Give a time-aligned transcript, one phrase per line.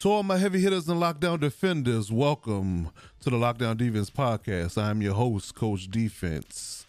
[0.00, 2.88] To all my heavy hitters and lockdown defenders, welcome
[3.20, 4.82] to the Lockdown Defense Podcast.
[4.82, 6.86] I'm your host, Coach Defense.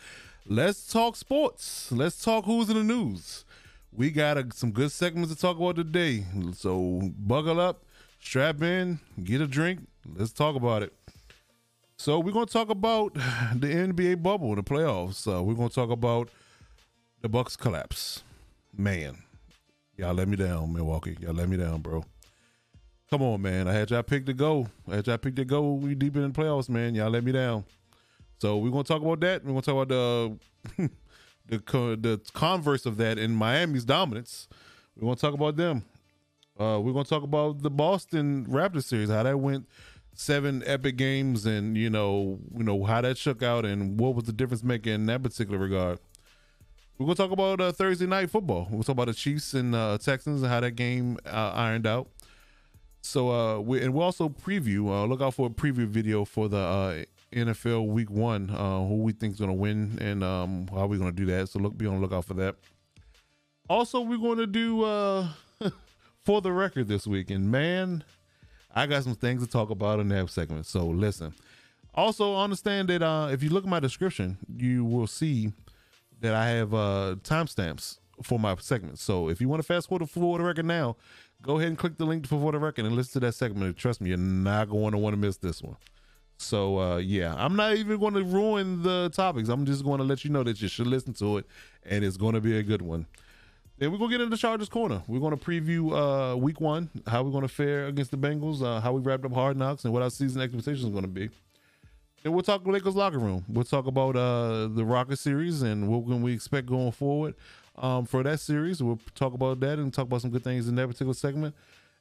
[0.48, 1.92] Let's talk sports.
[1.92, 3.44] Let's talk who's in the news.
[3.92, 6.23] We got a, some good segments to talk about today.
[6.56, 7.84] So buckle up,
[8.22, 9.81] strap in, get a drink.
[10.16, 10.94] Let's talk about it.
[11.98, 15.28] So we're going to talk about the NBA bubble, the playoffs.
[15.28, 16.30] Uh, we're going to talk about
[17.20, 18.23] the Bucks collapse.
[18.73, 19.18] Man,
[19.98, 21.18] y'all let me down, Milwaukee.
[21.20, 22.06] Y'all let me down, bro.
[23.12, 23.67] Come on, man.
[23.67, 24.67] I had y'all pick to go.
[24.90, 25.73] I had y'all pick to go.
[25.73, 26.95] We deep in the playoffs, man.
[26.95, 27.66] Y'all let me down.
[28.40, 29.44] So we're gonna talk about that.
[29.44, 30.40] We're gonna talk about the
[31.50, 34.48] the the converse of that in Miami's dominance.
[34.95, 35.84] We're gonna talk about them.
[36.58, 39.68] Uh, we're gonna talk about the Boston Raptors series, how that went,
[40.14, 44.23] seven epic games, and you know, you know how that shook out, and what was
[44.23, 46.00] the difference maker in that particular regard.
[46.98, 48.70] We're gonna talk about uh, Thursday night football.
[48.72, 52.08] We'll talk about the Chiefs and uh, Texans and how that game uh, ironed out.
[53.02, 54.88] So uh, we and we'll also preview.
[54.88, 57.03] Uh, look out for a preview video for the uh,
[57.34, 58.50] NFL Week One.
[58.50, 61.25] Uh, who we think is going to win and um, how we're going to do
[61.25, 61.50] that.
[61.50, 62.56] So look, be on the lookout for that.
[63.70, 65.30] Also, we're going to do uh,
[66.24, 68.03] for the record this week, and man,
[68.74, 70.66] I got some things to talk about in that segment.
[70.66, 71.34] So listen.
[71.94, 75.52] Also, understand that uh, if you look at my description, you will see
[76.22, 79.02] that I have uh, timestamps for my segments.
[79.02, 80.96] So if you want to fast forward to for the record now,
[81.41, 83.78] go ahead and click the link for the record and listen to that segment.
[83.78, 85.78] Trust me, you're not going to want to miss this one.
[86.38, 89.50] So uh, yeah, I'm not even going to ruin the topics.
[89.50, 91.46] I'm just going to let you know that you should listen to it,
[91.85, 93.06] and it's going to be a good one.
[93.78, 95.01] Then we're gonna get into Chargers corner.
[95.07, 98.94] We're gonna preview uh, week one, how we're gonna fare against the Bengals, uh, how
[98.94, 101.31] we wrapped up Hard Knocks, and what our season expectations are gonna be.
[102.22, 103.44] Then we'll talk Lakers locker room.
[103.47, 107.34] We'll talk about uh, the Rocket series and what can we expect going forward
[107.76, 108.82] um, for that series.
[108.82, 111.56] We'll talk about that and talk about some good things in that particular segment.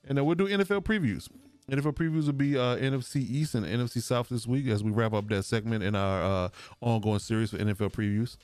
[0.07, 1.29] And then we'll do NFL previews.
[1.71, 5.13] NFL previews will be uh, NFC East and NFC South this week as we wrap
[5.13, 6.49] up that segment in our uh,
[6.81, 8.37] ongoing series for NFL previews.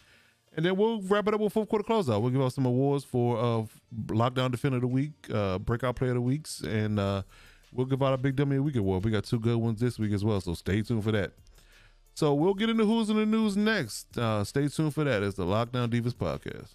[0.57, 2.23] And then we'll wrap it up with fourth quarter closeout.
[2.23, 3.65] We'll give out some awards for uh,
[4.07, 7.23] Lockdown Defender of the Week, uh, Breakout Player of the Weeks, and uh,
[7.73, 9.05] we'll give out a Big Dummy of Week award.
[9.05, 11.33] We got two good ones this week as well, so stay tuned for that.
[12.15, 14.17] So we'll get into who's in the news next.
[14.17, 15.23] Uh, stay tuned for that.
[15.23, 16.71] It's the Lockdown Defense podcast.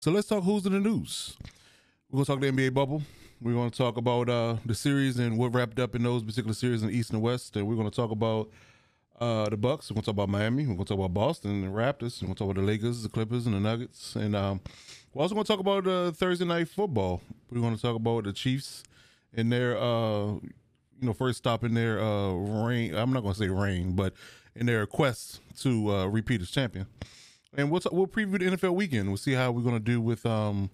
[0.00, 1.36] So let's talk who's in the news.
[2.08, 3.02] We're gonna talk the NBA bubble.
[3.40, 6.82] We're gonna talk about uh, the series and what wrapped up in those particular series
[6.82, 7.56] in the East and West.
[7.56, 8.48] And we're gonna talk about
[9.18, 9.90] uh, the Bucks.
[9.90, 10.66] We're gonna talk about Miami.
[10.66, 12.22] We're gonna talk about Boston and the Raptors.
[12.22, 14.14] We're gonna talk about the Lakers, the Clippers, and the Nuggets.
[14.14, 14.60] And um,
[15.12, 17.20] we're also gonna talk about uh, Thursday night football.
[17.50, 18.84] We're gonna talk about the Chiefs
[19.34, 20.42] and their uh, you
[21.00, 22.30] know first stop in their uh.
[22.30, 24.14] I'm not gonna say reign, but
[24.54, 26.86] in their quest to uh, repeat as champion
[27.56, 29.08] and we'll t- we'll preview the NFL weekend.
[29.08, 30.70] We'll see how we're gonna do with um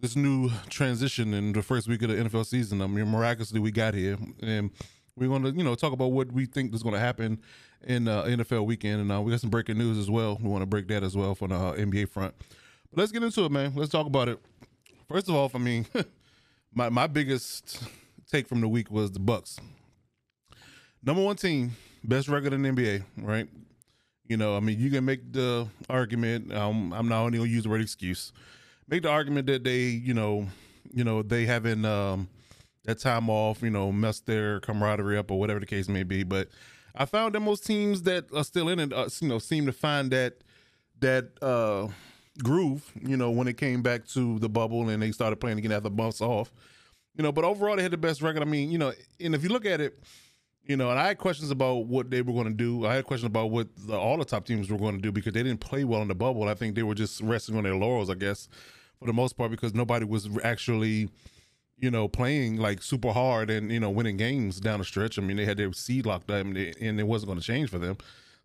[0.00, 2.82] this new transition in the first week of the NFL season.
[2.82, 4.70] I mean, miraculously we got here, and
[5.16, 7.40] we're gonna you know talk about what we think is gonna happen
[7.84, 10.38] in uh, NFL weekend, and uh, we got some breaking news as well.
[10.42, 12.34] We want to break that as well from the uh, NBA front.
[12.90, 13.72] But let's get into it, man.
[13.74, 14.38] Let's talk about it.
[15.08, 15.86] First of all, I mean,
[16.74, 17.82] my my biggest
[18.30, 19.58] take from the week was the Bucks.
[21.04, 21.72] Number one team,
[22.04, 23.48] best record in the NBA, right?
[24.26, 26.52] You know, I mean, you can make the argument.
[26.52, 28.32] Um, I'm not only gonna use the word excuse.
[28.88, 30.48] Make the argument that they, you know,
[30.92, 32.28] you know, they haven't um,
[32.84, 36.22] that time off, you know, messed their camaraderie up or whatever the case may be.
[36.22, 36.48] But
[36.94, 39.72] I found that most teams that are still in it, uh, you know, seem to
[39.72, 40.38] find that
[41.00, 41.88] that uh,
[42.42, 42.90] groove.
[43.00, 45.90] You know, when it came back to the bubble and they started playing again after
[45.90, 46.52] bumps off.
[47.16, 48.42] You know, but overall they had the best record.
[48.42, 49.98] I mean, you know, and if you look at it
[50.64, 52.86] you know, and I had questions about what they were going to do.
[52.86, 55.32] I had questions about what the, all the top teams were going to do because
[55.32, 56.48] they didn't play well in the bubble.
[56.48, 58.48] I think they were just resting on their laurels, I guess,
[58.98, 61.08] for the most part, because nobody was actually,
[61.78, 65.18] you know, playing like super hard and you know winning games down the stretch.
[65.18, 67.44] I mean, they had their seed locked up, and, they, and it wasn't going to
[67.44, 67.96] change for them.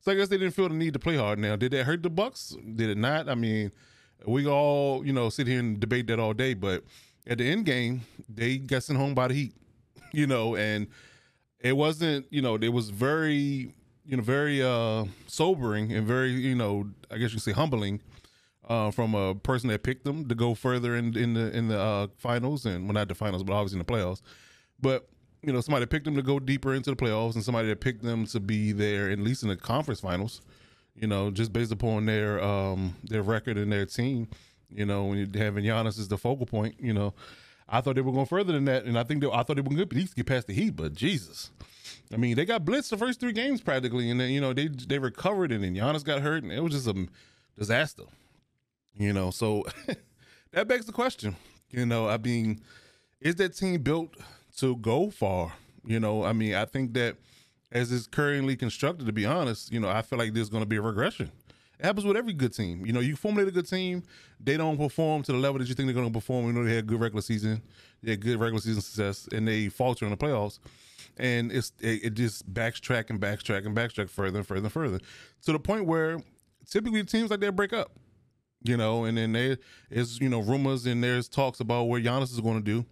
[0.01, 1.37] So I guess they didn't feel the need to play hard.
[1.37, 2.55] Now, did that hurt the Bucks?
[2.75, 3.29] Did it not?
[3.29, 3.71] I mean,
[4.25, 6.83] we all you know sit here and debate that all day, but
[7.27, 9.53] at the end game, they got sent home by the Heat,
[10.13, 10.87] you know, and
[11.59, 13.73] it wasn't you know it was very
[14.05, 18.01] you know very uh sobering and very you know i guess you could say humbling
[18.69, 21.79] uh from a person that picked them to go further in in the in the
[21.79, 24.21] uh finals and well not the finals but obviously in the playoffs.
[24.79, 25.07] But
[25.43, 28.03] you know somebody picked them to go deeper into the playoffs and somebody that picked
[28.03, 30.41] them to be there at least in the conference finals
[30.95, 34.27] you know just based upon their um their record and their team
[34.69, 37.13] you know when you're having Giannis as the focal point you know
[37.69, 39.61] I thought they were going further than that, and I think they, I thought they
[39.61, 40.75] were to at least get past the Heat.
[40.75, 41.51] But Jesus,
[42.13, 44.67] I mean, they got blitzed the first three games practically, and then you know they
[44.67, 47.07] they recovered, and then Giannis got hurt, and it was just a
[47.57, 48.03] disaster.
[48.95, 49.65] You know, so
[50.51, 51.35] that begs the question:
[51.69, 52.61] You know, I mean,
[53.19, 54.15] is that team built
[54.57, 55.53] to go far?
[55.85, 57.17] You know, I mean, I think that
[57.71, 60.67] as it's currently constructed, to be honest, you know, I feel like there's going to
[60.67, 61.31] be a regression.
[61.79, 62.85] It happens with every good team.
[62.85, 64.03] You know, you formulate a good team,
[64.39, 66.47] they don't perform to the level that you think they're going to perform.
[66.47, 67.61] You know, they had a good regular season,
[68.01, 70.59] they had good regular season success, and they falter in the playoffs.
[71.17, 74.99] And it's it, it just backtrack and backtrack and backtrack further and further and further
[75.43, 76.19] to the point where
[76.69, 77.91] typically teams like that break up.
[78.63, 79.57] You know, and then there
[79.89, 82.85] is you know rumors and there's talks about where Giannis is going to do.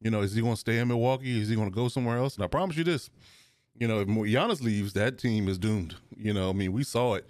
[0.00, 1.40] You know, is he going to stay in Milwaukee?
[1.40, 2.36] Is he going to go somewhere else?
[2.36, 3.10] And I promise you this,
[3.78, 5.96] you know, if Giannis leaves, that team is doomed.
[6.16, 7.26] You know, I mean, we saw it.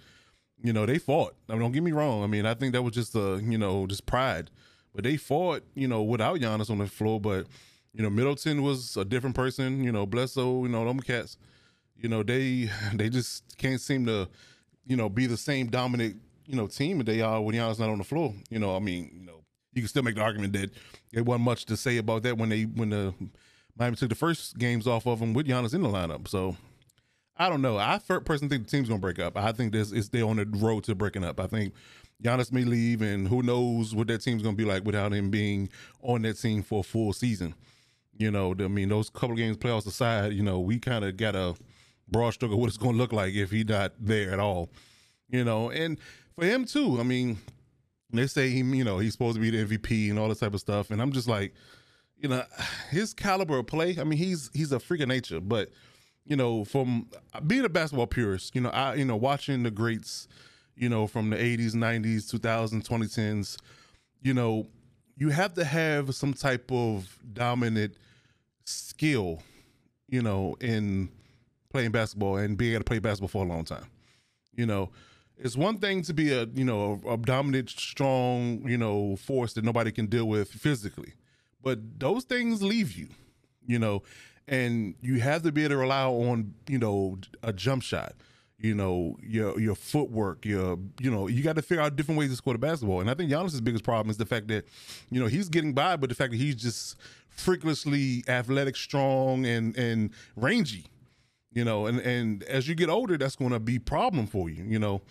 [0.63, 1.35] You know, they fought.
[1.49, 2.23] I mean, don't get me wrong.
[2.23, 4.49] I mean, I think that was just a, you know, just pride.
[4.93, 7.19] But they fought, you know, without Giannis on the floor.
[7.19, 7.47] But,
[7.93, 9.83] you know, Middleton was a different person.
[9.83, 11.37] You know, Bledsoe, you know, them cats,
[11.95, 14.27] you know, they they just can't seem to,
[14.85, 17.89] you know, be the same dominant, you know, team that they are when Giannis not
[17.89, 18.33] on the floor.
[18.49, 19.43] You know, I mean, you know,
[19.73, 20.71] you can still make the argument that
[21.11, 23.13] there wasn't much to say about that when they when the
[23.77, 26.27] Miami took the first games off of them with Giannis in the lineup.
[26.27, 26.57] So
[27.41, 27.79] I don't know.
[27.79, 29.35] I personally think the team's gonna break up.
[29.35, 31.39] I think this is they're on the road to breaking up.
[31.39, 31.73] I think
[32.23, 35.67] Giannis may leave, and who knows what that team's gonna be like without him being
[36.03, 37.55] on that team for a full season.
[38.15, 41.35] You know, I mean, those couple games playoffs aside, you know, we kind of got
[41.35, 41.55] a
[42.07, 44.69] broad stroke of what it's gonna look like if he's not there at all.
[45.27, 45.97] You know, and
[46.35, 46.99] for him too.
[46.99, 47.39] I mean,
[48.13, 50.53] they say he, you know, he's supposed to be the MVP and all this type
[50.53, 51.55] of stuff, and I'm just like,
[52.17, 52.43] you know,
[52.91, 53.97] his caliber of play.
[53.99, 55.69] I mean, he's he's a freak of nature, but
[56.31, 59.69] you know, from uh, being a basketball purist, you know, I you know watching the
[59.69, 60.29] greats,
[60.77, 63.57] you know, from the 80s, 90s, 2000s, 2010s,
[64.21, 64.65] you know,
[65.17, 67.95] you have to have some type of dominant
[68.63, 69.43] skill,
[70.07, 71.09] you know, in
[71.69, 73.87] playing basketball and being able to play basketball for a long time.
[74.55, 74.89] You know,
[75.37, 79.51] it's one thing to be a you know a, a, dominant, strong you know force
[79.55, 81.11] that nobody can deal with physically,
[81.61, 83.09] but those things leave you,
[83.67, 84.03] you know,
[84.47, 88.13] and you have to be able to rely on you know a jump shot,
[88.57, 92.29] you know your your footwork, your you know you got to figure out different ways
[92.29, 93.01] to score the basketball.
[93.01, 94.65] And I think Giannis's biggest problem is the fact that
[95.09, 96.97] you know he's getting by, but the fact that he's just
[97.29, 100.85] freakishly athletic, strong, and and rangy
[101.53, 104.63] you know and and as you get older that's going to be problem for you
[104.63, 105.01] you know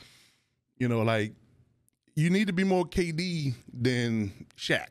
[0.81, 1.35] you know, like
[2.16, 4.88] you need to be more KD than Shaq.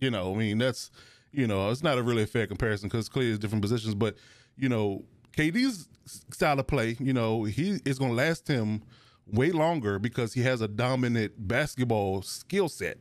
[0.00, 0.90] You know, I mean that's
[1.32, 4.16] you know it's not a really fair comparison because clearly it's different positions, but
[4.56, 5.04] you know
[5.36, 5.88] KD's
[6.30, 8.82] style of play, you know, he is going to last him
[9.26, 12.98] way longer because he has a dominant basketball skill set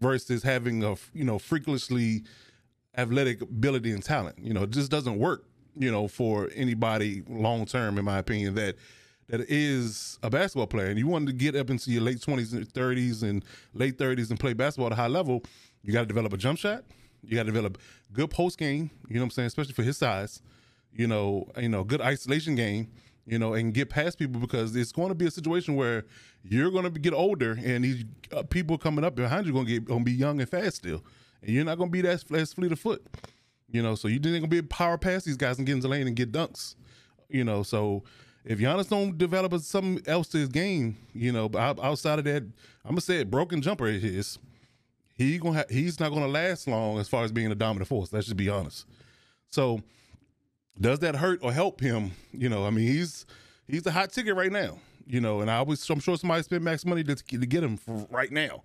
[0.00, 2.22] versus having a you know freakishly
[2.96, 4.38] athletic ability and talent.
[4.38, 5.44] You know, it just doesn't work.
[5.76, 8.76] You know, for anybody long term, in my opinion, that
[9.28, 12.54] that is a basketball player and you want to get up into your late 20s
[12.54, 15.44] and 30s and late 30s and play basketball at a high level,
[15.82, 16.82] you got to develop a jump shot.
[17.22, 17.78] You got to develop
[18.12, 20.42] good post game, you know what I'm saying, especially for his size.
[20.92, 22.88] You know, you know, good isolation game,
[23.26, 26.04] you know, and get past people because it's going to be a situation where
[26.42, 29.72] you're going to get older and these uh, people coming up behind you going to
[29.72, 31.04] get going to be young and fast still.
[31.42, 33.04] And you're not going to be that as fleet of foot.
[33.70, 35.82] You know, so you didn't going to be power past these guys and get into
[35.82, 36.74] the lane and get dunks.
[37.28, 38.02] You know, so
[38.48, 42.92] if Giannis don't develop something else to his game, you know, outside of that, I'm
[42.92, 44.38] gonna say it, broken jumper is his.
[45.18, 48.12] He gonna ha- he's not gonna last long as far as being a dominant force.
[48.12, 48.86] Let's just be honest.
[49.50, 49.80] So,
[50.80, 52.12] does that hurt or help him?
[52.32, 53.26] You know, I mean, he's
[53.66, 54.78] he's a hot ticket right now.
[55.08, 57.80] You know, and I was I'm sure somebody spent max money to, to get him
[58.10, 58.62] right now.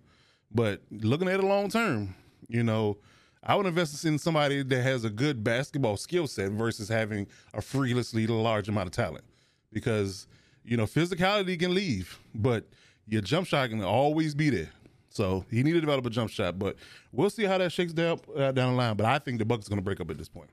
[0.53, 2.13] But looking at it long term,
[2.47, 2.97] you know,
[3.41, 7.61] I would invest in somebody that has a good basketball skill set versus having a
[7.61, 9.23] freelessly large amount of talent
[9.71, 10.27] because
[10.63, 12.67] you know physicality can leave, but
[13.07, 14.69] your jump shot can always be there.
[15.13, 16.75] So he needed to develop a jump shot, but
[17.11, 18.95] we'll see how that shakes down uh, down the line.
[18.95, 20.49] But I think the Bucks are going to break up at this point.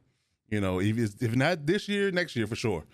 [0.49, 2.85] You know, if if not this year, next year for sure.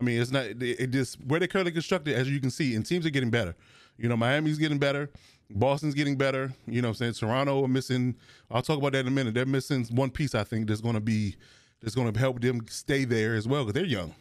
[0.00, 2.86] I mean, it's not it just where they're currently constructed, as you can see, and
[2.86, 3.56] teams are getting better.
[3.96, 5.10] You know, Miami's getting better,
[5.50, 6.52] Boston's getting better.
[6.66, 8.14] You know, I'm saying Toronto are missing.
[8.50, 9.34] I'll talk about that in a minute.
[9.34, 10.34] They're missing one piece.
[10.34, 11.36] I think that's going to be
[11.80, 14.14] that's going to help them stay there as well because they're young.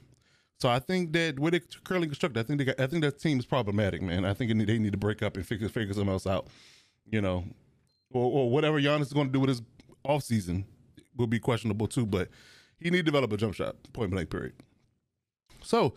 [0.59, 3.19] So I think that where they currently constructed, I think they got, I think that
[3.19, 4.25] team is problematic, man.
[4.25, 6.47] I think they need to break up and figure figure something else out,
[7.09, 7.43] you know,
[8.11, 9.61] or, or whatever Giannis is going to do with his
[10.03, 10.65] off season
[11.15, 12.05] will be questionable too.
[12.05, 12.29] But
[12.79, 14.53] he need to develop a jump shot, point blank, period.
[15.61, 15.93] So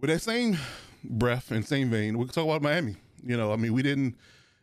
[0.00, 0.56] with that same
[1.04, 2.96] breath and same vein, we can talk about Miami.
[3.22, 4.16] You know, I mean, we didn't,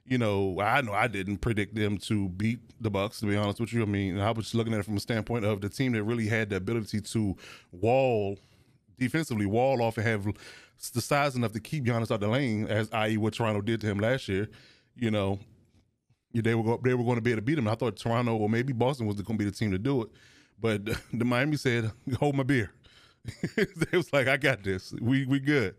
[0.06, 3.20] you know, I know I didn't predict them to beat the Bucks.
[3.20, 5.01] To be honest with you, I mean, I was just looking at it from a
[5.01, 7.36] standpoint of the team that really had the ability to
[7.72, 8.38] wall
[9.00, 10.25] defensively wall off and have
[10.94, 13.18] the size enough to keep Giannis out the lane, as i.e.
[13.18, 14.50] what Toronto did to him last year,
[14.96, 15.39] you know,
[16.33, 17.67] they were they were going to be able to beat them.
[17.67, 20.09] I thought Toronto or maybe Boston was going to be the team to do it,
[20.59, 22.71] but the Miami said, "Hold my beer."
[23.55, 24.93] it was like, "I got this.
[24.99, 25.75] We we good."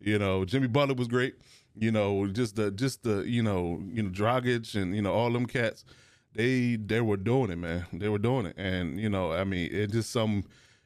[0.00, 1.34] You know, Jimmy Butler was great.
[1.74, 5.30] You know, just the just the you know you know Dragic and you know all
[5.30, 5.84] them cats.
[6.34, 7.86] They they were doing it, man.
[7.92, 10.44] They were doing it, and you know, I mean, it just some,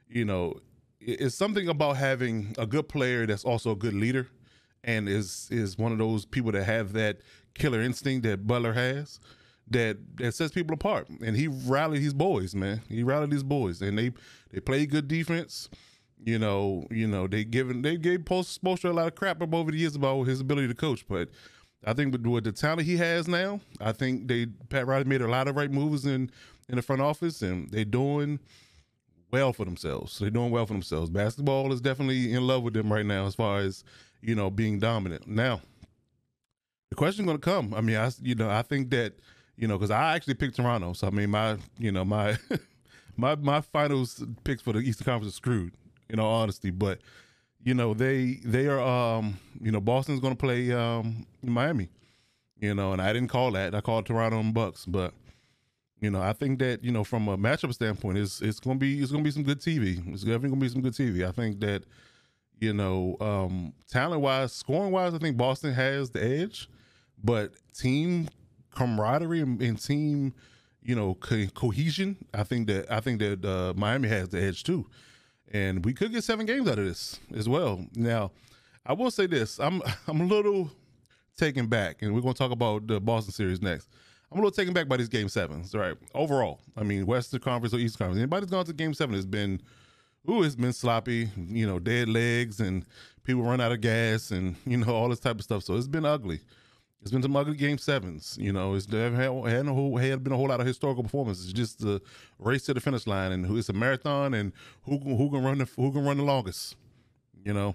[0.09, 0.61] you know,
[1.01, 4.29] it's something about having a good player that's also a good leader,
[4.85, 7.19] and is is one of those people that have that
[7.61, 9.21] killer instinct that Butler has
[9.71, 11.09] that that sets people apart.
[11.09, 12.83] And he rallied his boys, man.
[12.89, 14.13] He rallied his boys, and they
[14.51, 15.69] they played good defense.
[16.23, 19.55] You know, you know they given they gave Post Spoelstra a lot of crap up
[19.55, 21.29] over the years about his ability to coach, but
[21.85, 25.23] I think with, with the talent he has now, I think they Pat Riley made
[25.23, 26.31] a lot of right moves in
[26.69, 28.39] in the front office, and they're doing
[29.33, 30.19] well for themselves.
[30.19, 31.11] They're doing well for themselves.
[31.11, 33.85] Basketball is definitely in love with them right now, as far as
[34.21, 35.27] you know being dominant.
[35.27, 35.63] Now,
[36.91, 37.73] the question's going to come.
[37.75, 39.15] I mean, I you know I think that
[39.57, 42.37] you know because I actually picked Toronto, so I mean my you know my
[43.17, 45.73] my my finals picks for the Eastern Conference are screwed.
[46.09, 46.99] In all honesty, but
[47.63, 51.89] you know they they are um you know Boston's going to play um Miami.
[52.59, 53.75] You know, and I didn't call that.
[53.75, 55.15] I called Toronto and Bucks, but
[56.01, 58.81] you know, I think that you know from a matchup standpoint, it's it's going to
[58.81, 60.03] be it's going to be some good TV.
[60.13, 61.27] It's definitely going to be some good TV.
[61.27, 61.85] I think that
[62.59, 66.69] you know, um, talent wise, scoring wise, I think Boston has the edge
[67.23, 68.29] but team
[68.75, 70.35] camaraderie and, and team,
[70.83, 72.17] you know, co- cohesion.
[72.33, 74.87] I think that I think that uh, Miami has the edge too,
[75.53, 77.85] and we could get seven games out of this as well.
[77.95, 78.33] Now,
[78.87, 80.71] I will say this: I'm I'm a little
[81.37, 83.89] taken back, and we're going to talk about the Boston series next.
[84.31, 85.97] I'm a little taken back by these game sevens, right?
[86.15, 88.19] Overall, I mean, Western Conference or Eastern Conference.
[88.19, 89.61] Anybody that's gone to game seven has been,
[90.31, 91.31] ooh, it's been sloppy.
[91.37, 92.85] You know, dead legs and
[93.25, 95.65] people run out of gas and you know all this type of stuff.
[95.65, 96.41] So it's been ugly.
[97.03, 98.37] It's been some ugly game sevens.
[98.39, 101.47] You know, it's there had, a whole, had been a whole lot of historical performances.
[101.47, 102.03] It's just the
[102.39, 104.53] race to the finish line, and it's a marathon, and
[104.83, 106.77] who who can run the who can run the longest.
[107.43, 107.75] You know,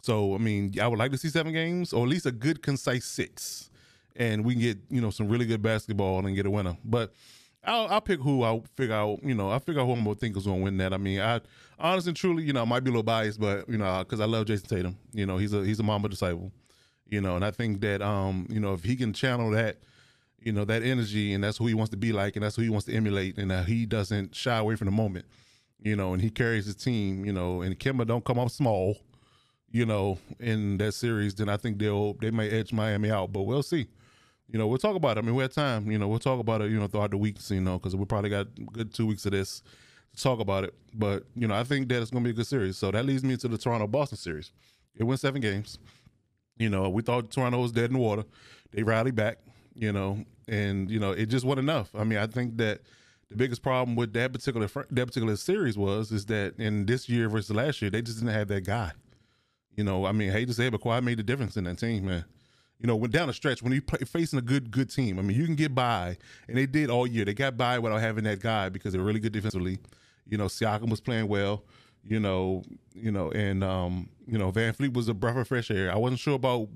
[0.00, 2.62] so I mean, I would like to see seven games, or at least a good
[2.62, 3.70] concise six,
[4.16, 6.78] and we can get you know some really good basketball and get a winner.
[6.86, 7.12] But
[7.64, 9.22] I'll, I'll pick who I figure out.
[9.22, 10.94] You know, I figure out who I'm gonna think is gonna win that.
[10.94, 11.42] I mean, I
[11.78, 14.24] honestly truly, you know, I might be a little biased, but you know, because I
[14.24, 14.96] love Jayson Tatum.
[15.12, 16.50] You know, he's a he's a Mamba disciple
[17.08, 19.78] you know, and I think that um, you know, if he can channel that,
[20.40, 22.62] you know, that energy and that's who he wants to be like and that's who
[22.62, 25.26] he wants to emulate and that he doesn't shy away from the moment,
[25.80, 28.96] you know, and he carries his team, you know, and Kemba don't come off small,
[29.70, 33.42] you know, in that series, then I think they'll they may edge Miami out, but
[33.42, 33.88] we'll see.
[34.48, 35.20] You know, we'll talk about it.
[35.20, 35.90] I mean, we have time.
[35.90, 36.70] You know, we'll talk about it.
[36.70, 37.50] You know, throughout the weeks.
[37.50, 39.62] You know, because we probably got good two weeks of this
[40.14, 40.74] to talk about it.
[40.92, 42.76] But you know, I think that it's going to be a good series.
[42.76, 44.52] So that leads me to the Toronto Boston series.
[44.96, 45.78] It went seven games.
[46.56, 48.24] You know, we thought Toronto was dead in the water.
[48.72, 49.38] They rallied back,
[49.74, 51.90] you know, and you know it just wasn't enough.
[51.94, 52.80] I mean, I think that
[53.28, 57.28] the biggest problem with that particular that particular series was is that in this year
[57.28, 58.92] versus last year, they just didn't have that guy.
[59.76, 61.78] You know, I mean, hate to say it, but Kawhi made the difference in that
[61.78, 62.24] team, man.
[62.78, 65.22] You know, when down the stretch, when you play facing a good good team, I
[65.22, 67.24] mean, you can get by, and they did all year.
[67.24, 69.78] They got by without having that guy because they're really good defensively.
[70.28, 71.64] You know, Siakam was playing well
[72.06, 72.62] you know,
[72.94, 75.92] you know, and um, you know, VanVleet was a breath of fresh air.
[75.92, 76.68] I wasn't sure about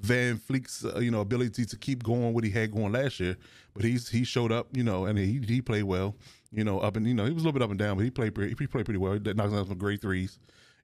[0.00, 3.36] VanVleet's uh, you know ability to keep going what he had going last year,
[3.74, 6.14] but he's he showed up, you know, and he he played well,
[6.52, 8.04] you know, up and you know he was a little bit up and down, but
[8.04, 9.12] he played pretty, he played pretty well.
[9.12, 10.38] He knocked out some great threes,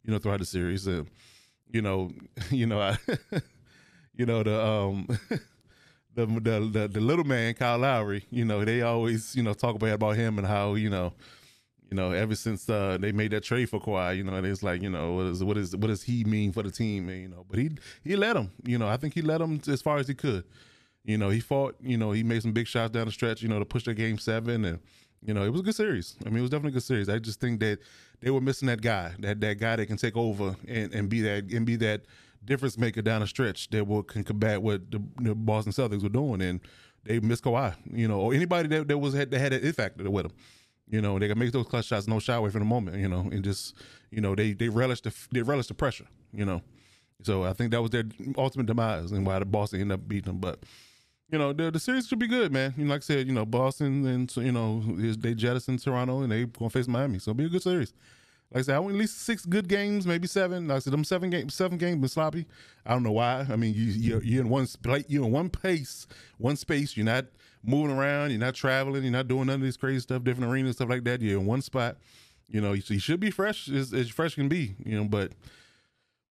[0.04, 0.86] you know, throughout the series.
[0.88, 1.04] Uh,
[1.70, 2.10] you know,
[2.50, 2.98] you know, I,
[4.14, 5.06] you know the um.
[6.14, 9.88] The, the, the little man Kyle Lowry, you know, they always you know talk about
[9.92, 11.14] about him and how you know
[11.92, 14.62] you know, ever since uh, they made that trade for Kawhi, you know, and it's
[14.62, 17.10] like, you know, what is what is what does he mean for the team?
[17.10, 17.72] And, you know, but he
[18.02, 20.44] he let him, you know, I think he let him as far as he could.
[21.04, 23.48] You know, he fought, you know, he made some big shots down the stretch, you
[23.48, 24.78] know, to push their game seven and
[25.22, 26.16] you know, it was a good series.
[26.24, 27.10] I mean, it was definitely a good series.
[27.10, 27.78] I just think that
[28.20, 31.20] they were missing that guy, that that guy that can take over and, and be
[31.20, 32.06] that and be that
[32.42, 36.08] difference maker down the stretch that will can combat what the, the Boston Celtics were
[36.08, 36.60] doing, and
[37.04, 39.76] they missed Kawhi, you know, or anybody that, that was had that had an it
[39.76, 40.32] factor with him.
[40.92, 42.98] You know, they can make those clutch shots, no shy away from the moment.
[42.98, 43.74] You know, and just
[44.10, 46.06] you know they they relish the they relish the pressure.
[46.34, 46.60] You know,
[47.22, 48.04] so I think that was their
[48.36, 50.38] ultimate demise and why the Boston ended up beating them.
[50.38, 50.60] But
[51.30, 52.74] you know, the the series should be good, man.
[52.76, 54.82] You know, like I said, you know, Boston and you know
[55.16, 57.94] they jettison Toronto and they gonna face Miami, so it'll be a good series.
[58.52, 60.68] Like I said, I want at least six good games, maybe seven.
[60.68, 62.44] Like I said, them seven games, seven games been sloppy.
[62.84, 63.46] I don't know why.
[63.48, 66.06] I mean, you you're, you're in one place, you're in one pace,
[66.36, 66.98] one space.
[66.98, 67.24] You're not
[67.62, 68.30] moving around.
[68.30, 69.02] You're not traveling.
[69.02, 71.20] You're not doing none of this crazy stuff, different arenas, stuff like that.
[71.20, 71.96] You're in one spot.
[72.48, 74.74] You know, you should be fresh as, as fresh can be.
[74.84, 75.32] You know, but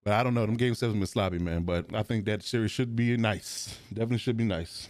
[0.03, 0.45] but I don't know.
[0.45, 1.63] Them game sevens been sloppy, man.
[1.63, 3.77] But I think that series should be nice.
[3.89, 4.89] Definitely should be nice.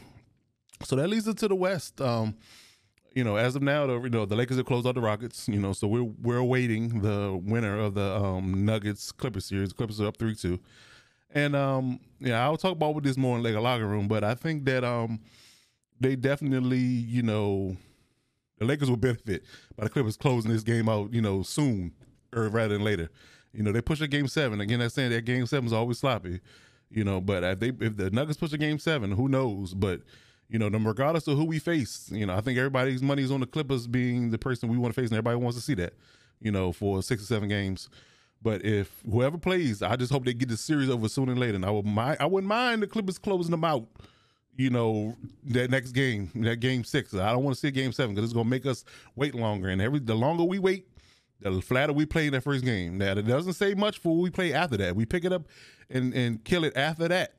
[0.84, 2.02] So that leads us to the West.
[2.02, 2.36] Um,
[3.14, 5.48] you know, as of now, the, you know, the Lakers have closed out the Rockets.
[5.48, 9.74] You know, so we're we're awaiting the winner of the um, Nuggets Clippers series.
[9.74, 10.60] Clippers are up three two,
[11.34, 14.08] and um, yeah, I'll talk about with this more in Laker locker room.
[14.08, 15.20] But I think that um,
[16.02, 17.78] they definitely, you know,
[18.58, 19.44] the Lakers will benefit
[19.76, 21.94] by the Clippers closing this game out, you know, soon
[22.36, 23.10] or rather than later.
[23.54, 24.80] You know, they push a game seven again.
[24.80, 26.40] That's saying that game seven is always sloppy.
[26.90, 29.74] You know, but if they if the Nuggets push a game seven, who knows?
[29.74, 30.02] But
[30.50, 33.40] you know, regardless of who we face, you know, I think everybody's money is on
[33.40, 35.94] the Clippers being the person we want to face, and everybody wants to see that,
[36.42, 37.90] you know, for six or seven games.
[38.42, 41.56] But if whoever plays, I just hope they get the series over sooner than later.
[41.56, 43.88] And I would I wouldn't mind the Clippers closing them out,
[44.56, 45.16] you know,
[45.46, 47.14] that next game, that game six.
[47.14, 48.84] I don't want to see a game seven because it's gonna make us
[49.16, 49.70] wait longer.
[49.70, 50.88] And every the longer we wait,
[51.40, 52.98] the flatter we play in that first game.
[52.98, 54.96] Now it doesn't say much for what we play after that.
[54.96, 55.44] We pick it up
[55.90, 57.34] and and kill it after that.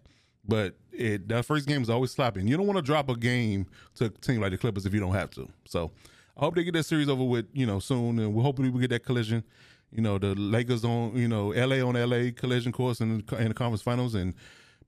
[0.47, 2.41] But it that first game is always sloppy.
[2.41, 4.95] And you don't want to drop a game to a team like the Clippers if
[4.95, 5.49] you don't have to.
[5.67, 5.91] So
[6.37, 8.19] I hope they get that series over with, you know, soon.
[8.19, 9.45] And we're hoping we get that collision.
[9.93, 13.55] You know, the Lakers on, you know, LA on LA collision course in in the
[13.55, 14.35] conference finals and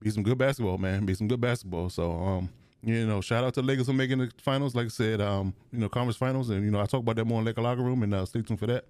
[0.04, 1.06] be some good basketball, man.
[1.06, 1.88] Be some good basketball.
[1.88, 2.50] So, um,
[2.82, 4.74] you know, shout out to the Lakers for making the finals.
[4.74, 7.24] Like I said, um, you know, conference finals, and you know, I talk about that
[7.24, 8.84] more in Laker locker room, and uh, stay tuned for that.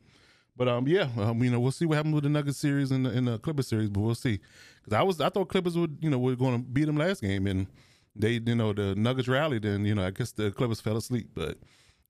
[0.56, 3.06] But um, yeah, um, you know, we'll see what happens with the Nuggets series and
[3.06, 4.40] the, and the Clippers series, but we'll see.
[4.82, 7.22] Because I was, I thought Clippers would, you know, were going to beat them last
[7.22, 7.68] game, and
[8.16, 11.28] they, you know, the Nuggets rallied, and you know, I guess the Clippers fell asleep,
[11.32, 11.58] but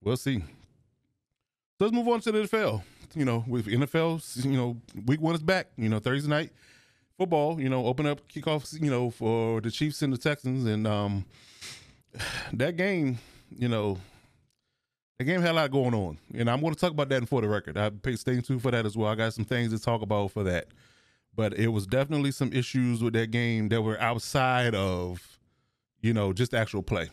[0.03, 0.38] we'll see.
[0.38, 2.83] So let's move on to the NFL.
[3.14, 5.69] You know, with NFL, you know, week one is back.
[5.77, 6.51] You know, Thursday night
[7.18, 7.61] football.
[7.61, 8.81] You know, open up kickoffs.
[8.81, 11.24] You know, for the Chiefs and the Texans, and um,
[12.53, 13.18] that game,
[13.57, 13.98] you know,
[15.18, 17.40] the game had a lot going on, and I'm going to talk about that for
[17.40, 17.77] the record.
[17.77, 19.09] I pay staying tuned for that as well.
[19.11, 20.68] I got some things to talk about for that,
[21.35, 25.38] but it was definitely some issues with that game that were outside of,
[26.00, 27.11] you know, just actual play.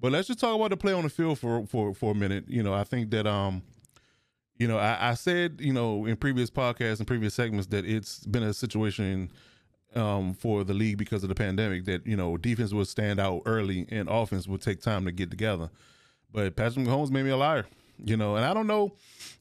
[0.00, 2.44] But let's just talk about the play on the field for for for a minute.
[2.48, 3.62] You know, I think that um,
[4.60, 8.24] you know, I, I said you know in previous podcasts and previous segments that it's
[8.26, 9.32] been a situation
[9.94, 13.40] um, for the league because of the pandemic that you know defense would stand out
[13.46, 15.70] early and offense would take time to get together.
[16.30, 17.66] But Patrick Mahomes made me a liar,
[18.04, 18.36] you know.
[18.36, 18.92] And I don't know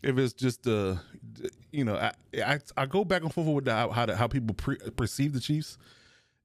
[0.02, 0.96] if it's just uh,
[1.74, 4.78] you know, I I, I go back and forth with the, how how people pre-
[4.96, 5.78] perceive the Chiefs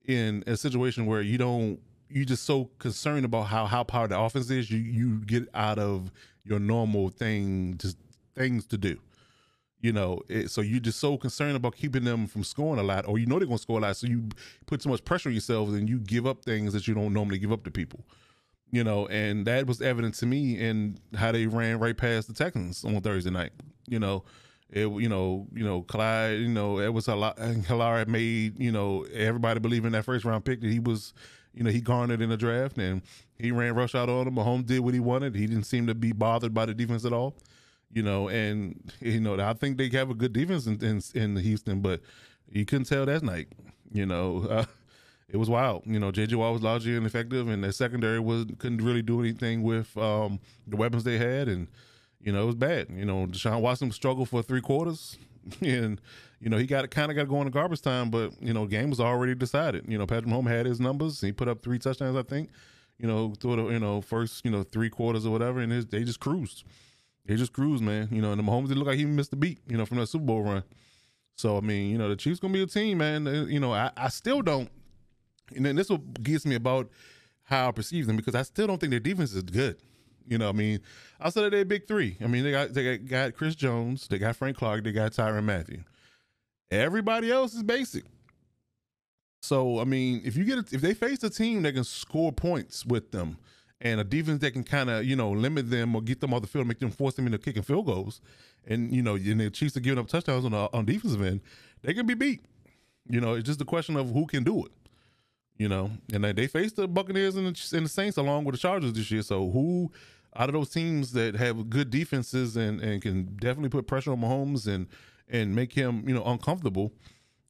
[0.04, 4.20] in a situation where you don't you're just so concerned about how how powerful the
[4.20, 6.10] offense is, you you get out of
[6.44, 7.96] your normal thing, just
[8.35, 8.99] things to do.
[9.81, 13.07] You know, it, so you're just so concerned about keeping them from scoring a lot,
[13.07, 14.29] or you know they're going to score a lot, so you
[14.66, 17.38] put so much pressure on yourself, and you give up things that you don't normally
[17.38, 18.05] give up to people
[18.75, 22.35] you know, and that was evident to me in how they ran right past the
[22.35, 23.53] Texans on Thursday night.
[23.87, 24.25] You know,
[24.68, 27.37] it you know you know Clyde you know it was a lot.
[27.37, 31.14] Helaire made you know everybody believe in that first round pick that he was
[31.55, 33.03] you know he garnered in the draft and
[33.38, 34.35] he ran rush out on him.
[34.35, 35.37] Mahomes did what he wanted.
[35.37, 37.37] He didn't seem to be bothered by the defense at all.
[37.94, 41.37] You know, and you know I think they have a good defense in in, in
[41.37, 42.00] Houston, but
[42.50, 43.48] you couldn't tell that night.
[43.92, 44.46] You know.
[44.50, 44.64] Uh,
[45.35, 45.83] it was wild.
[45.85, 49.64] You know, JJ Watt was largely ineffective, and the secondary was couldn't really do anything
[49.64, 51.66] with um, the weapons they had, and
[52.20, 52.87] you know it was bad.
[52.90, 55.18] You know, Deshaun Watson struggled for three quarters,
[55.61, 56.00] and
[56.40, 58.90] you know he got kind of got going to garbage time, but you know game
[58.90, 59.87] was already decided.
[59.88, 61.20] You know, Patrick Mahomes had his numbers.
[61.20, 62.50] He put up three touchdowns, I think.
[62.98, 65.87] You know, through the you know first you know three quarters or whatever, and his,
[65.87, 66.62] they just cruised.
[67.26, 68.08] They just cruised, man.
[68.10, 69.60] You know, and the Mahomes didn't look like he missed a beat.
[69.66, 70.62] You know, from that Super Bowl run.
[71.37, 73.26] So I mean, you know, the Chiefs gonna be a team, man.
[73.26, 74.70] Uh, you know, I, I still don't
[75.54, 76.90] and then this what gets me about
[77.44, 79.76] how I perceive them because I still don't think their defense is good.
[80.26, 80.80] You know, I mean,
[81.20, 84.37] I of their big three, I mean, they got they got Chris Jones, they got
[84.37, 85.80] Frank Clark, they got Tyrann Mathieu.
[86.70, 88.04] Everybody else is basic.
[89.42, 92.32] So I mean, if you get a, if they face a team that can score
[92.32, 93.37] points with them,
[93.80, 96.42] and a defense that can kind of you know limit them or get them off
[96.42, 98.20] the field, make them force them into kicking field goals,
[98.66, 101.40] and you know, and the Chiefs are giving up touchdowns on the on defensive end,
[101.82, 102.44] they can be beat.
[103.08, 104.72] You know, it's just a question of who can do it.
[105.56, 108.54] You know, and they, they faced the Buccaneers and the, and the Saints along with
[108.54, 109.22] the Chargers this year.
[109.22, 109.92] So who
[110.37, 114.20] out of those teams that have good defenses and, and can definitely put pressure on
[114.20, 114.88] Mahomes and
[115.28, 116.92] and make him you know uncomfortable,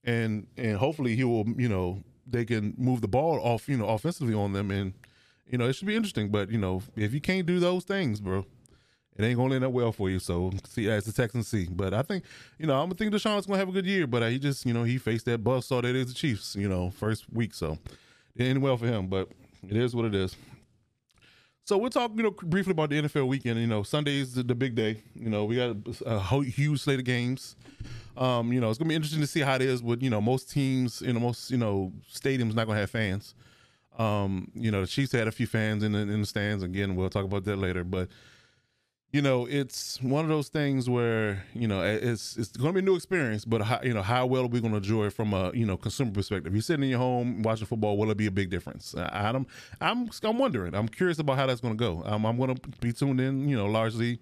[0.05, 3.89] and and hopefully he will you know they can move the ball off you know
[3.89, 4.93] offensively on them and
[5.47, 6.31] you know it should be interesting.
[6.31, 8.45] But you know if you can't do those things, bro,
[9.17, 10.19] it ain't gonna end up well for you.
[10.19, 11.69] So see as the Texans see.
[11.71, 12.25] But I think,
[12.59, 14.67] you know, I'm gonna think Deshaun's gonna have a good year, but uh, he just,
[14.67, 17.55] you know, he faced that buzz saw that is the Chiefs, you know, first week.
[17.55, 17.79] So
[18.35, 19.29] it ended well for him, but
[19.69, 20.37] it is what it is.
[21.67, 23.59] So we'll talk, you know, briefly about the NFL weekend.
[23.59, 25.03] You know, Sunday is the, the big day.
[25.15, 27.57] You know, we got a, a, huge slate of games.
[28.19, 30.21] Um, you know, it's gonna be interesting to see how it is with you know
[30.21, 33.35] most teams, you know, most you know stadiums not gonna have fans.
[33.99, 36.63] Um, you know, the Chiefs had a few fans in the, in the stands.
[36.63, 37.85] Again, we'll talk about that later.
[37.85, 38.09] But
[39.15, 42.81] you know, it's one of those things where you know it's it's going to be
[42.81, 45.13] a new experience, but how, you know how well are we going to enjoy it
[45.13, 46.53] from a you know consumer perspective?
[46.53, 47.97] You're sitting in your home watching football.
[47.97, 48.93] Will it be a big difference?
[48.99, 49.47] Adam,
[49.81, 50.75] I'm I'm wondering.
[50.75, 52.03] I'm curious about how that's going to go.
[52.05, 53.49] Um, I'm going to be tuned in.
[53.49, 54.19] You know, largely,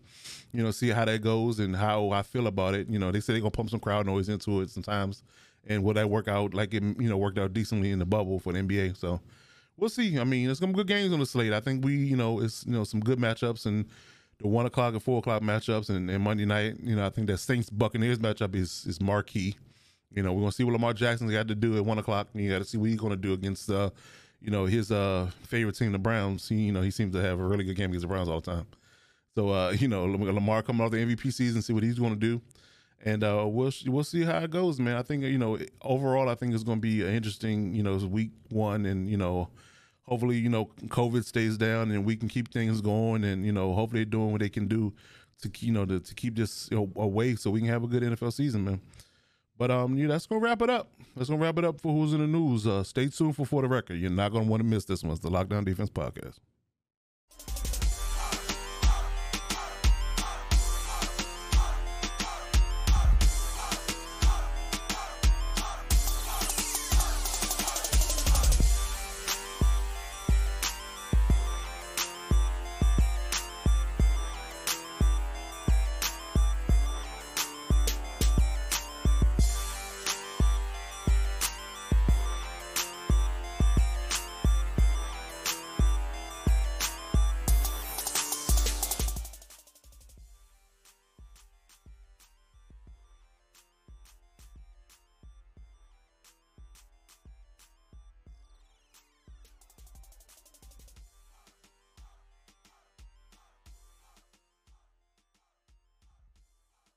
[0.52, 2.86] you know, see how that goes and how I feel about it.
[2.90, 5.22] You know, they say they're going to pump some crowd noise into it sometimes,
[5.66, 8.38] and will that work out like it you know worked out decently in the bubble
[8.38, 8.98] for the NBA?
[8.98, 9.22] So
[9.82, 10.16] we'll see.
[10.16, 11.52] I mean, there's some good games on the slate.
[11.52, 13.84] I think we you know it's you know some good matchups and
[14.38, 16.76] the one o'clock and four o'clock matchups and, and Monday night.
[16.80, 19.56] You know, I think that Saints Buccaneers matchup is is marquee.
[20.14, 22.28] You know, we're gonna see what Lamar Jackson's got to do at one o'clock.
[22.32, 23.90] And you got to see what he's gonna do against uh,
[24.40, 26.48] you know, his uh favorite team, the Browns.
[26.48, 28.40] He, you know, he seems to have a really good game against the Browns all
[28.40, 28.66] the time.
[29.34, 32.40] So uh, you know, Lamar coming off the MVP season, see what he's gonna do.
[33.04, 34.96] And uh, we'll we'll see how it goes, man.
[34.96, 37.96] I think you know overall, I think it's going to be an interesting, you know,
[37.96, 39.48] week one, and you know,
[40.06, 43.74] hopefully, you know, COVID stays down and we can keep things going, and you know,
[43.74, 44.92] hopefully they're doing what they can do
[45.42, 47.86] to you know to, to keep this you know, away so we can have a
[47.86, 48.80] good NFL season, man.
[49.58, 50.88] But um, yeah, that's gonna wrap it up.
[51.16, 52.66] That's gonna wrap it up for who's in the news.
[52.66, 53.94] Uh, stay tuned for for the record.
[53.94, 55.12] You're not gonna want to miss this one.
[55.12, 56.38] It's the Lockdown Defense Podcast.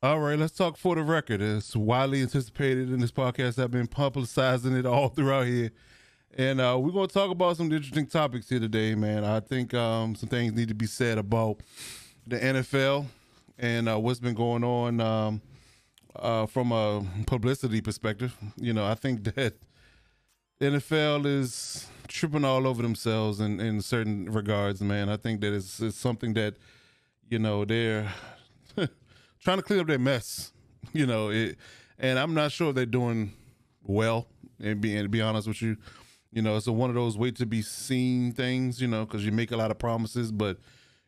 [0.05, 1.41] All right, let's talk for the record.
[1.41, 3.57] It's widely anticipated in this podcast.
[3.57, 5.71] I've been publicizing it all throughout here.
[6.37, 9.23] And uh, we're going to talk about some interesting topics here today, man.
[9.23, 11.61] I think um, some things need to be said about
[12.27, 13.07] the NFL
[13.57, 15.41] and uh, what's been going on um,
[16.15, 18.37] uh, from a publicity perspective.
[18.57, 19.55] You know, I think that
[20.61, 25.09] NFL is tripping all over themselves in, in certain regards, man.
[25.09, 26.57] I think that it's, it's something that,
[27.27, 28.07] you know, they're
[29.45, 30.51] trying to clean up their mess.
[30.93, 31.57] You know, it,
[31.97, 33.33] and I'm not sure they're doing
[33.83, 34.27] well.
[34.61, 35.77] And be, and be honest with you,
[36.31, 38.79] you know, it's a, one of those wait to be seen things.
[38.79, 40.59] You know, because you make a lot of promises, but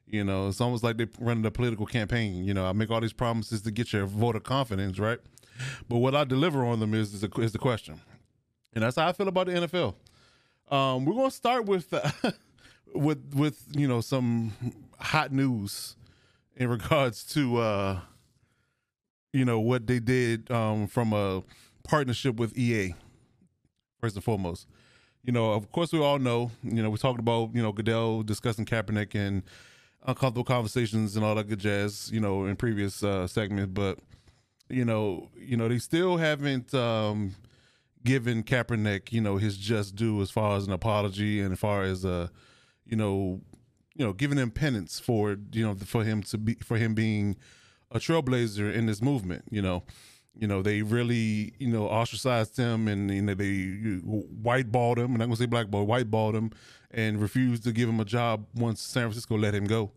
[0.08, 2.44] you know, it's almost like they're running a political campaign.
[2.44, 5.20] You know, I make all these promises to get your voter confidence, right?
[5.88, 8.02] But what I deliver on them is is, a, is the question,
[8.74, 9.96] and that's how I feel about the NFL.
[10.70, 11.94] Um, we're gonna start with
[12.94, 14.54] with with you know some
[15.00, 15.96] hot news
[16.56, 18.00] in regards to uh,
[19.38, 21.44] you know what they did um, from a
[21.84, 22.96] partnership with EA.
[24.02, 24.68] First and foremost,
[25.24, 26.52] you know, of course, we all know.
[26.64, 29.44] You know, we talked about you know Goodell discussing Kaepernick and
[30.04, 32.10] uncomfortable conversations and all that good jazz.
[32.12, 34.00] You know, in previous uh, segments, but
[34.70, 37.36] you know, you know, they still haven't um,
[38.04, 41.84] given Kaepernick you know his just due as far as an apology and as far
[41.84, 42.28] as uh,
[42.86, 43.42] you know,
[43.96, 47.36] you know, giving him penance for you know for him to be for him being
[47.92, 49.46] a trailblazer in this movement.
[49.50, 49.84] You know,
[50.36, 53.54] you know they really you know ostracized him and you know they
[54.44, 55.14] whiteballed him.
[55.14, 56.52] And I'm gonna say blackball, whiteballed him,
[56.92, 59.92] and refused to give him a job once San Francisco let him go.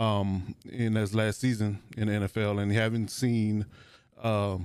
[0.00, 3.64] Um, in his last season in the NFL, and haven't seen
[4.20, 4.58] uh,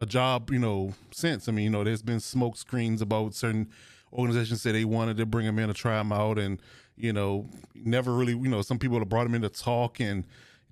[0.00, 1.48] a job, you know, since.
[1.48, 3.68] I mean, you know, there's been smoke screens about certain
[4.12, 6.60] organizations say they wanted to bring him in to try him out, and
[6.96, 10.24] you know, never really, you know, some people have brought him in to talk, and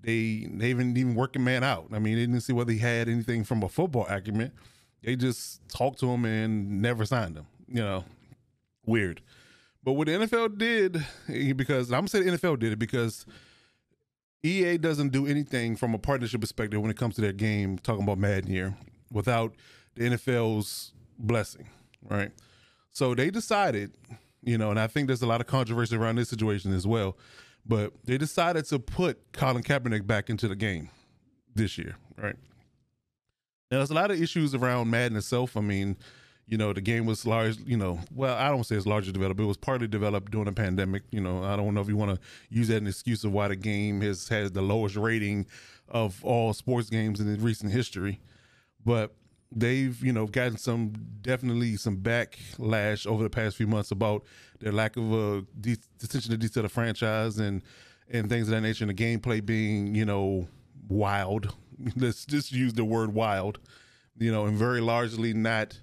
[0.04, 1.86] they they even even working man out.
[1.92, 4.52] I mean, they didn't see whether he had anything from a football acumen.
[5.02, 7.46] They just talked to him and never signed him.
[7.68, 8.04] You know,
[8.86, 9.22] weird.
[9.82, 11.04] But what the NFL did,
[11.56, 13.26] because I'm saying the NFL did it because
[14.42, 17.78] EA doesn't do anything from a partnership perspective when it comes to their game.
[17.78, 18.76] Talking about Madden here,
[19.10, 19.54] without
[19.94, 21.68] the NFL's blessing,
[22.02, 22.30] right?
[22.90, 23.92] So they decided,
[24.42, 27.16] you know, and I think there's a lot of controversy around this situation as well.
[27.66, 30.90] But they decided to put Colin Kaepernick back into the game
[31.54, 32.36] this year, right?
[33.70, 35.56] Now, there's a lot of issues around Madden itself.
[35.56, 35.96] I mean,
[36.46, 39.40] you know, the game was large, you know, well, I don't say it's largely developed.
[39.40, 41.02] It was partly developed during a pandemic.
[41.10, 43.32] You know, I don't know if you want to use that as an excuse of
[43.32, 45.46] why the game has has the lowest rating
[45.88, 48.20] of all sports games in recent history.
[48.84, 49.14] But
[49.54, 54.24] they've you know gotten some definitely some backlash over the past few months about
[54.60, 57.62] their lack of a de- attention to detail of the franchise and
[58.10, 60.46] and things of that nature, and the gameplay being you know
[60.88, 61.54] wild.
[61.96, 63.58] Let's just use the word wild,
[64.18, 65.78] you know, and very largely not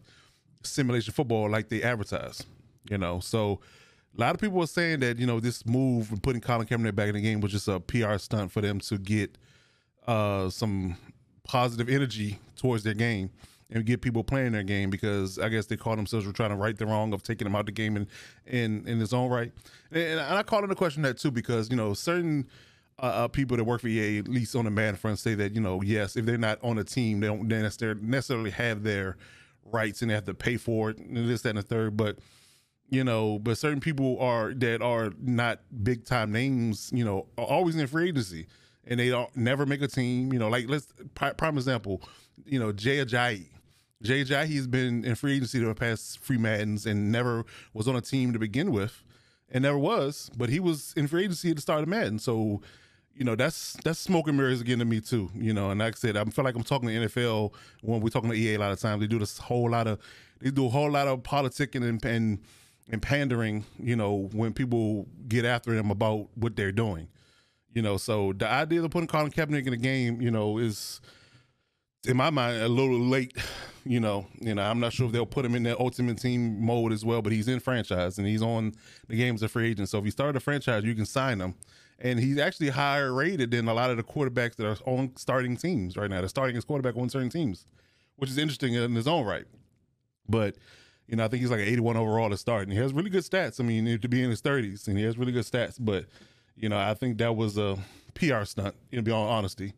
[0.63, 2.43] simulation football like they advertise.
[2.89, 3.59] You know, so
[4.17, 6.95] a lot of people were saying that you know this move and putting Colin Kaepernick
[6.95, 9.37] back in the game was just a PR stunt for them to get
[10.07, 10.97] uh, some
[11.43, 13.29] positive energy towards their game
[13.71, 16.55] and get people playing their game because I guess they call themselves were trying to
[16.55, 18.07] right the wrong of taking them out the game in
[18.45, 19.51] in, in its own right.
[19.91, 22.47] And, and I call into question that too because you know certain
[22.99, 25.55] uh, uh, people that work for EA, at least on the man front, say that
[25.55, 29.17] you know yes, if they're not on a team, they don't necessarily have their
[29.65, 32.17] rights and they have to pay for it and this that and the third, but
[32.89, 37.45] you know, but certain people are that are not big time names, you know, are
[37.45, 38.47] always in free agency
[38.85, 40.33] and they don't never make a team.
[40.33, 42.01] You know, like let's prime example,
[42.45, 43.47] you know, Jay Ajayi.
[44.03, 48.01] Ajayi has been in free agency the past free Maddens and never was on a
[48.01, 49.03] team to begin with,
[49.51, 50.29] and never was.
[50.35, 52.61] But he was in free agency at the start of Madden, so
[53.15, 55.29] you know that's that's smoke and mirrors again to me too.
[55.35, 58.09] You know, and like I said, I feel like I'm talking to NFL when we're
[58.09, 59.01] talking to EA a lot of times.
[59.01, 59.99] They do this whole lot of
[60.39, 62.39] they do a whole lot of politicking and and,
[62.89, 63.65] and pandering.
[63.79, 67.07] You know, when people get after them about what they're doing.
[67.73, 70.99] You know, so the idea of putting Colin Kaepernick in the game, you know, is
[72.05, 73.35] in my mind a little late.
[73.83, 76.63] You know, you know, I'm not sure if they'll put him in their ultimate team
[76.63, 78.73] mode as well, but he's in franchise and he's on
[79.07, 79.89] the game as a free agent.
[79.89, 81.55] So if you start a franchise, you can sign him.
[81.97, 85.57] And he's actually higher rated than a lot of the quarterbacks that are on starting
[85.57, 86.19] teams right now.
[86.19, 87.65] They're starting as quarterback on certain teams,
[88.17, 89.45] which is interesting in his own right.
[90.29, 90.57] But
[91.07, 93.09] you know, I think he's like an 81 overall to start, and he has really
[93.09, 93.59] good stats.
[93.59, 95.75] I mean, to be in his 30s, and he has really good stats.
[95.79, 96.05] But
[96.55, 97.77] you know, I think that was a
[98.13, 98.75] PR stunt.
[98.91, 99.73] In be all honesty,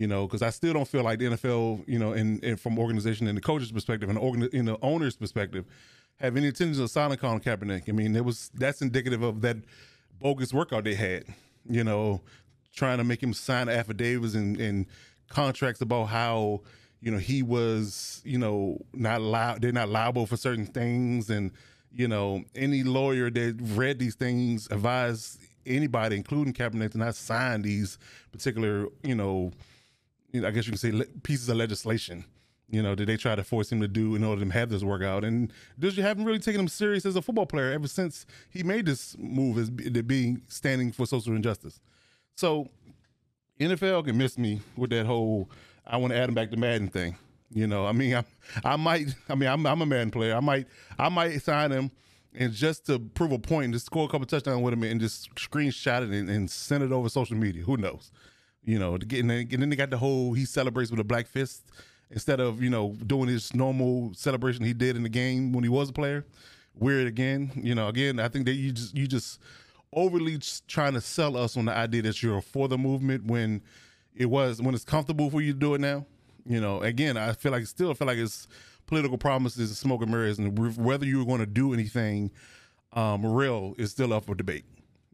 [0.00, 3.26] you know, because I still don't feel like the NFL, you know, and, from organization
[3.26, 5.66] and the coach's perspective and organ, in the owner's perspective,
[6.16, 7.86] have any intention of signing Colin Kaepernick.
[7.86, 9.58] I mean, it was that's indicative of that
[10.18, 11.24] bogus workout they had.
[11.68, 12.22] You know,
[12.74, 14.86] trying to make him sign affidavits and, and
[15.28, 16.62] contracts about how
[17.02, 21.52] you know he was you know not allowed they're not liable for certain things and
[21.92, 27.62] you know any lawyer that read these things advised anybody, including Kaepernick, to not sign
[27.62, 27.98] these
[28.32, 29.52] particular, you know,
[30.34, 32.24] I guess you can say pieces of legislation.
[32.68, 34.84] You know, did they try to force him to do in order to have this
[34.84, 35.24] workout?
[35.24, 38.62] And does you haven't really taken him serious as a football player ever since he
[38.62, 41.80] made this move as being standing for social injustice.
[42.36, 42.68] So
[43.58, 45.50] NFL can miss me with that whole
[45.84, 47.16] I want to add him back to Madden thing.
[47.52, 48.24] You know, I mean, I,
[48.64, 50.36] I might, I mean, I'm, I'm a Madden player.
[50.36, 51.90] I might, I might sign him
[52.32, 55.34] and just to prove a point, just score a couple touchdowns with him and just
[55.34, 57.64] screenshot it and, and send it over social media.
[57.64, 58.12] Who knows?
[58.70, 61.64] You know, and then they got the whole he celebrates with a black fist
[62.08, 65.68] instead of you know doing his normal celebration he did in the game when he
[65.68, 66.24] was a player.
[66.78, 67.50] Weird again.
[67.56, 69.40] You know, again, I think that you just you just
[69.92, 73.60] overly just trying to sell us on the idea that you're for the movement when
[74.14, 76.06] it was when it's comfortable for you to do it now.
[76.46, 78.46] You know, again, I feel like still feel like it's
[78.86, 82.30] political promises and smoke and mirrors, and whether you're going to do anything
[82.92, 84.64] um, real is still up for debate.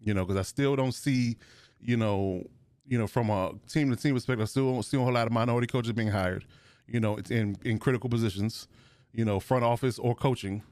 [0.05, 1.39] You know, because I still don't see,
[1.81, 2.45] you know,
[2.89, 5.27] you know, from a team to team perspective, I still don't see a whole lot
[5.27, 6.45] of minority coaches being hired.
[6.87, 8.69] You know, in in critical positions,
[9.13, 10.63] you know, front office or coaching.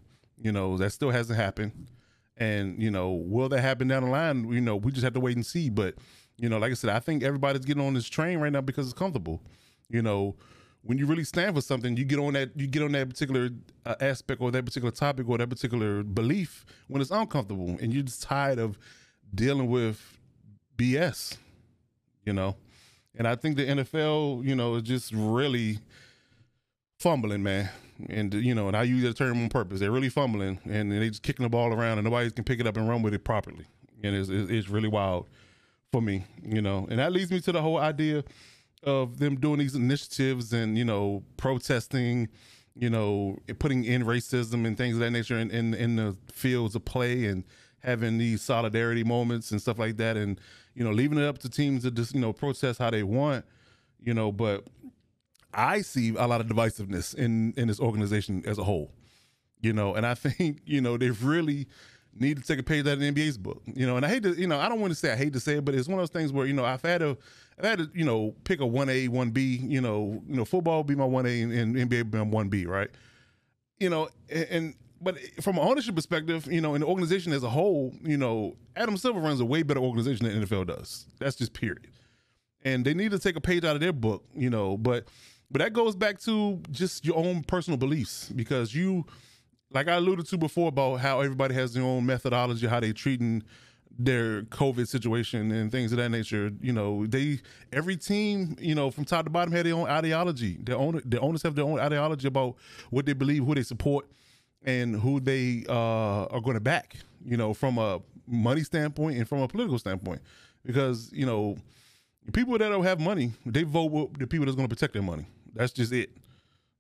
[0.40, 1.88] You know, that still hasn't happened.
[2.36, 4.48] And you know, will that happen down the line?
[4.50, 5.70] You know, we just have to wait and see.
[5.70, 5.94] But
[6.36, 8.86] you know, like I said, I think everybody's getting on this train right now because
[8.86, 9.40] it's comfortable.
[9.88, 10.36] You know,
[10.82, 13.50] when you really stand for something, you get on that you get on that particular
[13.86, 18.02] uh, aspect or that particular topic or that particular belief when it's uncomfortable and you're
[18.02, 18.78] just tired of
[19.34, 20.18] dealing with
[20.76, 21.36] BS,
[22.24, 22.56] you know.
[23.16, 25.78] And I think the NFL, you know, is just really
[26.98, 27.70] fumbling, man.
[28.08, 29.78] And you know, and I use that term on purpose.
[29.78, 32.66] They're really fumbling and they're just kicking the ball around and nobody can pick it
[32.66, 33.66] up and run with it properly.
[34.02, 35.28] And it's, it's really wild
[35.92, 36.88] for me, you know.
[36.90, 38.24] And that leads me to the whole idea
[38.82, 42.28] of them doing these initiatives and you know protesting
[42.74, 46.74] you know putting in racism and things of that nature in, in, in the fields
[46.74, 47.44] of play and
[47.84, 50.40] having these solidarity moments and stuff like that and
[50.74, 53.44] you know leaving it up to teams to just you know protest how they want
[54.00, 54.64] you know but
[55.52, 58.90] i see a lot of divisiveness in in this organization as a whole
[59.60, 61.66] you know and i think you know they've really
[62.16, 63.96] need to take a page out of the NBA's book, you know.
[63.96, 65.56] And I hate to, you know, I don't want to say I hate to say
[65.56, 67.16] it, but it's one of those things where you know I've had to,
[67.58, 69.56] I've had to, you know, pick a one A, one B.
[69.62, 72.48] You know, you know, football be my one A and, and NBA be my one
[72.48, 72.90] B, right?
[73.78, 77.42] You know, and, and but from an ownership perspective, you know, in the organization as
[77.42, 81.06] a whole, you know, Adam Silver runs a way better organization than NFL does.
[81.18, 81.86] That's just period.
[82.62, 84.76] And they need to take a page out of their book, you know.
[84.78, 85.06] But
[85.50, 89.04] But that goes back to just your own personal beliefs because you,
[89.70, 93.42] like I alluded to before about how everybody has their own methodology, how they're treating
[93.96, 96.50] their COVID situation and things of that nature.
[96.60, 97.40] You know, they
[97.72, 100.58] every team, you know, from top to bottom had their own ideology.
[100.60, 102.56] Their own the owners have their own ideology about
[102.90, 104.06] what they believe, who they support,
[104.64, 106.96] and who they uh, are going to back.
[107.24, 110.20] You know, from a money standpoint and from a political standpoint,
[110.64, 111.56] because you know,
[112.32, 115.02] people that don't have money, they vote with the people that's going to protect their
[115.02, 115.26] money.
[115.54, 116.10] That's just it.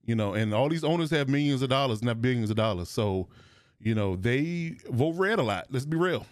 [0.04, 2.90] You know, and all these owners have millions of dollars, not billions of dollars.
[2.90, 3.28] So,
[3.80, 5.66] you know, they vote red a lot.
[5.70, 6.26] Let's be real.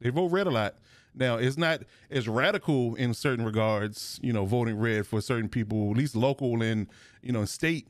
[0.00, 0.76] They vote red a lot.
[1.14, 5.90] Now, it's not as radical in certain regards, you know, voting red for certain people,
[5.90, 6.86] at least local and,
[7.22, 7.88] you know, state.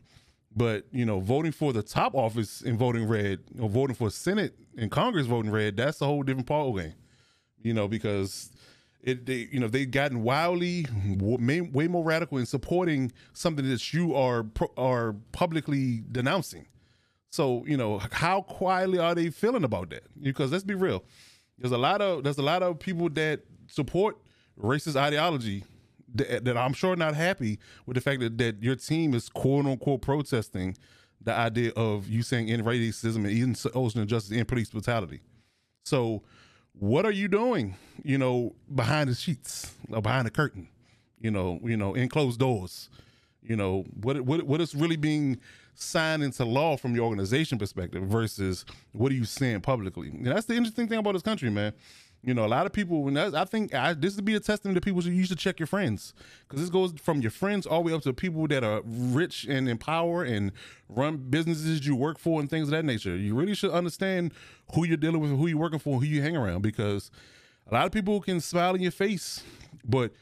[0.55, 4.55] But, you know, voting for the top office and voting red, or voting for Senate
[4.77, 6.95] and Congress voting red, that's a whole different ball game.
[7.63, 8.51] You know, because
[9.03, 10.87] it they you know they've gotten wildly
[11.21, 16.67] way more radical in supporting something that you are are publicly denouncing.
[17.31, 20.05] So you know how quietly are they feeling about that?
[20.21, 21.05] Because let's be real,
[21.59, 24.17] there's a lot of there's a lot of people that support
[24.61, 25.65] racist ideology
[26.15, 29.67] that, that I'm sure not happy with the fact that, that your team is quote
[29.67, 30.77] unquote protesting
[31.21, 35.21] the idea of you saying in racism and even social injustice and police brutality.
[35.85, 36.23] So
[36.73, 37.77] what are you doing?
[38.05, 40.69] You know, behind the sheets or behind the curtain,
[41.19, 42.89] you know, you know, in closed doors.
[43.43, 45.39] You know, what what what is really being
[45.75, 50.09] signed into law from your organization perspective versus what are you saying publicly?
[50.09, 51.73] And that's the interesting thing about this country, man.
[52.23, 54.75] You know, a lot of people, When I think I, this would be a testament
[54.75, 57.91] to people you should check your friends because this goes from your friends all the
[57.91, 60.51] way up to people that are rich and in power and
[60.89, 63.17] run businesses you work for and things of that nature.
[63.17, 64.33] You really should understand
[64.75, 67.11] who you're dealing with, who you're working for, who you hang around because
[67.71, 69.43] a lot of people can smile in your face,
[69.85, 70.13] but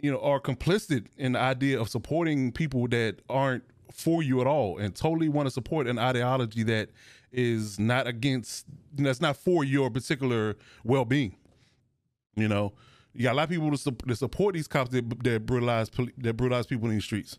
[0.00, 4.46] you know, are complicit in the idea of supporting people that aren't for you at
[4.46, 6.88] all and totally want to support an ideology that
[7.32, 11.34] is not against that's not for your particular well-being
[12.36, 12.72] you know?
[13.14, 16.66] You got a lot of people to, support these cops that, that brutalize that brutalize
[16.66, 17.38] people in the streets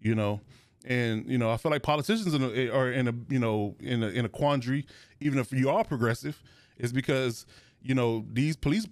[0.00, 0.40] you know?
[0.84, 4.08] And you know i feel like politicians eh, are in a you know in a,
[4.08, 4.84] in a quandary
[5.20, 6.42] even if you are progressive
[6.78, 7.46] is because
[7.82, 8.86] you know these police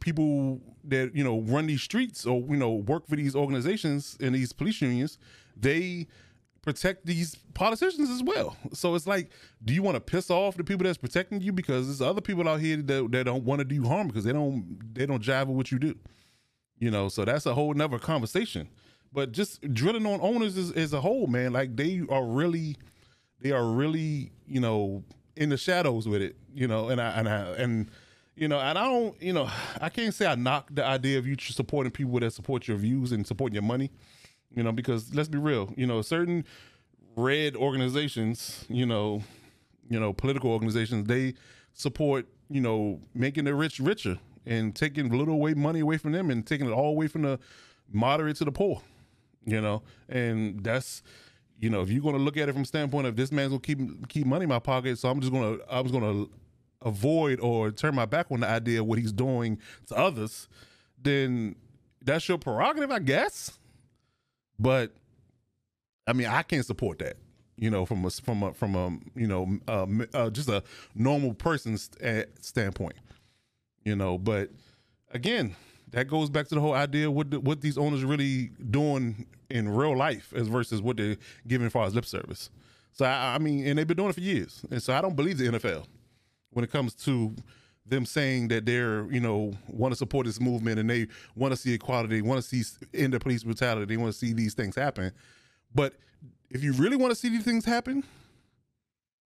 [0.00, 4.34] people that you know run these streets or you know work for these organizations and
[4.34, 5.18] these police unions
[5.56, 6.06] they
[6.62, 8.56] protect these politicians as well.
[8.72, 9.30] So it's like,
[9.64, 12.48] do you want to piss off the people that's protecting you because there's other people
[12.48, 15.46] out here that, that don't want to do harm because they don't they don't jive
[15.46, 15.94] with what you do.
[16.78, 18.68] You know, so that's a whole nother conversation.
[19.12, 22.76] But just drilling on owners as, as a whole, man, like they are really
[23.40, 25.02] they are really, you know,
[25.36, 27.90] in the shadows with it, you know, and I and I and
[28.36, 31.26] you know, and I don't, you know, I can't say I knock the idea of
[31.26, 33.90] you supporting people that support your views and supporting your money
[34.54, 36.44] you know, because let's be real, you know, certain
[37.16, 39.22] red organizations, you know,
[39.88, 41.34] you know, political organizations, they
[41.72, 46.30] support, you know, making the rich richer and taking little away money away from them
[46.30, 47.38] and taking it all away from the
[47.92, 48.80] moderate to the poor,
[49.44, 51.02] you know, and that's,
[51.58, 53.60] you know, if you're going to look at it from standpoint of this man's gonna
[53.60, 56.26] keep keep money in my pocket, so I'm just gonna I was gonna
[56.82, 60.48] avoid or turn my back on the idea of what he's doing to others,
[61.00, 61.56] then
[62.02, 63.58] that's your prerogative, I guess.
[64.60, 64.92] But
[66.06, 67.16] I mean, I can't support that.
[67.56, 70.62] You know, from a from a from a you know uh, uh, just a
[70.94, 72.94] normal person's eh, standpoint.
[73.84, 74.50] You know, but
[75.12, 75.56] again,
[75.90, 79.68] that goes back to the whole idea what the, what these owners really doing in
[79.68, 82.50] real life as versus what they're giving as far as lip service.
[82.92, 85.16] So I, I mean, and they've been doing it for years, and so I don't
[85.16, 85.84] believe the NFL
[86.50, 87.34] when it comes to
[87.90, 91.56] them saying that they're you know want to support this movement and they want to
[91.56, 92.62] see equality, want to see
[92.94, 95.12] end of police brutality, they want to see these things happen.
[95.74, 95.94] But
[96.50, 98.04] if you really want to see these things happen,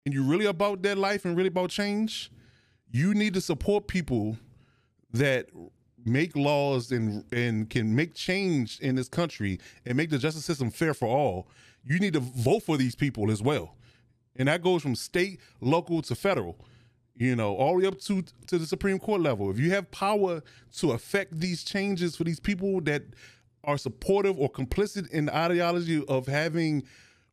[0.06, 2.32] and you're really about that life and really about change,
[2.92, 4.38] you need to support people
[5.14, 5.48] that
[6.06, 10.70] make laws and and can make change in this country and make the justice system
[10.72, 11.48] fair for all.
[11.84, 13.76] You need to vote for these people as well.
[14.36, 16.58] And that goes from state, local to federal
[17.18, 19.50] you know, all the way up to to the Supreme Court level.
[19.50, 20.44] If you have power
[20.78, 23.04] to affect these changes for these people that
[23.64, 26.84] are supportive or complicit in the ideology of having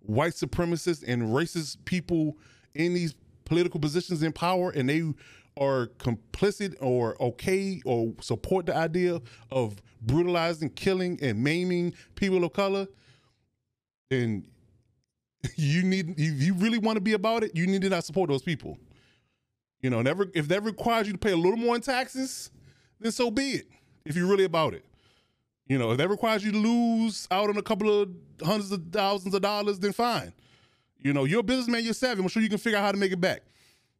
[0.00, 2.36] white supremacists and racist people
[2.74, 3.14] in these
[3.44, 5.02] political positions in power, and they
[5.56, 9.20] are complicit or okay or support the idea
[9.50, 12.86] of brutalizing, killing, and maiming people of color,
[14.10, 14.46] then
[15.56, 18.30] you need if you really want to be about it, you need to not support
[18.30, 18.78] those people.
[19.84, 22.50] You know, never if that requires you to pay a little more in taxes,
[23.00, 23.66] then so be it.
[24.06, 24.82] If you're really about it.
[25.66, 28.08] You know, if that requires you to lose out on a couple of
[28.42, 30.32] hundreds of thousands of dollars, then fine.
[31.00, 32.22] You know, you're a businessman, you're savvy.
[32.22, 33.42] I'm sure you can figure out how to make it back.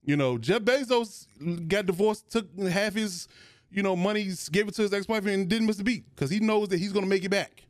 [0.07, 1.27] You know, Jeff Bezos
[1.69, 3.29] got divorced, took half his,
[3.71, 6.41] you know, money, gave it to his ex-wife, and didn't miss a beat because he
[6.41, 7.64] knows that he's going to make it back.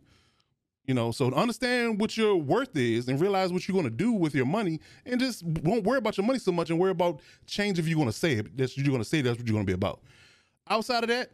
[0.86, 3.90] You know, so to understand what your worth is and realize what you're going to
[3.90, 6.90] do with your money, and just won't worry about your money so much and worry
[6.90, 8.56] about change if you're going to say it.
[8.56, 9.22] That's what you're going to say.
[9.22, 10.02] That's what you're going to be about.
[10.68, 11.30] Outside of that,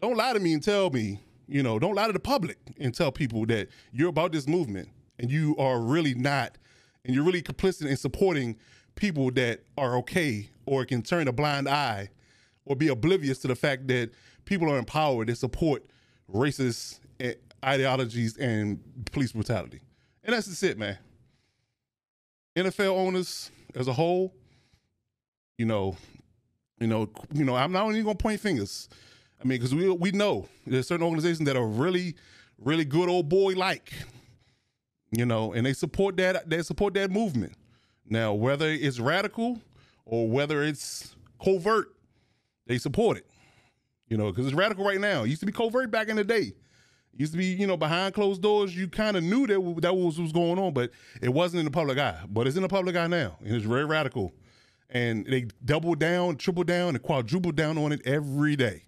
[0.00, 1.20] don't lie to me and tell me.
[1.50, 4.90] You know, don't lie to the public and tell people that you're about this movement
[5.18, 6.58] and you are really not,
[7.04, 8.56] and you're really complicit in supporting
[8.96, 12.10] people that are okay or can turn a blind eye
[12.66, 14.10] or be oblivious to the fact that
[14.44, 15.84] people are empowered that support
[16.30, 16.98] racist
[17.64, 18.80] ideologies and
[19.12, 19.80] police brutality.
[20.24, 20.98] And that's just it, man.
[22.56, 24.34] NFL owners as a whole,
[25.56, 25.96] you know,
[26.80, 28.88] you know, you know, I'm not even gonna point fingers.
[29.40, 32.16] I mean, because we we know there's certain organizations that are really,
[32.58, 33.92] really good old boy like,
[35.10, 37.54] you know, and they support that they support that movement.
[38.08, 39.60] Now, whether it's radical
[40.04, 41.94] or whether it's covert,
[42.66, 43.26] they support it.
[44.08, 45.24] You know, because it's radical right now.
[45.24, 46.54] It used to be covert back in the day.
[47.18, 48.76] Used to be, you know, behind closed doors.
[48.76, 51.64] You kind of knew that that was what was going on, but it wasn't in
[51.64, 52.20] the public eye.
[52.30, 54.32] But it's in the public eye now, and it's very radical.
[54.88, 58.84] And they double down, triple down, and quadruple down on it every day.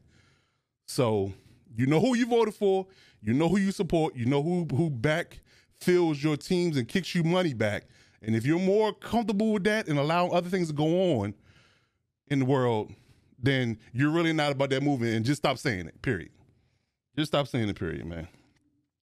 [0.86, 1.32] So
[1.76, 2.86] you know who you voted for,
[3.20, 5.40] you know who you support, you know who who back
[5.80, 7.86] fills your teams and kicks you money back.
[8.22, 11.34] And if you're more comfortable with that and allowing other things to go on
[12.28, 12.92] in the world,
[13.42, 16.30] then you're really not about that movement and just stop saying it, period.
[17.16, 18.28] Just stop saying the period, man.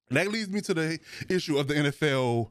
[0.09, 0.99] That leads me to the
[1.29, 2.49] issue of the NFL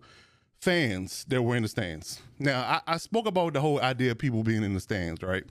[0.61, 2.21] fans that were in the stands.
[2.39, 5.45] Now, I, I spoke about the whole idea of people being in the stands, right?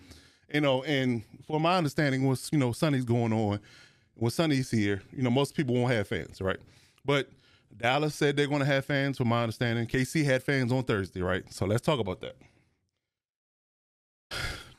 [0.53, 3.59] You know, and for my understanding, was you know Sunny's going on,
[4.15, 6.59] when Sunny's here, you know, most people won't have fans, right?
[7.03, 7.29] But
[7.75, 9.87] Dallas said they're going to have fans, from my understanding.
[9.87, 11.43] KC had fans on Thursday, right?
[11.51, 12.35] So let's talk about that.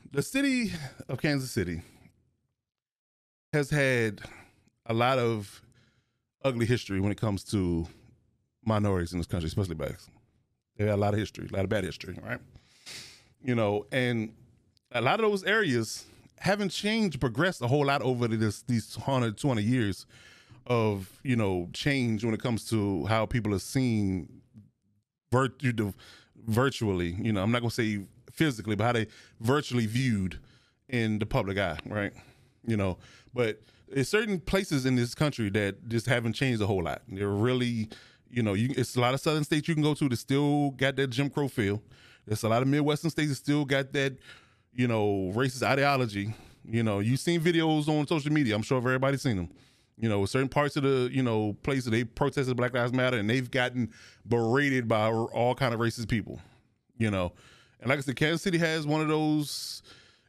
[0.09, 0.71] The city
[1.09, 1.81] of Kansas City
[3.51, 4.21] has had
[4.87, 5.61] a lot of
[6.43, 7.87] ugly history when it comes to
[8.65, 10.09] minorities in this country, especially blacks.
[10.77, 12.39] They had a lot of history, a lot of bad history, right?
[13.43, 14.33] You know, and
[14.91, 16.05] a lot of those areas
[16.39, 20.05] haven't changed, progressed a whole lot over this these 100, 200 years
[20.67, 24.41] of, you know, change when it comes to how people are seen
[25.31, 25.93] virtu-
[26.45, 27.15] virtually.
[27.19, 29.07] You know, I'm not to say physically, but how they
[29.39, 30.39] virtually viewed
[30.89, 32.13] in the public eye, right?
[32.65, 32.97] You know,
[33.33, 37.01] but there's certain places in this country that just haven't changed a whole lot.
[37.07, 37.89] They're really,
[38.29, 40.71] you know, you, it's a lot of southern states you can go to that still
[40.71, 41.81] got that Jim Crow feel.
[42.25, 44.17] There's a lot of Midwestern states that still got that,
[44.73, 46.33] you know, racist ideology.
[46.65, 48.55] You know, you've seen videos on social media.
[48.55, 49.49] I'm sure everybody's seen them.
[49.97, 53.29] You know, certain parts of the, you know, places they protested Black Lives Matter and
[53.29, 53.91] they've gotten
[54.27, 56.39] berated by all kind of racist people.
[56.97, 57.31] You know,
[57.79, 59.81] and like I said, Kansas City has one of those.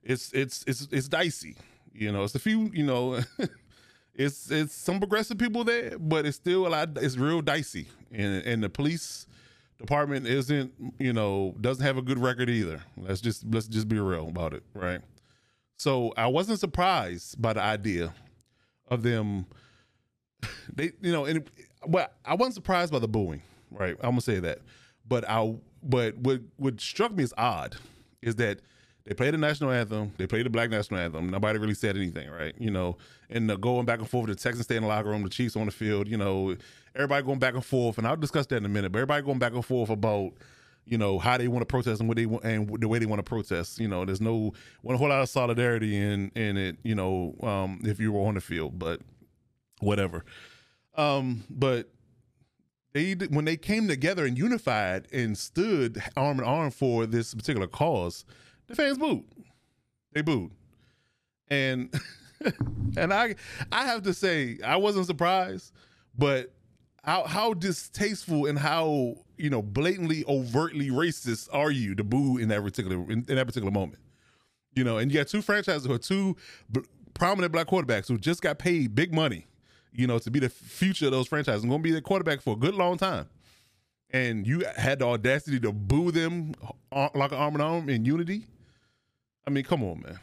[0.04, 1.56] It's it's it's it's dicey.
[1.92, 2.70] You know, it's a few.
[2.72, 3.20] You know,
[4.14, 6.90] it's it's some progressive people there, but it's still a lot.
[6.96, 9.26] It's real dicey, and and the police
[9.78, 10.72] department isn't.
[10.98, 12.82] You know, doesn't have a good record either.
[12.96, 15.00] Let's just let's just be real about it, right?
[15.76, 18.14] So I wasn't surprised by the idea
[18.88, 19.46] of them.
[20.72, 21.50] They, you know, and
[21.88, 23.96] but I wasn't surprised by the booing, right?
[24.00, 24.60] I'm gonna say that,
[25.08, 27.76] but I, but what what struck me as odd
[28.22, 28.60] is that
[29.08, 30.12] they played the national anthem.
[30.18, 31.30] They played the black national anthem.
[31.30, 32.54] Nobody really said anything, right?
[32.58, 32.98] You know,
[33.30, 35.56] and the going back and forth, the Texans stay in the locker room, the Chiefs
[35.56, 36.06] on the field.
[36.08, 36.54] You know,
[36.94, 38.92] everybody going back and forth, and I'll discuss that in a minute.
[38.92, 40.32] But everybody going back and forth about,
[40.84, 43.06] you know, how they want to protest and what they want and the way they
[43.06, 43.80] want to protest.
[43.80, 44.52] You know, there's no
[44.82, 46.76] one whole lot of solidarity in in it.
[46.82, 49.00] You know, um, if you were on the field, but
[49.80, 50.22] whatever.
[50.98, 51.88] Um, but
[52.92, 57.66] they when they came together and unified and stood arm in arm for this particular
[57.66, 58.26] cause
[58.68, 59.24] the fans booed.
[60.12, 60.52] They booed.
[61.48, 61.92] And
[62.96, 63.34] and I
[63.72, 65.72] I have to say, I wasn't surprised,
[66.16, 66.52] but
[67.02, 72.48] how how distasteful and how, you know, blatantly overtly racist are you to boo in
[72.48, 74.00] that particular in, in that particular moment?
[74.74, 76.36] You know, and you got two franchises who are two
[76.70, 76.82] b-
[77.14, 79.46] prominent black quarterbacks who just got paid big money,
[79.92, 81.64] you know, to be the future of those franchises.
[81.64, 83.26] I'm going to be the quarterback for a good long time.
[84.10, 86.54] And you had the audacity to boo them
[86.92, 88.46] uh, like an arm in arm in unity.
[89.48, 90.20] I mean, come on, man.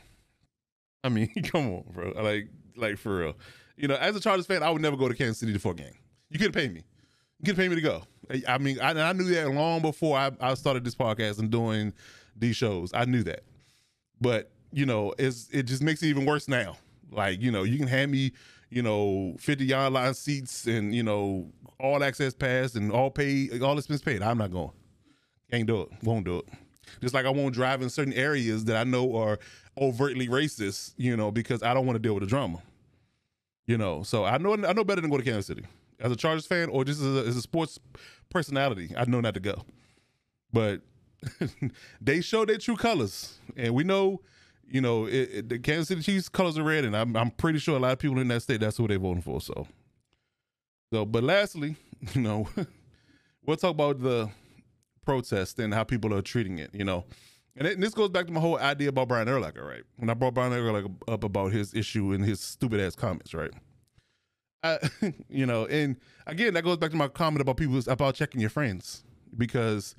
[1.03, 2.11] I mean, come on, bro.
[2.21, 3.34] Like, like for real.
[3.76, 5.76] You know, as a Chargers fan, I would never go to Kansas City for a
[5.76, 5.95] game.
[6.30, 6.84] You couldn't pay me.
[7.39, 8.03] You couldn't pay me to go.
[8.47, 11.91] I mean, I, I knew that long before I, I started this podcast and doing
[12.36, 12.91] these shows.
[12.93, 13.41] I knew that,
[14.21, 16.78] but you know, it's it just makes it even worse now.
[17.11, 18.32] Like, you know, you can hand me,
[18.69, 23.59] you know, 50 yard line seats and, you know, all access pass and all pay,
[23.59, 24.21] all expense paid.
[24.21, 24.71] I'm not going.
[25.49, 25.89] Can't do it.
[26.03, 26.45] Won't do it.
[27.01, 29.39] Just like I won't drive in certain areas that I know are
[29.77, 32.61] overtly racist, you know, because I don't want to deal with the drama.
[33.67, 35.65] You know, so I know I know better than go to Kansas City
[35.99, 37.79] as a Chargers fan or just as a, as a sports
[38.29, 38.93] personality.
[38.95, 39.63] I know not to go,
[40.53, 40.81] but
[42.01, 44.21] they show their true colors, and we know,
[44.67, 47.59] you know, it, it, the Kansas City Chiefs colors are red, and I'm I'm pretty
[47.59, 49.41] sure a lot of people in that state that's who they're voting for.
[49.41, 49.67] So,
[50.93, 51.75] so but lastly,
[52.13, 52.47] you know,
[53.45, 54.29] we'll talk about the
[55.06, 56.72] protest and how people are treating it.
[56.74, 57.06] You know,
[57.56, 59.84] and, it, and, this goes back to my whole idea about Brian Urlacher, right?
[59.97, 63.51] When I brought Brian Urlacher up about his issue and his stupid ass comments, right?
[64.64, 64.80] I,
[65.30, 65.95] you know, and
[66.28, 69.03] again, that goes back to my comment about people about checking your friends
[69.38, 69.95] because,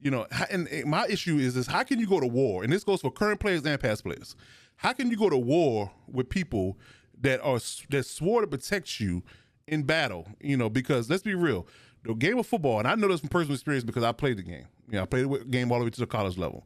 [0.00, 2.64] you know, and, and my issue is is how can you go to war?
[2.64, 4.36] And this goes for current players and past players.
[4.76, 6.78] How can you go to war with people
[7.20, 7.58] that are
[7.90, 9.22] that swore to protect you
[9.66, 10.28] in battle?
[10.40, 11.66] You know, because let's be real,
[12.08, 14.42] the game of football, and I know this from personal experience because I played the
[14.42, 14.66] game.
[14.88, 16.64] You know, I played the game all the way to the college level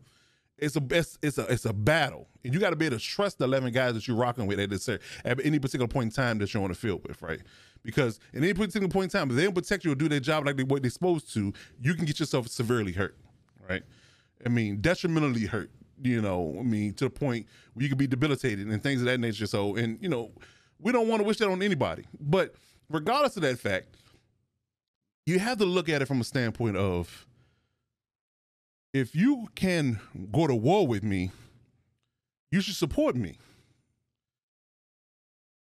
[0.62, 3.04] it's a it's, it's a it's a battle, and you got to be able to
[3.04, 5.00] trust the eleven guys that you're rocking with at this at
[5.44, 7.40] any particular point in time that you're on the field with, right?
[7.82, 10.20] Because at any particular point in time, if they don't protect you or do their
[10.20, 13.16] job like they what they're supposed to, you can get yourself severely hurt,
[13.68, 13.82] right?
[14.46, 15.70] I mean, detrimentally hurt.
[16.00, 19.06] You know, I mean, to the point where you could be debilitated and things of
[19.06, 19.46] that nature.
[19.46, 20.30] So, and you know,
[20.78, 22.04] we don't want to wish that on anybody.
[22.20, 22.54] But
[22.88, 23.96] regardless of that fact,
[25.26, 27.26] you have to look at it from a standpoint of
[28.92, 30.00] if you can
[30.30, 31.30] go to war with me,
[32.50, 33.38] you should support me.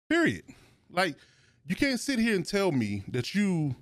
[0.09, 0.44] Period.
[0.90, 1.16] Like,
[1.66, 3.76] you can't sit here and tell me that you,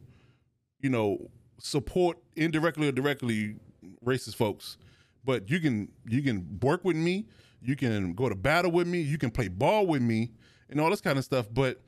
[0.80, 3.56] you know, support indirectly or directly
[4.04, 4.76] racist folks,
[5.24, 7.26] but you can you can work with me,
[7.62, 10.30] you can go to battle with me, you can play ball with me,
[10.68, 11.46] and all this kind of stuff.
[11.52, 11.80] But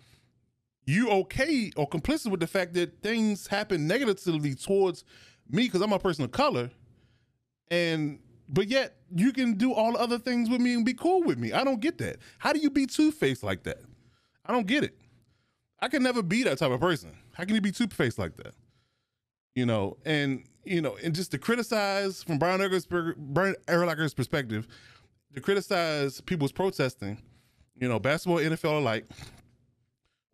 [0.85, 5.05] you okay or complicit with the fact that things happen negatively towards
[5.49, 6.71] me because I'm a person of color
[7.71, 8.19] and
[8.49, 11.39] but yet you can do all the other things with me and be cool with
[11.39, 11.53] me.
[11.53, 12.19] I don't get that.
[12.39, 13.81] How do you be two faced like that?
[14.45, 14.97] I don't get it.
[15.81, 17.13] I can never be that type of person.
[17.33, 18.55] How can you be two faced like that?
[19.55, 24.69] You know, and you know, and just to criticize from Brian Urlacher's perspective,
[25.35, 27.21] to criticize people's protesting,
[27.79, 29.07] you know, basketball, NFL alike,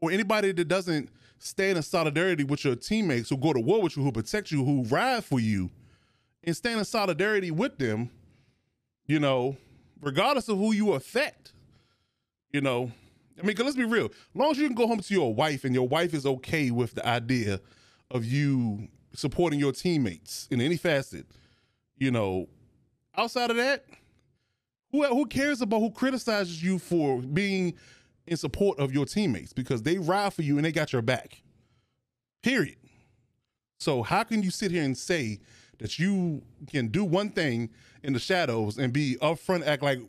[0.00, 3.96] or anybody that doesn't stand in solidarity with your teammates who go to war with
[3.96, 5.70] you, who protect you, who ride for you,
[6.44, 8.10] and stand in solidarity with them,
[9.06, 9.56] you know,
[10.00, 11.52] regardless of who you affect.
[12.52, 12.90] You know,
[13.38, 14.06] I mean, let's be real.
[14.06, 16.70] As long as you can go home to your wife and your wife is okay
[16.70, 17.60] with the idea
[18.10, 21.26] of you supporting your teammates in any facet,
[21.98, 22.48] you know,
[23.16, 23.84] outside of that,
[24.90, 27.74] who who cares about who criticizes you for being
[28.28, 31.42] in support of your teammates because they ride for you and they got your back.
[32.42, 32.76] Period.
[33.78, 35.40] So how can you sit here and say
[35.78, 37.70] that you can do one thing
[38.02, 40.00] in the shadows and be upfront, act like,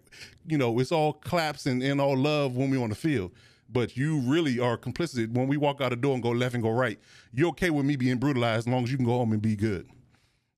[0.47, 3.31] you know, it's all claps and, and all love when we're on the field.
[3.71, 6.63] But you really are complicit when we walk out the door and go left and
[6.63, 6.99] go right.
[7.31, 9.55] You're okay with me being brutalized as long as you can go home and be
[9.55, 9.87] good.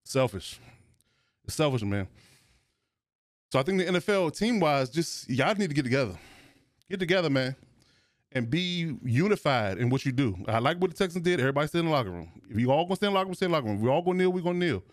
[0.06, 0.60] Selfish.
[1.48, 2.08] Selfish, man.
[3.52, 6.18] So I think the NFL team wise, just y'all need to get together.
[6.92, 7.56] Get together, man
[8.34, 10.36] and be unified in what you do.
[10.48, 11.40] I like what the Texans did.
[11.40, 12.32] Everybody stay in the locker room.
[12.50, 13.78] If you all gonna stay in the locker room, stay in the locker room.
[13.78, 14.84] If we all gonna kneel, we gonna kneel.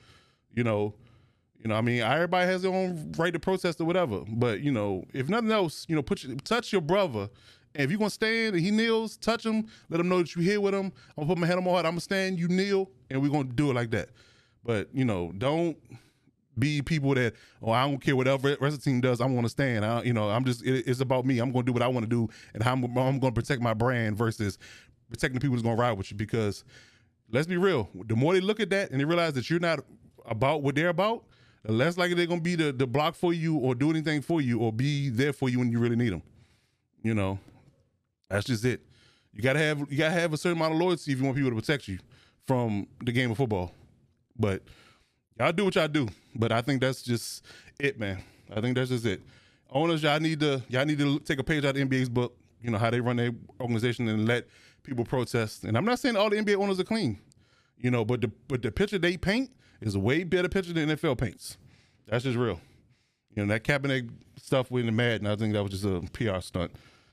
[0.55, 0.95] You know,
[1.63, 1.77] you know.
[1.77, 4.23] I mean, everybody has their own right to protest or whatever.
[4.29, 7.29] But you know, if nothing else, you know, put your, touch your brother.
[7.75, 9.67] And if you gonna stand and he kneels, touch him.
[9.89, 10.93] Let him know that you here with him.
[11.17, 11.85] I'm gonna put my hand on my heart.
[11.85, 12.39] I'm gonna stand.
[12.39, 14.09] You kneel, and we're gonna do it like that.
[14.65, 15.77] But you know, don't
[16.59, 19.45] be people that oh I don't care whatever rest of the team does I want
[19.47, 19.85] to stand.
[19.85, 21.39] I, you know I'm just it, it's about me.
[21.39, 23.63] I'm going to do what I want to do and I'm, I'm going to protect
[23.63, 24.59] my brand versus
[25.09, 26.17] protecting the people who's going to ride with you.
[26.17, 26.65] Because
[27.31, 29.81] let's be real the more they look at that and they realize that you're not
[30.27, 31.25] about what they're about
[31.65, 34.23] the less likely they're going to be the, the block for you or do anything
[34.23, 36.23] for you or be there for you when you really need them
[37.03, 37.39] you know?
[38.29, 38.83] That's just it.
[39.33, 41.51] You gotta have you gotta have a certain amount of loyalty if you want people
[41.51, 41.99] to protect you
[42.47, 43.73] from the game of football.
[44.39, 44.63] But
[45.39, 47.45] y'all do what y'all do, but I think that's just
[47.79, 48.23] it, man.
[48.55, 49.21] I think that's just it.
[49.71, 52.37] Owners, y'all need to y'all need to take a page out of NBA's book.
[52.63, 54.47] You know how they run their organization and let
[54.83, 55.65] people protest.
[55.65, 57.19] And I'm not saying all the NBA owners are clean,
[57.77, 60.89] you know, but the but the picture they paint is a way better picture than
[60.89, 61.59] NFL paints.
[62.07, 62.61] That's just real.
[63.35, 65.27] You know that Kaepernick stuff with the Madden.
[65.27, 66.73] I think that was just a PR stunt,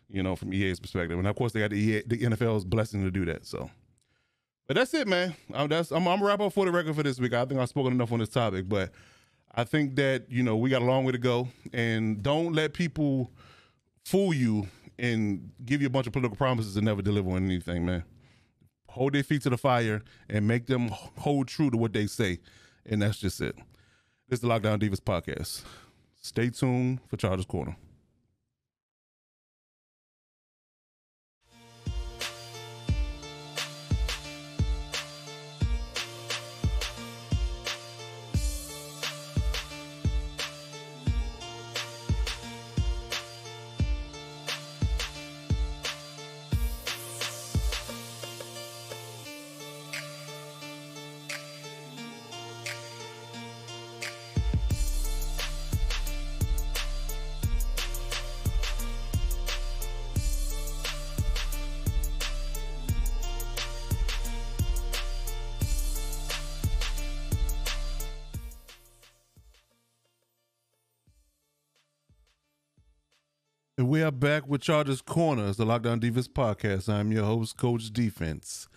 [0.09, 1.17] you know, from EA's perspective.
[1.17, 3.45] And of course, they got the EA, the NFL's blessing to do that.
[3.45, 3.69] So
[4.67, 5.35] but that's it, man.
[5.53, 7.33] I'm, that's I'm, I'm wrap up for the record for this week.
[7.33, 8.91] I think I've spoken enough on this topic, but
[9.55, 12.73] I think that you know we got a long way to go, and don't let
[12.73, 13.31] people
[14.03, 14.67] fool you
[14.99, 18.03] and give you a bunch of political promises and never deliver on anything, man.
[18.89, 22.39] Hold their feet to the fire and make them hold true to what they say,
[22.85, 23.55] and that's just it.
[24.27, 25.63] This is the Lockdown Defense podcast.
[26.21, 27.77] Stay tuned for Chargers Corner.
[74.05, 76.87] Are back with Chargers Corners, the Lockdown Defense podcast.
[76.87, 78.67] I'm your host, Coach Defense.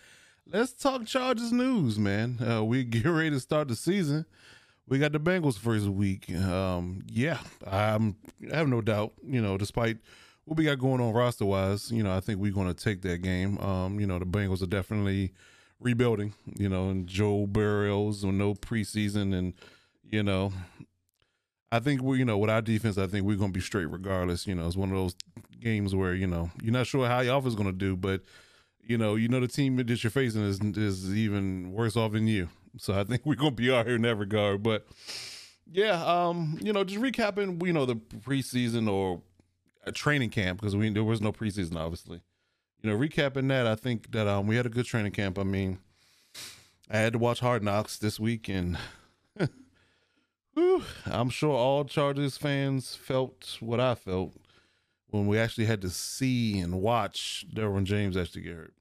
[0.50, 2.38] Let's talk Chargers news, man.
[2.40, 4.24] Uh, we get ready to start the season.
[4.88, 6.34] We got the Bengals first week.
[6.34, 8.16] Um, yeah, I'm,
[8.50, 9.12] I have no doubt.
[9.22, 9.98] You know, despite
[10.46, 13.02] what we got going on roster wise, you know, I think we're going to take
[13.02, 13.58] that game.
[13.58, 15.34] Um, you know, the Bengals are definitely
[15.78, 16.32] rebuilding.
[16.56, 19.52] You know, and Joe Burrows with no preseason, and
[20.10, 20.54] you know,
[21.70, 23.90] I think we, you know, with our defense, I think we're going to be straight
[23.90, 24.46] regardless.
[24.46, 25.14] You know, it's one of those
[25.60, 28.22] games where you know you're not sure how your offense is going to do, but
[28.82, 32.26] you know, you know the team that you're facing is is even worse off than
[32.26, 32.48] you.
[32.78, 34.62] So I think we're going to be out here in that regard.
[34.62, 34.86] But
[35.70, 39.20] yeah, um, you know, just recapping, you know, the preseason or
[39.84, 42.22] a training camp because we there was no preseason, obviously.
[42.80, 45.38] You know, recapping that, I think that um we had a good training camp.
[45.38, 45.80] I mean,
[46.90, 48.78] I had to watch Hard Knocks this week and.
[51.06, 54.34] I'm sure all Chargers fans felt what I felt
[55.10, 58.74] when we actually had to see and watch Derwin James actually get hurt.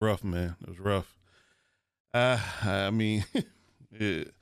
[0.00, 0.56] Rough, man.
[0.62, 1.16] It was rough.
[2.12, 3.24] Uh, I mean,
[3.92, 4.32] it,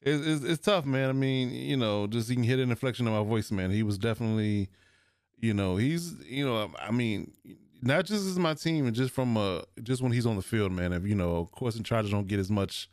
[0.00, 1.08] it's, it's tough, man.
[1.08, 3.70] I mean, you know, just you can hear an inflection of my voice, man.
[3.70, 4.68] He was definitely,
[5.38, 7.32] you know, he's, you know, I mean,
[7.82, 10.72] not just as my team, and just from uh, just when he's on the field,
[10.72, 10.92] man.
[10.92, 12.88] If you know, of course, the Chargers don't get as much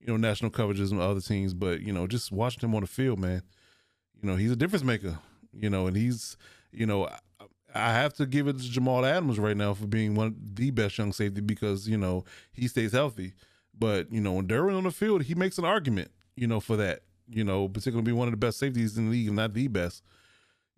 [0.00, 2.86] you know, national coverages and other teams, but you know, just watching him on the
[2.86, 3.42] field, man,
[4.20, 5.18] you know, he's a difference maker.
[5.52, 6.36] You know, and he's,
[6.72, 7.08] you know,
[7.74, 10.70] I, have to give it to Jamal Adams right now for being one of the
[10.70, 13.34] best young safety because you know he stays healthy.
[13.76, 16.76] But you know, when Derwin on the field, he makes an argument, you know, for
[16.76, 17.00] that.
[17.28, 19.68] You know, particularly be one of the best safeties in the league, if not the
[19.68, 20.02] best.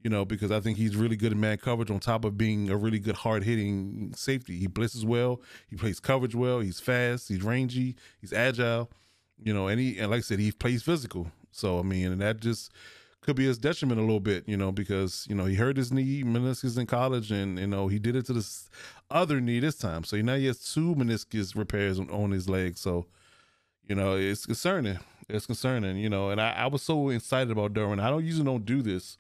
[0.03, 2.69] You know, because I think he's really good in man coverage on top of being
[2.71, 4.59] a really good hard hitting safety.
[4.59, 8.91] He blitzes well, he plays coverage well, he's fast, he's rangy, he's agile
[9.45, 11.31] you know, and and like I said, he plays physical.
[11.51, 12.73] So I mean, and that just
[13.21, 15.93] could be his detriment a little bit, you know, because you know he hurt his
[15.93, 18.69] knee meniscus in college, and you know he did it to this
[19.11, 20.05] other knee this time.
[20.05, 22.77] So now he has two meniscus repairs on, on his leg.
[22.77, 23.07] So
[23.89, 24.99] you know it's concerning.
[25.29, 26.31] It's concerning, you know.
[26.31, 28.01] And I, I was so excited about Derwin.
[28.01, 29.19] I don't usually don't do this,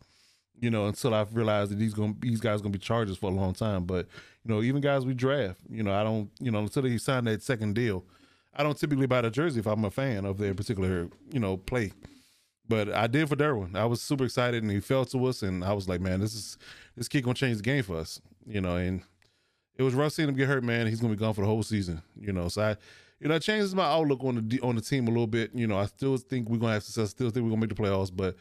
[0.60, 3.34] you know, until I realized that these going these guys gonna be Chargers for a
[3.34, 3.84] long time.
[3.84, 4.06] But
[4.44, 7.28] you know, even guys we draft, you know, I don't, you know, until he signed
[7.28, 8.04] that second deal
[8.54, 11.56] I don't typically buy the jersey if I'm a fan of their particular, you know,
[11.56, 11.92] play.
[12.68, 13.76] But I did for Derwin.
[13.76, 16.34] I was super excited, and he fell to us, and I was like, man, this
[16.34, 16.58] is
[16.96, 18.76] this kid gonna change the game for us, you know.
[18.76, 19.02] And
[19.76, 20.86] it was rough seeing him get hurt, man.
[20.86, 22.48] He's gonna be gone for the whole season, you know.
[22.48, 22.76] So I,
[23.20, 25.50] you know, it changes my outlook on the on the team a little bit.
[25.54, 27.10] You know, I still think we're gonna have success.
[27.10, 28.36] Still think we're gonna make the playoffs, but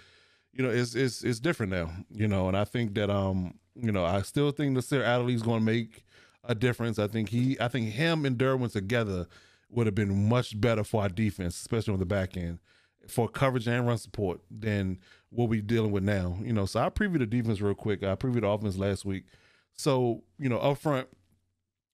[0.54, 2.48] you know, it's it's it's different now, you know.
[2.48, 6.04] And I think that um, you know, I still think Nasir Adderley's gonna make
[6.44, 7.00] a difference.
[7.00, 9.28] I think he, I think him and Derwin together
[9.72, 12.60] would have been much better for our defense, especially on the back end,
[13.08, 15.00] for coverage and run support than
[15.30, 16.38] what we're dealing with now.
[16.42, 18.04] You know, so I previewed the defense real quick.
[18.04, 19.26] I previewed the offense last week.
[19.74, 21.08] So, you know, up front,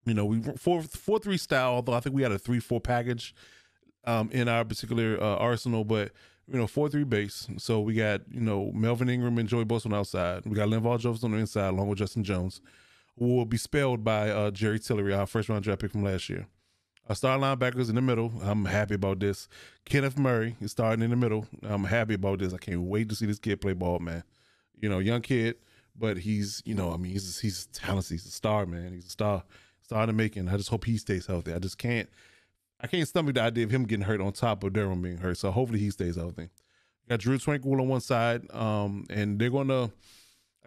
[0.05, 2.82] you know, we four four three style, although I think we had a three four
[2.82, 3.36] package
[4.05, 6.11] um, in our particular uh, arsenal, but
[6.47, 7.47] you know, four three base.
[7.57, 10.45] So we got, you know, Melvin Ingram and Joey Bosa on outside.
[10.45, 12.61] We got Linval Joseph on the inside, along with Justin Jones,
[13.17, 16.47] will be spelled by uh, Jerry Tillery, our first round draft pick from last year.
[17.10, 18.34] Our star linebackers in the middle.
[18.43, 19.47] I'm happy about this.
[19.86, 21.47] Kenneth Murray is starting in the middle.
[21.64, 22.53] I'm happy about this.
[22.53, 24.24] I can't wait to see this kid play ball, man.
[24.78, 25.55] You know, young kid,
[25.95, 28.12] but he's, you know, I mean, he's he's talented.
[28.12, 28.91] He's a star, man.
[28.91, 29.43] He's a star,
[29.82, 30.49] star in the making.
[30.49, 31.53] I just hope he stays healthy.
[31.53, 32.10] I just can't,
[32.82, 35.38] I can't stomach the idea of him getting hurt on top of Derwin being hurt.
[35.38, 36.49] So hopefully he stays healthy.
[37.08, 39.91] Got Drue Tranquill on one side, um, and they're gonna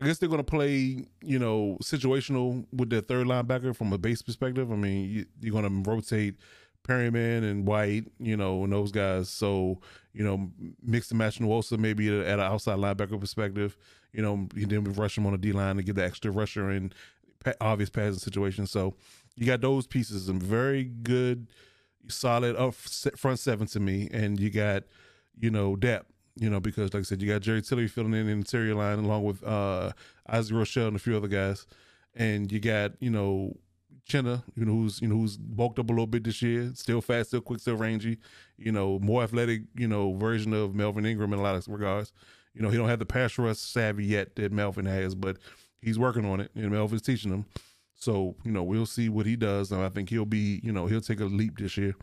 [0.00, 3.98] I guess they're going to play, you know, situational with their third linebacker from a
[3.98, 4.72] base perspective.
[4.72, 6.36] I mean, you, are going to rotate
[6.84, 9.28] Perryman and White, you know, and those guys.
[9.28, 9.80] So,
[10.14, 10.50] you know,
[10.82, 13.76] mix and match Nwosu maybe at, an outside linebacker perspective.
[14.12, 16.70] You know, you then rush him on the D line to get the extra rusher
[16.70, 16.92] in
[17.60, 18.70] obvious passing situations.
[18.70, 18.94] So
[19.36, 21.46] you got those pieces, some very good,
[22.08, 24.84] solid up front seven to me, and you got,
[25.38, 26.10] you know, depth.
[26.36, 28.98] You know, because like I said, you got Jerry Tillery filling in the interior line
[28.98, 29.92] along with uh
[30.28, 31.66] Isaac Rochell and a few other guys,
[32.14, 33.56] and you got you know
[34.10, 37.00] Chenna, you know, who's you know who's bulked up a little bit this year, still
[37.00, 38.18] fast, still quick, still rangy,
[38.58, 42.12] you know, more athletic, you know, version of Melvin Ingram in a lot of regards.
[42.54, 45.36] You know, he don't have the pass rush savvy yet that Melvin has, but
[45.80, 47.46] he's working on it, and Melvin's teaching him.
[47.94, 50.86] So you know, we'll see what he does, and I think he'll be, you know,
[50.86, 51.94] he'll take a leap this year.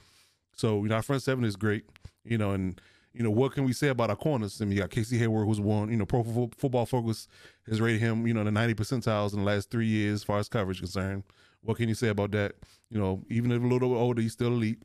[0.56, 1.86] So you know, our front seven is great,
[2.24, 2.80] you know, and
[3.18, 4.62] you know, what can we say about our corners?
[4.62, 7.28] I mean, you got Casey Hayward, who's won, you know, Pro Football Focus
[7.68, 10.38] has rated him, you know, the 90 percentiles in the last three years as far
[10.38, 11.24] as coverage concerned.
[11.62, 12.54] What can you say about that?
[12.92, 14.84] You know, even if a little older, he's still elite.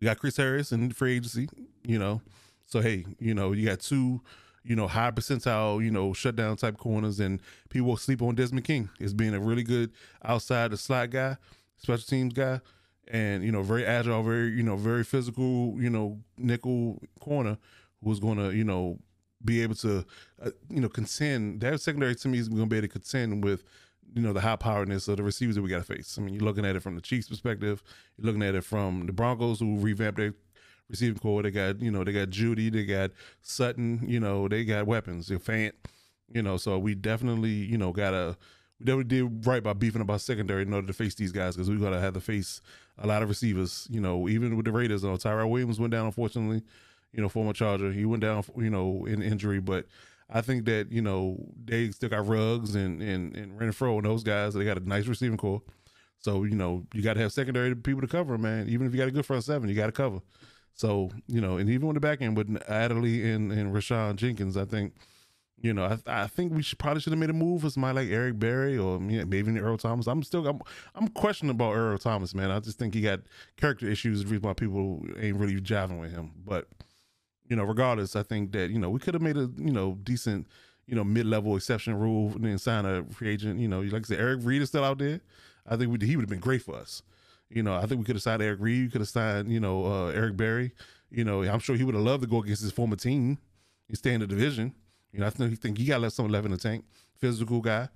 [0.00, 1.48] We got Chris Harris in free agency,
[1.84, 2.22] you know.
[2.64, 4.20] So hey, you know, you got two,
[4.62, 8.88] you know, high percentile, you know, shutdown type corners, and people sleep on Desmond King
[9.00, 9.90] as being a really good
[10.24, 11.38] outside the slot guy,
[11.76, 12.60] special teams guy,
[13.08, 17.58] and you know, very agile, very you know, very physical, you know, nickel corner
[18.02, 18.98] who's going to you know
[19.44, 20.04] be able to
[20.42, 21.60] uh, you know contend.
[21.60, 23.64] That secondary to me is going to be able to contend with
[24.14, 26.16] you know the high poweredness of the receivers that we got to face.
[26.18, 27.82] I mean, you're looking at it from the Chiefs' perspective.
[28.16, 30.34] You're looking at it from the Broncos, who revamped their
[30.88, 31.42] receiving core.
[31.42, 33.10] They got you know they got Jeudy, they got
[33.42, 34.04] Sutton.
[34.06, 35.28] You know they got weapons.
[35.28, 35.72] They're Fant.
[36.32, 38.36] You know, so we definitely you know gotta we
[38.82, 41.76] definitely did right by beefing about secondary in order to face these guys because we
[41.76, 42.60] gotta have to face
[42.98, 43.86] a lot of receivers.
[43.90, 46.62] You know, even with the Raiders, though, Tyrell Williams went down unfortunately.
[47.12, 48.44] You know, former Charger, he went down.
[48.56, 49.86] You know, in injury, but
[50.28, 54.22] I think that you know they still got Ruggs and and and Renfrow and those
[54.22, 54.54] guys.
[54.54, 55.62] They got a nice receiving core.
[56.18, 58.68] So you know you got to have secondary people to cover, man.
[58.68, 60.20] Even if you got a good front seven, you got to cover.
[60.74, 64.56] So you know, and even on the back end with Adderley and and Rayshawn Jenkins,
[64.56, 64.94] I think
[65.60, 67.94] you know I, I think we should probably should have made a move for somebody
[67.94, 70.06] like Eric Berry or maybe even Earl Thomas.
[70.06, 70.60] I'm still I'm
[70.94, 72.50] I'm questioning about Earl Thomas, man.
[72.50, 73.20] I just think he got
[73.56, 74.22] character issues.
[74.22, 76.68] The reason why people ain't really jiving with him, but
[77.48, 79.98] you know, regardless, I think that you know we could have made a you know
[80.02, 80.46] decent
[80.86, 83.60] you know mid level exception rule and then sign a free agent.
[83.60, 85.20] You know, like I said, Eric Reid is still out there.
[85.66, 87.02] I think we, he would have been great for us.
[87.48, 88.84] You know, I think we could have signed Eric Reid.
[88.84, 90.72] We could have signed you know uh, Eric Berry.
[91.10, 93.38] You know, I'm sure he would have loved to go against his former team
[93.88, 94.74] and stay in the division.
[95.16, 96.84] You know, I think, think he got left something left in the tank.
[97.16, 97.88] Physical guy.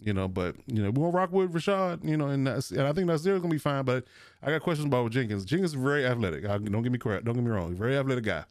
[0.00, 2.08] You know, but you know, gonna rock with Rashad.
[2.08, 3.84] You know, and, that's, and I think that's gonna be fine.
[3.84, 4.04] But
[4.40, 5.44] I got questions about Jenkins.
[5.44, 6.44] Jenkins is very athletic.
[6.44, 7.24] I, don't get me correct.
[7.24, 7.74] Don't get me wrong.
[7.74, 8.44] Very athletic guy.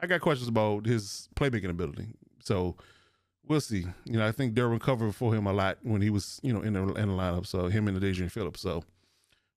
[0.00, 2.08] I got questions about his playmaking ability.
[2.40, 2.76] So
[3.48, 3.86] we'll see.
[4.04, 6.60] You know, I think Derwin covered for him a lot when he was, you know,
[6.60, 7.46] in the in the lineup.
[7.46, 8.60] So him and the Adrian Phillips.
[8.60, 8.84] So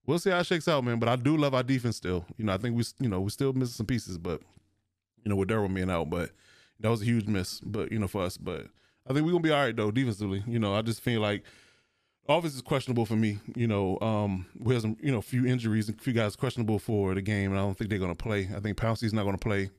[0.06, 0.98] we'll see how it shakes out, man.
[0.98, 2.26] But I do love our defense still.
[2.38, 4.42] You know, I think we, you know, we're still missing some pieces, but
[5.26, 6.32] you know, with Derwin being out, but
[6.80, 7.60] that was a huge miss.
[7.62, 8.68] But you know, for us, but
[9.08, 10.44] I think we're gonna be all right though defensively.
[10.48, 11.44] You know, I just feel like
[12.28, 13.40] offense is questionable for me.
[13.56, 16.80] You know, um, we have some, you know, a few injuries, a few guys questionable
[16.80, 18.50] for the game, and I don't think they're gonna play.
[18.56, 19.70] I think Pouncey's not gonna play.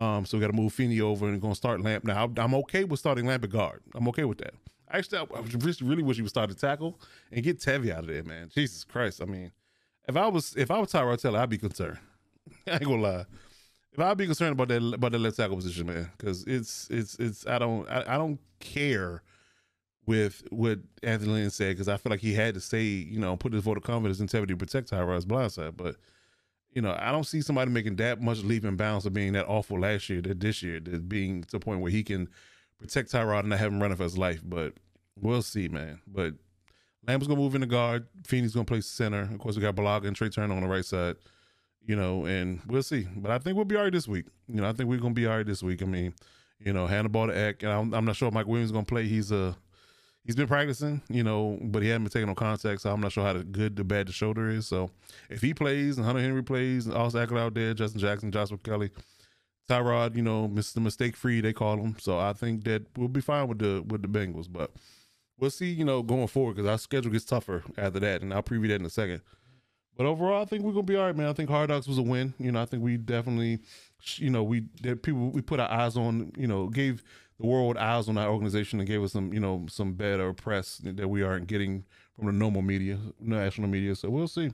[0.00, 2.04] Um, so we got to move Feeney over and going to start Lamp.
[2.04, 3.82] Now I'm okay with starting Lamp at guard.
[3.94, 4.54] I'm okay with that.
[4.90, 5.42] Actually, I, I
[5.82, 8.50] really wish he would start to tackle and get Tevi out of there, man.
[8.52, 9.22] Jesus Christ!
[9.22, 9.52] I mean,
[10.08, 11.98] if I was if I was Tyrod Taylor, I'd be concerned.
[12.66, 13.24] I ain't gonna lie.
[13.92, 17.16] If I'd be concerned about that about that left tackle position, man, because it's it's
[17.16, 19.22] it's I don't I, I don't care
[20.06, 23.36] with what Anthony Lynn said because I feel like he had to say you know
[23.36, 25.96] put his vote of confidence in Tevi to protect Tyrod's blindside, but
[26.74, 29.46] you know, I don't see somebody making that much leap and bounds of being that
[29.46, 32.28] awful last year that this year, that being to the point where he can
[32.78, 34.40] protect Tyrod and not have him running for his life.
[34.44, 34.74] But
[35.20, 36.00] we'll see, man.
[36.06, 36.34] But
[37.06, 38.06] Lamp's gonna move in the guard.
[38.24, 39.22] Feeney's gonna play center.
[39.22, 41.16] Of course, we got Bulaga and Trai Turner on the right side.
[41.84, 43.06] You know, and we'll see.
[43.16, 44.26] But I think we'll be all right this week.
[44.46, 45.82] You know, I think we're gonna be all right this week.
[45.82, 46.14] I mean,
[46.60, 47.64] you know, the ball to Eck.
[47.64, 49.06] I'm, I'm not sure if Mike Williams gonna play.
[49.06, 49.56] He's a
[50.24, 53.12] he's been practicing, you know, but he hasn't been taking no contact, so I'm not
[53.12, 54.66] sure how the good, the bad, the shoulder is.
[54.66, 54.90] So
[55.30, 58.58] if he plays and Hunter Henry plays, and also Ekeler out there, Justin Jackson, Joshua
[58.58, 58.90] Kelley,
[59.68, 60.78] Tyrod, you know, Mr.
[60.78, 61.96] Mistake Free, they call him.
[61.98, 64.70] So I think that we'll be fine with the with the Bengals, but
[65.38, 68.42] we'll see, you know, going forward because our schedule gets tougher after that, and I'll
[68.42, 69.22] preview that in a second.
[69.96, 71.28] But overall, I think we're gonna be all right, man.
[71.28, 72.34] I think Hard Knocks was a win.
[72.38, 73.60] You know, I think we definitely,
[74.16, 74.62] you know, we
[75.02, 77.02] people we put our eyes on, you know, gave
[77.38, 80.78] the world eyes on our organization and gave us some, you know, some better press
[80.84, 81.84] that we aren't getting
[82.16, 83.94] from the normal media, national media.
[83.94, 84.52] So we'll see.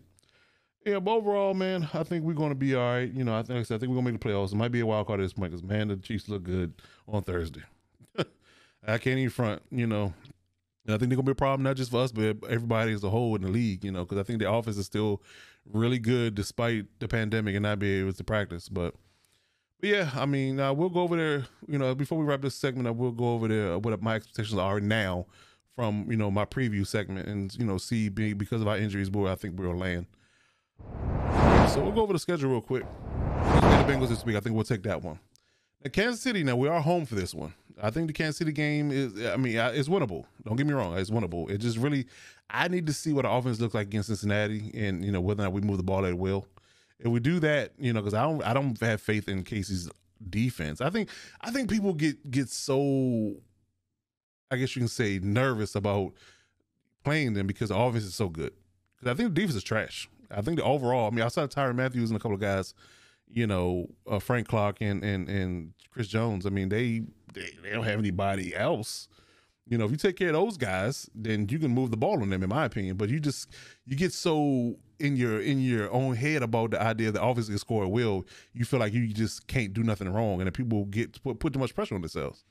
[0.87, 3.13] Yeah, but overall, man, I think we're to be all right.
[3.13, 4.53] You know, I think, I, said, I think we're to make the playoffs.
[4.53, 6.73] It might be a wild card at this point because, man, the Chiefs look good
[7.07, 7.63] on Thursday.
[8.87, 10.15] I can't even front, you know.
[10.89, 13.05] And I think they're gonna be a problem not just for us, but everybody as
[13.05, 13.85] a whole in the league.
[13.85, 15.23] You know, because I think the offense is still
[15.71, 18.71] really good despite the pandemic and not being able to practice.
[18.71, 18.95] But,
[19.81, 21.47] but yeah, I mean, uh, we'll go over there.
[21.69, 24.59] You know, before we wrap this segment, I will go over there what my expectations
[24.59, 25.27] are now
[25.77, 29.31] from you know my preview segment and you know see because of our injuries where
[29.31, 30.07] I think we'll land.
[31.69, 32.85] So we'll go over the schedule real quick.
[32.85, 34.37] The Bengals this week.
[34.37, 35.19] I think we'll take that one.
[35.85, 36.43] Now, Kansas City.
[36.45, 37.53] Now we are home for this one.
[37.83, 39.15] I think the Kansas City game is.
[39.27, 40.25] I mean, it's winnable.
[40.45, 40.97] Don't get me wrong.
[40.97, 41.51] It's winnable.
[41.51, 42.07] It just really.
[42.51, 45.43] I need to see what the offense looks like against Cincinnati, and you know whether
[45.43, 46.47] or not we move the ball at will.
[46.99, 48.43] If we do that, you know, because I don't.
[48.43, 49.91] I don't have faith in KC's
[50.29, 50.81] defense.
[50.81, 51.09] I think.
[51.41, 53.37] I think people get get so.
[54.51, 56.13] I guess you can say nervous about
[57.05, 58.53] playing them because the offense is so good.
[58.97, 60.09] Because I think the defense is trash.
[60.31, 61.07] I think the overall.
[61.07, 62.75] I mean, outside of Tyrann Mathieu and a couple of guys
[63.31, 66.47] you know, uh, Frank Clark and, and and Chris Jones.
[66.47, 67.03] I mean, they,
[67.33, 69.09] they they don't have anybody else.
[69.69, 72.23] You know, if you take care of those guys, then you can move the ball
[72.23, 72.97] on them, in my opinion.
[72.97, 73.49] But you just
[73.85, 77.91] you get so in your in your own head about the idea that obviously at
[77.91, 81.39] will, you feel like you just can't do nothing wrong, and then people get put,
[81.39, 82.45] put too much pressure on themselves.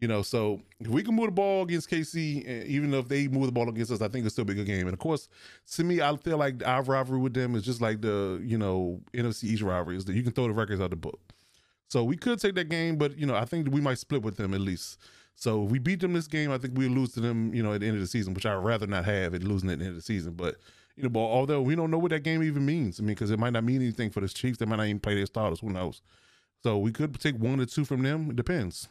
[0.00, 3.46] You know, so if we can move the ball against KC, even if they move
[3.46, 4.86] the ball against us, I think it'll still be a good game.
[4.86, 5.28] And of course,
[5.72, 9.00] to me, I feel like our rivalry with them is just like the you know
[9.14, 11.20] NFC East rivalry is that you can throw the records out the book.
[11.88, 14.36] So we could take that game, but you know, I think we might split with
[14.36, 14.98] them at least.
[15.34, 17.74] So if we beat them this game, I think we'll lose to them, you know,
[17.74, 19.84] at the end of the season, which I'd rather not have it losing at the
[19.84, 20.32] end of the season.
[20.32, 20.56] But
[20.96, 23.30] you know, but although we don't know what that game even means, I mean, because
[23.30, 25.60] it might not mean anything for the Chiefs, they might not even play their starters.
[25.60, 26.00] Who knows?
[26.62, 28.30] So we could take one or two from them.
[28.30, 28.88] It depends.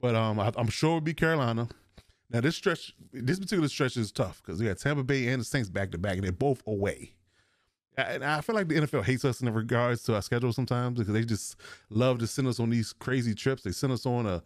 [0.00, 1.68] But um, I, am sure it'll be Carolina.
[2.28, 5.44] Now this stretch, this particular stretch is tough because we got Tampa Bay and the
[5.44, 7.12] Saints back to back, and they're both away.
[7.96, 11.14] And I feel like the NFL hates us in regards to our schedule sometimes because
[11.14, 11.56] they just
[11.88, 13.62] love to send us on these crazy trips.
[13.62, 14.42] They sent us on a,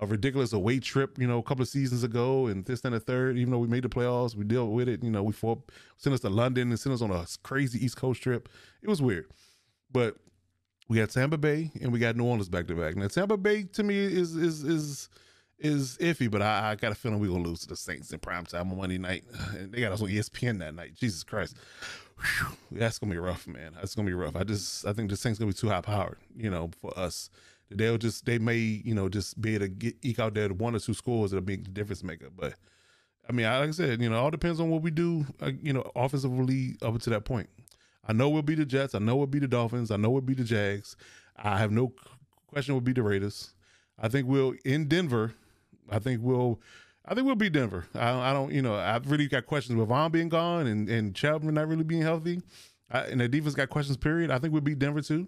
[0.00, 3.00] a ridiculous away trip, you know, a couple of seasons ago, and this and the
[3.00, 3.38] third.
[3.38, 5.04] Even though we made the playoffs, we dealt with it.
[5.04, 7.96] You know, we fought, sent us to London and sent us on a crazy East
[7.96, 8.48] Coast trip.
[8.82, 9.30] It was weird,
[9.92, 10.16] but
[10.88, 12.96] we got Tampa Bay and we got New Orleans back to back.
[12.96, 15.08] Now Tampa Bay to me is is is
[15.58, 18.18] is iffy, but I, I got a feeling we're gonna lose to the Saints in
[18.18, 19.24] prime time on Monday night.
[19.56, 20.94] And they got us on ESPN that night.
[20.94, 21.56] Jesus Christ.
[22.20, 23.72] Whew, that's gonna be rough, man.
[23.74, 24.36] That's gonna be rough.
[24.36, 27.30] I just I think this thing's gonna be too high powered, you know, for us.
[27.70, 30.74] They'll just they may, you know, just be able to get eke out there one
[30.74, 32.28] or two scores that'll be the difference maker.
[32.34, 32.54] But
[33.28, 35.72] I mean, like I said, you know, all depends on what we do, uh, you
[35.72, 37.50] know, offensively up to that point.
[38.06, 38.94] I know we'll be the Jets.
[38.94, 39.90] I know we'll be the Dolphins.
[39.90, 40.96] I know we'll be the Jags.
[41.36, 41.92] I have no
[42.46, 43.52] question we'll be the Raiders.
[43.98, 45.34] I think we'll in Denver.
[45.90, 46.60] I think we'll.
[47.08, 47.86] I think we'll beat Denver.
[47.94, 51.14] I, I don't, you know, I've really got questions with Von being gone and and
[51.14, 52.42] Chapman not really being healthy,
[52.90, 53.96] I, and the defense got questions.
[53.96, 54.30] Period.
[54.30, 55.26] I think we'll beat Denver too.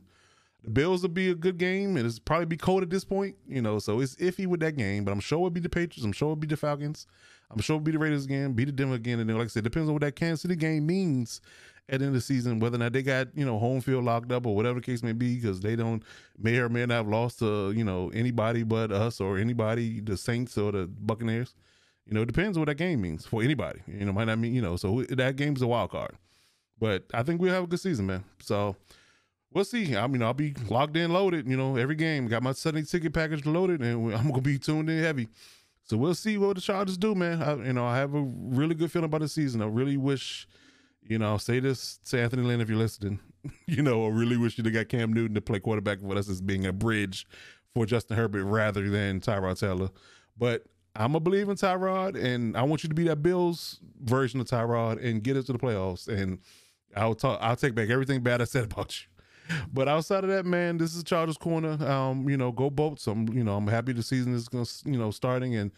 [0.63, 3.37] The Bills will be a good game, and it's probably be cold at this point,
[3.49, 3.79] you know.
[3.79, 6.05] So it's iffy with that game, but I'm sure it'll be the Patriots.
[6.05, 7.07] I'm sure it'll be the Falcons.
[7.51, 9.49] I'm sure it'll be the Raiders again, beat the Denver again, and then like I
[9.49, 11.41] said, depends on what that Kansas City game means
[11.89, 14.05] at the end of the season, whether or not they got, you know, home field
[14.05, 16.05] locked up or whatever the case may be, because they don't
[16.39, 20.17] may or may not have lost to, you know, anybody but us or anybody, the
[20.17, 21.55] Saints or the Buccaneers.
[22.11, 23.81] You know, it depends what that game means for anybody.
[23.87, 26.17] You know, might not mean, you know, so that game's a wild card.
[26.79, 28.25] But I think we'll have a good season, man.
[28.41, 28.77] So
[29.53, 29.97] we'll see.
[29.97, 32.27] I mean, I'll be logged in, loaded, you know, every game.
[32.27, 35.29] Got my Sunday ticket package loaded, and I'm gonna be tuned in heavy.
[35.85, 37.43] So we'll see what the Chargers do, man.
[37.43, 39.63] I, you know, I have a really good feeling about the season.
[39.63, 40.47] I really wish
[41.03, 43.21] you know, say this to Anthony Lynn if you're listening.
[43.67, 46.29] you know, I really wish you'd have got Cam Newton to play quarterback for us
[46.29, 47.27] as being a bridge
[47.75, 49.91] for Justin Herbert rather than Tyrod Taylor.
[50.37, 50.65] But
[50.97, 54.47] I'm a believer in Tyrod, and I want you to be that Bills version of
[54.47, 56.09] Tyrod and get us to the playoffs.
[56.09, 56.41] And
[56.97, 57.39] I'll talk.
[57.41, 59.07] I'll take back everything bad I said about you.
[59.73, 61.73] But outside of that, man, this is Chargers corner.
[61.85, 63.09] Um, you know, go Bolts.
[63.09, 65.73] I'm, you know, I'm happy the season is gonna, you know, starting and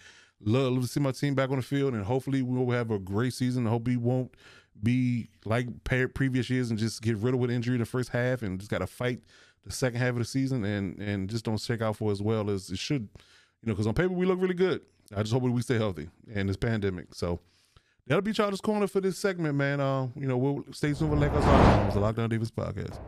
[0.45, 1.95] love, to see my team back on the field.
[1.95, 3.67] And hopefully, we'll have a great season.
[3.67, 4.35] I hope we won't
[4.83, 8.59] be like previous years and just get riddled with injury in the first half and
[8.59, 9.21] just got to fight
[9.65, 12.51] the second half of the season and and just don't check out for as well
[12.51, 13.09] as it should.
[13.63, 14.83] You know, because on paper we look really good.
[15.15, 17.15] I just hope we stay healthy in this pandemic.
[17.15, 17.41] So
[18.07, 19.81] that'll be Chargers Corner for this segment, man.
[19.81, 21.95] Uh, you know, we'll stay tuned for Lakers Lockdown.
[21.95, 22.99] the Lockdown Defense podcast.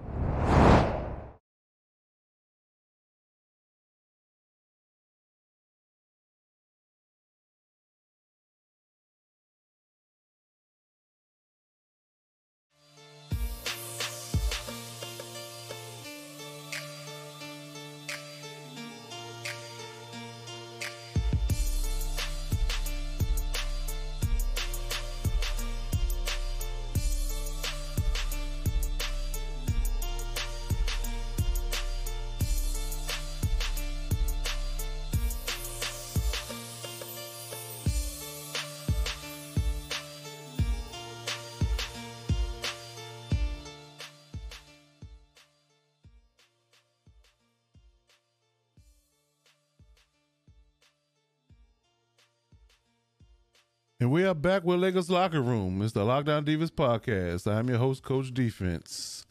[54.24, 55.82] We are back with Lakers Locker Room.
[55.82, 57.46] It's the Lockdown Defense podcast.
[57.46, 59.26] I'm your host, Coach Defense.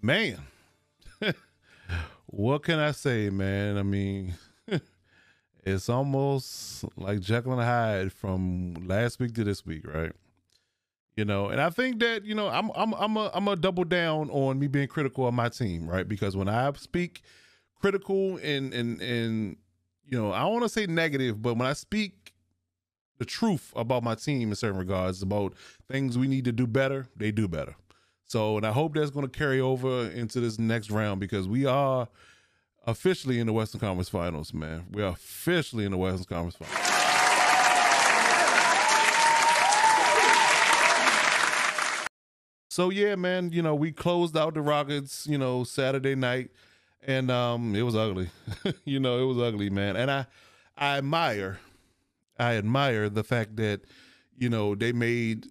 [0.00, 0.38] Man,
[2.26, 3.76] what can I say, man?
[3.76, 4.34] I mean,
[5.64, 10.12] it's almost like and Hyde from last week to this week, right?
[11.16, 13.82] You know, and I think that you know I'm I'm I'm a I'm a double
[13.82, 16.06] down on me being critical of my team, right?
[16.06, 17.22] Because when I speak
[17.80, 19.56] critical and and and
[20.06, 22.21] you know I don't want to say negative, but when I speak
[23.22, 25.54] the truth about my team in certain regards, about
[25.88, 27.76] things we need to do better, they do better.
[28.24, 31.64] So, and I hope that's going to carry over into this next round because we
[31.64, 32.08] are
[32.84, 34.86] officially in the Western Conference Finals, man.
[34.90, 36.88] We are officially in the Western Conference Finals.
[42.70, 46.50] So yeah, man, you know, we closed out the Rockets, you know, Saturday night
[47.06, 48.30] and um it was ugly.
[48.84, 49.94] you know, it was ugly, man.
[49.94, 50.26] And I
[50.76, 51.60] I admire
[52.38, 53.82] I admire the fact that
[54.36, 55.46] you know they made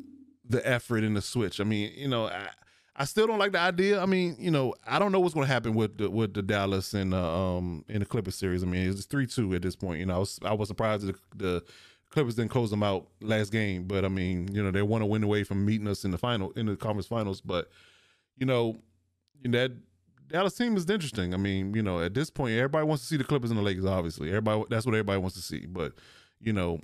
[0.48, 1.60] the effort in the switch.
[1.60, 2.50] I mean, you know, I,
[2.96, 4.02] I still don't like the idea.
[4.02, 6.42] I mean, you know, I don't know what's going to happen with the with the
[6.42, 8.64] Dallas and um in the Clippers series.
[8.64, 10.00] I mean, it's three two at this point.
[10.00, 11.64] You know, I was I was surprised that the, the
[12.10, 15.06] Clippers didn't close them out last game, but I mean, you know, they want to
[15.06, 17.40] win away from meeting us in the final in the conference finals.
[17.40, 17.70] But
[18.38, 18.78] you know,
[19.46, 19.72] that
[20.28, 21.34] Dallas team is interesting.
[21.34, 23.64] I mean, you know, at this point, everybody wants to see the Clippers and the
[23.64, 23.86] Lakers.
[23.86, 25.66] Obviously, everybody that's what everybody wants to see.
[25.66, 25.94] But
[26.42, 26.80] you know,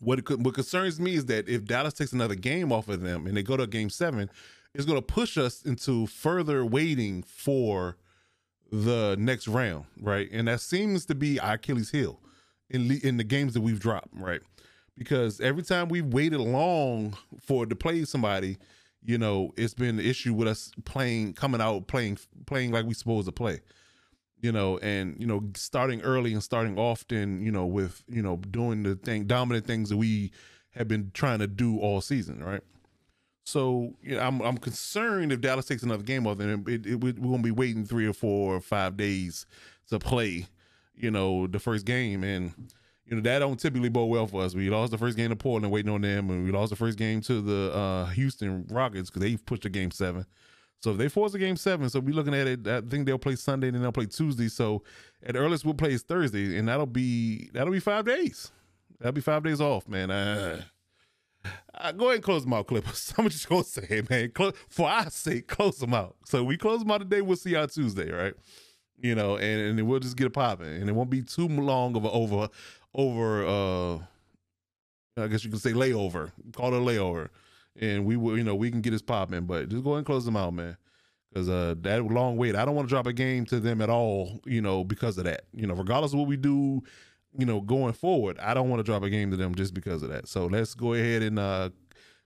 [0.00, 3.26] what could, what concerns me is that if Dallas takes another game off of them
[3.26, 4.30] and they go to game seven,
[4.74, 7.96] it's going to push us into further waiting for
[8.70, 10.28] the next round, right?
[10.30, 12.20] And that seems to be our Achilles heel
[12.68, 14.40] in in the games that we've dropped, right?
[14.98, 18.58] Because every time we've waited long for to play somebody,
[19.04, 22.94] you know, it's been an issue with us playing, coming out playing, playing like we
[22.94, 23.60] supposed to play
[24.40, 28.36] you know, and you know, starting early and starting often, you know, with you know,
[28.36, 30.30] doing the thing, dominant things that we
[30.70, 32.62] have been trying to do all season, right?
[33.44, 36.94] So you know, I'm I'm concerned if Dallas takes another game off, then it, it,
[36.96, 39.46] we're gonna be waiting three or four or five days
[39.88, 40.46] to play,
[40.94, 42.52] you know, the first game, and
[43.06, 44.54] you know that don't typically bode well for us.
[44.54, 46.98] We lost the first game to Portland, waiting on them, and we lost the first
[46.98, 50.26] game to the uh, Houston Rockets because they pushed the game seven.
[50.82, 52.66] So if they force a game seven, so we're looking at it.
[52.66, 54.48] I think they'll play Sunday and then they'll play Tuesday.
[54.48, 54.82] So
[55.22, 58.52] at earliest we'll play is Thursday, and that'll be that'll be five days.
[58.98, 60.10] That'll be five days off, man.
[60.10, 60.62] Uh,
[61.74, 63.12] uh, go ahead and close them out, Clippers.
[63.18, 66.16] I'm just gonna say, man, close, for our sake, close them out.
[66.24, 67.20] So we close them out today.
[67.20, 68.34] We'll see y'all Tuesday, right?
[68.98, 71.96] You know, and, and we'll just get it popping, and it won't be too long
[71.96, 72.48] of a over
[72.94, 73.46] over.
[73.46, 73.98] uh
[75.18, 76.30] I guess you can say layover.
[76.52, 77.30] Call it a layover
[77.80, 79.46] and we will, you know, we can get this popping.
[79.46, 80.76] But just go ahead and close them out, man,
[81.32, 82.56] because uh, that long wait.
[82.56, 85.24] I don't want to drop a game to them at all, you know, because of
[85.24, 85.42] that.
[85.52, 86.82] You know, regardless of what we do,
[87.38, 90.02] you know, going forward, I don't want to drop a game to them just because
[90.02, 90.28] of that.
[90.28, 91.70] So let's go ahead and uh,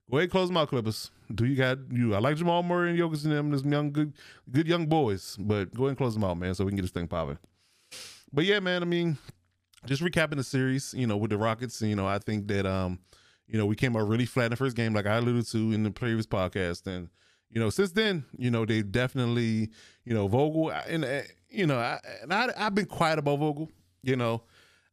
[0.09, 1.11] go ahead and close them out, Clippers.
[1.33, 2.15] Do you got you?
[2.15, 4.13] I like Jamal Murray and Jokic and them, this young good,
[4.49, 5.37] good young boys.
[5.39, 7.37] But go ahead and close them out, man, so we can get this thing popping.
[8.33, 8.81] But yeah, man.
[8.81, 9.17] I mean,
[9.85, 11.81] just recapping the series, you know, with the Rockets.
[11.81, 12.99] You know, I think that um
[13.51, 15.73] you know, we came out really flat in the first game, like I alluded to
[15.73, 16.87] in the previous podcast.
[16.87, 17.09] And,
[17.49, 19.69] you know, since then, you know, they definitely,
[20.05, 23.69] you know, Vogel, and, uh, you know, I, and I, I've been quiet about Vogel,
[24.03, 24.43] you know,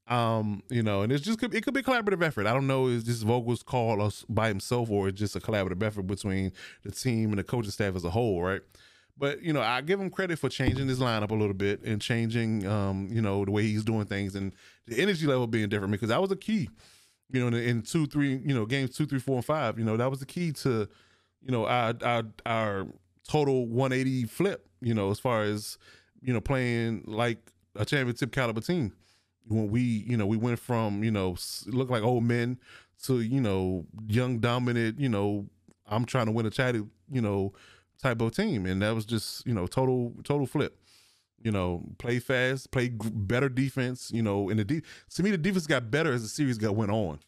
[0.08, 2.46] um, you know, and it's just it could be a collaborative effort.
[2.46, 6.06] I don't know is this Vogel's call us by himself or just a collaborative effort
[6.08, 6.52] between
[6.82, 8.62] the team and the coaching staff as a whole, right?
[9.16, 12.00] But you know, I give him credit for changing his lineup a little bit and
[12.00, 14.54] changing, um, you know, the way he's doing things and
[14.86, 16.70] the energy level being different because that was a key
[17.30, 19.84] you know, in, in, two, three, you know, games two, three, four, and five, you
[19.84, 20.88] know, that was the key to,
[21.42, 22.86] you know, our our our
[23.26, 25.78] total 180 flip, you know, as far as,
[26.20, 27.38] you know, playing like
[27.76, 28.92] a championship caliber team.
[29.46, 32.58] When we, you know, we went from, you know, look like old men
[33.04, 35.46] to, you know, young, dominant, you know,
[35.86, 37.54] I'm trying to win a title, you know,
[38.02, 38.66] type of team.
[38.66, 40.78] And that was just, you know, total, total flip
[41.42, 44.10] you know, play fast, play better defense.
[44.12, 44.82] You know, and the de-
[45.14, 47.20] to me the defense got better as the series got went on.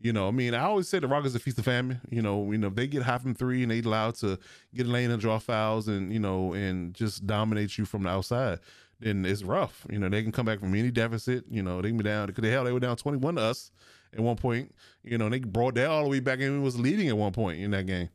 [0.00, 2.00] You know, I mean, I always say the Rockets are feast of famine.
[2.08, 4.38] You know, you know, if they get high from three and they allowed to
[4.72, 8.08] get a lane and draw fouls and you know and just dominate you from the
[8.08, 8.60] outside,
[9.00, 9.84] then it's rough.
[9.90, 11.44] You know, they can come back from any deficit.
[11.50, 13.42] You know, they can be down because they hell they were down twenty one to
[13.42, 13.72] us
[14.12, 14.72] at one point.
[15.02, 17.60] You know, they brought that all the way back and was leading at one point
[17.60, 18.08] in that game.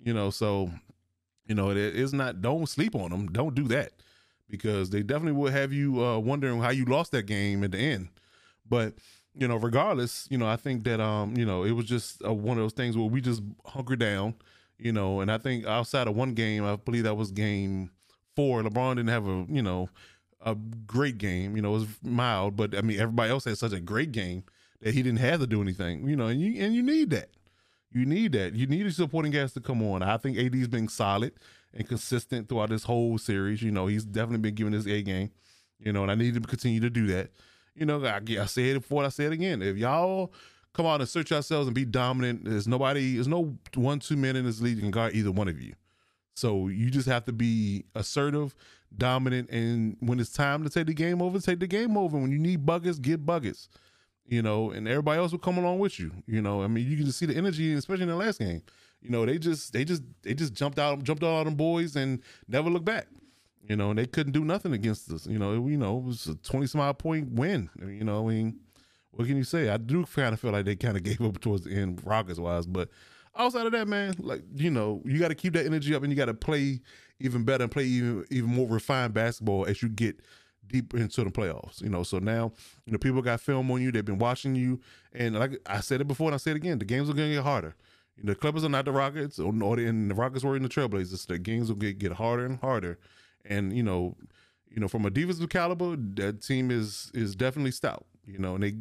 [0.00, 0.70] You know, so
[1.46, 2.42] you know it is not.
[2.42, 3.26] Don't sleep on them.
[3.26, 3.90] Don't do that
[4.48, 7.78] because they definitely will have you uh, wondering how you lost that game at the
[7.78, 8.08] end.
[8.68, 8.94] But
[9.36, 12.56] you know, regardless, you know, I think that um, you know, it was just one
[12.58, 14.34] of those things where we just hunker down,
[14.78, 17.90] you know, and I think outside of one game, I believe that was game
[18.36, 18.62] four.
[18.62, 19.88] LeBron didn't have a you know
[20.40, 21.56] a great game.
[21.56, 24.44] You know, it was mild, but I mean, everybody else had such a great game.
[24.80, 26.06] that he didn't have to do anything.
[26.08, 27.30] You know, and you and you need that.
[27.90, 28.54] You need that.
[28.54, 30.02] You need a supporting cast to come on.
[30.02, 31.32] I think AD's been solid
[31.74, 33.62] and consistent throughout this whole series.
[33.62, 35.30] You know, he's definitely been giving his A game.
[35.78, 37.30] You know, and I need to continue to do that.
[37.74, 39.60] You know, I, I said it before, I say it again.
[39.60, 40.32] If y'all
[40.72, 44.36] come out and search yourselves and be dominant, there's nobody, there's no one, two men
[44.36, 45.74] in this league can guard either one of you.
[46.34, 48.54] So you just have to be assertive,
[48.96, 52.18] dominant, and when it's time to take the game over, take the game over.
[52.18, 53.68] When you need buckets, get buckets.
[54.26, 56.10] You know, and everybody else will come along with you.
[56.26, 58.62] You know, I mean, you can just see the energy, especially in the last game.
[59.04, 61.94] You know, they just they just they just jumped out, jumped out on them boys
[61.94, 63.06] and never looked back.
[63.68, 65.26] You know, and they couldn't do nothing against us.
[65.26, 67.68] You know, you know, it was a twenty some odd point win.
[67.78, 68.60] You know, I mean,
[69.10, 69.68] what can you say?
[69.68, 72.38] I do kind of feel like they kind of gave up towards the end, Rockets
[72.38, 72.88] wise, but
[73.36, 76.10] outside of that, man, like you know, you got to keep that energy up, and
[76.10, 76.80] you got to play
[77.20, 80.20] even better and play even even more refined basketball as you get
[80.66, 81.82] deep into the playoffs.
[81.82, 82.52] You know, so now
[82.86, 83.92] you know people got film on you.
[83.92, 84.80] They've been watching you,
[85.12, 87.30] and like I said it before, and I say it again, the games are going
[87.30, 87.74] to get harder.
[88.22, 90.68] The Clippers are not the Rockets, or, or the, and the Rockets were in the
[90.68, 91.26] Trailblazers.
[91.26, 92.98] The games will get get harder and harder,
[93.44, 94.16] and you know,
[94.70, 98.06] you know, from a defensive caliber, that team is is definitely stout.
[98.24, 98.74] You know, and they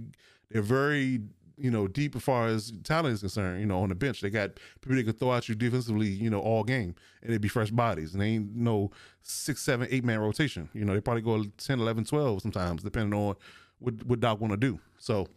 [0.52, 1.22] they're very
[1.58, 4.22] you know, deep as far as talent is concerned, you know, on the bench.
[4.22, 6.96] They got people that can throw at you defensively, you know, all game.
[7.22, 8.14] And it'd be fresh bodies.
[8.14, 10.70] And they ain't no six, seven, eight man rotation.
[10.74, 13.36] You know, they probably go 10, 11, 12 sometimes, depending on
[13.80, 14.80] what, what Doc want to do.
[14.98, 15.28] So,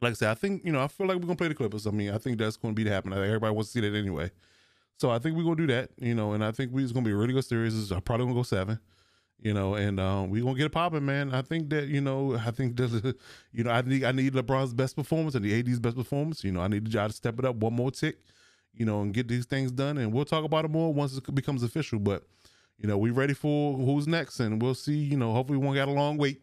[0.00, 1.86] like I said, I think, you know, I feel like we're to play the Clippers.
[1.86, 3.18] I mean, I think that's to be the happening.
[3.18, 4.30] Everybody wants to see that anyway.
[4.98, 7.00] So I think we're to do that, you know, and I think we, it's to
[7.02, 7.78] be a really good series.
[7.78, 8.78] It's probably going to go seven
[9.40, 11.32] you know, and um, we gonna get it popping, man.
[11.34, 13.16] I think that you know, I think that
[13.52, 16.42] you know, I need I need LeBron's best performance and the AD's best performance.
[16.42, 18.16] You know, I need to try to step it up one more tick,
[18.74, 19.98] you know, and get these things done.
[19.98, 21.98] And we'll talk about it more once it becomes official.
[21.98, 22.24] But
[22.78, 24.96] you know, we ready for who's next, and we'll see.
[24.96, 26.42] You know, hopefully we won't got a long wait.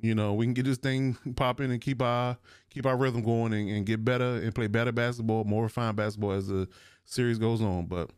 [0.00, 2.36] You know, we can get this thing popping and keep our
[2.70, 6.32] keep our rhythm going and, and get better and play better basketball, more refined basketball
[6.32, 6.68] as the
[7.04, 7.86] series goes on.
[7.86, 8.10] But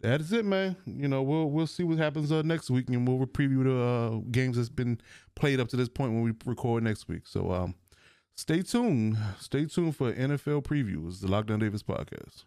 [0.00, 0.76] that's it, man.
[0.86, 4.20] You know, we'll we'll see what happens uh, next week, and we'll preview the uh,
[4.30, 5.00] games that's been
[5.34, 7.26] played up to this point when we record next week.
[7.26, 7.74] So, um,
[8.36, 9.18] stay tuned.
[9.40, 12.44] Stay tuned for NFL previews, the Lockdown Defense podcast.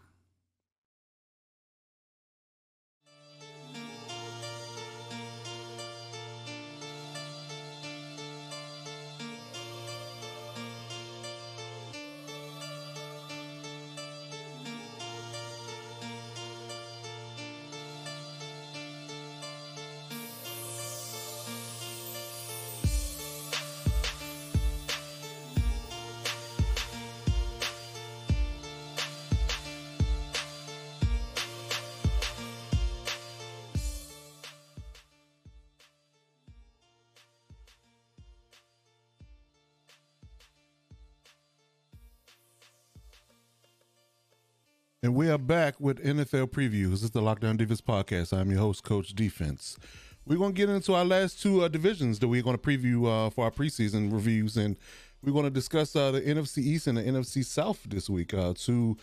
[45.03, 46.91] And we are back with NFL previews.
[46.91, 48.37] This is the Lockdown Defense podcast.
[48.37, 49.79] I'm your host, Coach Defense.
[50.27, 53.07] We're going to get into our last two uh, divisions that we're going to preview
[53.07, 54.77] uh, for our preseason reviews, and
[55.23, 58.35] we're going to discuss uh, the NFC East and the NFC South this week.
[58.35, 58.95] Uh, two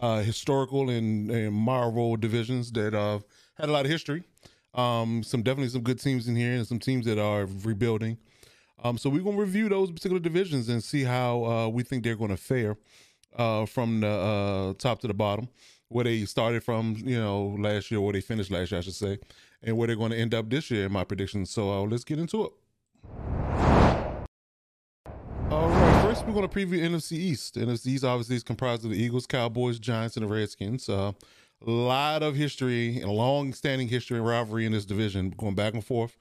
[0.00, 3.18] uh, historical and, and Marvel divisions that uh,
[3.56, 4.22] had a lot of history.
[4.72, 8.16] Um, some definitely some good teams in here, and some teams that are rebuilding.
[8.82, 12.16] Um, so we're going to review those particular divisions and see how we think they're
[12.16, 12.78] going to fare
[13.34, 15.48] uh, from the uh, top to the bottom,
[15.88, 18.94] where they started from, you know, last year, where they finished last year, I should
[18.94, 19.18] say,
[19.62, 21.50] and where they're going to end up this year, in my predictions.
[21.50, 22.52] So uh, let's get into it.
[25.50, 27.56] All right, first we're going to preview NFC East.
[27.56, 30.88] NFC East obviously is comprised of the Eagles, Cowboys, Giants, and the Redskins.
[30.88, 31.12] Uh,
[31.66, 35.84] a lot of history and long-standing history and rivalry in this division, going back and
[35.84, 36.16] forth.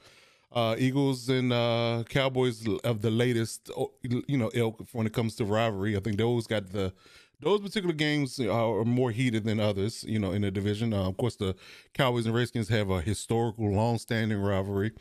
[0.54, 3.72] Uh, Eagles and uh, Cowboys of the latest,
[4.04, 5.98] you know, ilk when it comes to rivalry.
[5.98, 6.94] I think those got the
[7.40, 10.94] those particular games are more heated than others, you know, in the division.
[10.94, 11.56] Uh, of course, the
[11.94, 14.92] Cowboys and Redskins have a historical, long-standing rivalry.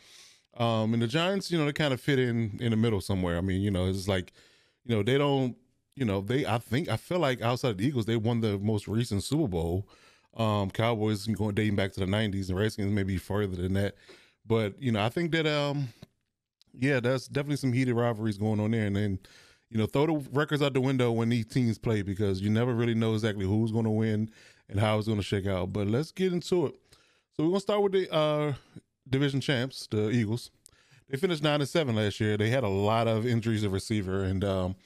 [0.56, 3.38] Um, and the Giants, you know, they kind of fit in in the middle somewhere.
[3.38, 4.32] I mean, you know, it's like,
[4.84, 5.56] you know, they don't,
[5.94, 6.44] you know, they.
[6.46, 9.48] I think I feel like outside of the Eagles, they won the most recent Super
[9.48, 9.88] Bowl.
[10.36, 13.94] Um, Cowboys going dating back to the '90s, and Redskins maybe further than that.
[14.46, 15.88] But you know, I think that um,
[16.72, 19.18] yeah, that's definitely some heated rivalries going on there, and then
[19.70, 22.74] you know, throw the records out the window when these teams play because you never
[22.74, 24.30] really know exactly who's going to win
[24.68, 25.72] and how it's going to shake out.
[25.72, 26.74] But let's get into it.
[27.34, 28.52] So we're gonna start with the uh,
[29.08, 30.50] division champs, the Eagles.
[31.08, 32.36] They finished nine and seven last year.
[32.36, 34.76] They had a lot of injuries of receiver, and um,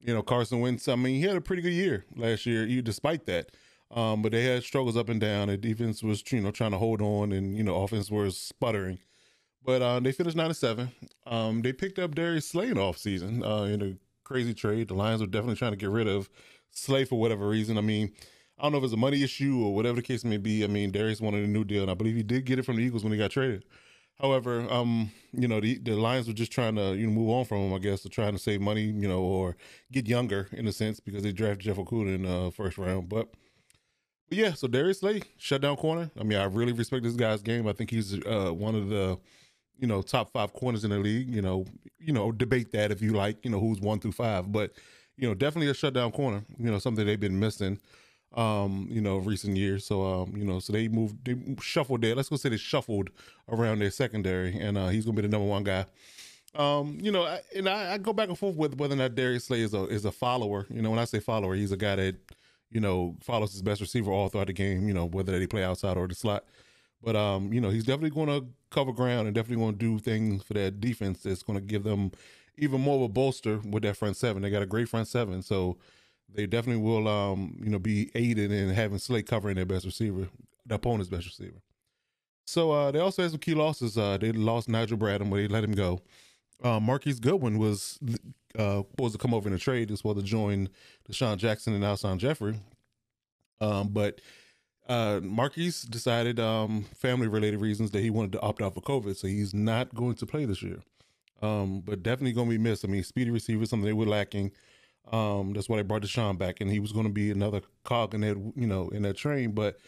[0.00, 0.88] you know Carson Wentz.
[0.88, 3.50] I mean, he had a pretty good year last year, You despite that.
[3.90, 5.48] Um, but they had struggles up and down.
[5.48, 8.98] The defense was, you know, trying to hold on, and you know, offense was sputtering.
[9.64, 10.90] But uh, they finished nine seven.
[11.26, 14.88] Um, they picked up Darius Slay in off season uh, in a crazy trade.
[14.88, 16.28] The Lions were definitely trying to get rid of
[16.70, 17.78] Slay for whatever reason.
[17.78, 18.12] I mean,
[18.58, 20.64] I don't know if it's a money issue or whatever the case may be.
[20.64, 22.76] I mean, Darius wanted a new deal, and I believe he did get it from
[22.76, 23.64] the Eagles when he got traded.
[24.20, 27.44] However, um, you know, the the Lions were just trying to you know move on
[27.44, 29.56] from him, I guess, to trying to save money, you know, or
[29.92, 33.08] get younger in a sense because they drafted Jeff Okudah in the uh, first round.
[33.08, 33.28] But
[34.30, 36.10] yeah, so Darius Slay, shutdown corner.
[36.18, 37.66] I mean, I really respect this guy's game.
[37.66, 39.18] I think he's uh, one of the
[39.78, 41.28] you know top five corners in the league.
[41.28, 41.66] You know,
[41.98, 43.44] you know, debate that if you like.
[43.44, 44.72] You know, who's one through five, but
[45.16, 46.44] you know, definitely a shutdown corner.
[46.58, 47.78] You know, something they've been missing
[48.36, 49.86] um, you know, recent years.
[49.86, 52.14] So, um, you know, so they moved, they shuffled there.
[52.14, 53.10] Let's go say they shuffled
[53.48, 55.86] around their secondary, and uh, he's gonna be the number one guy.
[56.54, 59.44] Um, you know, and I, I, go back and forth with whether or not Darius
[59.44, 60.66] Slay is a is a follower.
[60.70, 62.16] You know, when I say follower, he's a guy that
[62.70, 64.88] you know follows his best receiver all throughout the game.
[64.88, 66.44] You know, whether they play outside or the slot.
[67.02, 69.98] But um, you know, he's definitely going to cover ground and definitely going to do
[69.98, 72.12] things for that defense that's going to give them
[72.58, 74.42] even more of a bolster with that front seven.
[74.42, 75.76] They got a great front seven, so
[76.32, 80.28] they definitely will, um, you know, be aided in having Slay covering their best receiver,
[80.64, 81.62] the opponent's best receiver.
[82.46, 83.98] So uh, they also had some key losses.
[83.98, 86.00] Uh, they lost Nigel Bradham, but they let him go.
[86.62, 87.98] Uh, Marquise Goodwin was
[88.58, 90.68] uh, to come over in a trade as well to join
[91.10, 92.60] DeSean Jackson and Alshon Jeffery.
[93.60, 94.20] Um, but
[94.88, 99.16] uh, Marquise decided, um, family related reasons, that he wanted to opt out for COVID,
[99.16, 100.80] so he's not going to play this year.
[101.42, 102.84] Um, but definitely going to be missed.
[102.84, 104.52] I mean, speedy receiver, something they were lacking.
[105.12, 108.14] Um, that's why they brought DeSean back, and he was going to be another cog
[108.14, 109.52] in that, you know, in that train.
[109.52, 109.78] But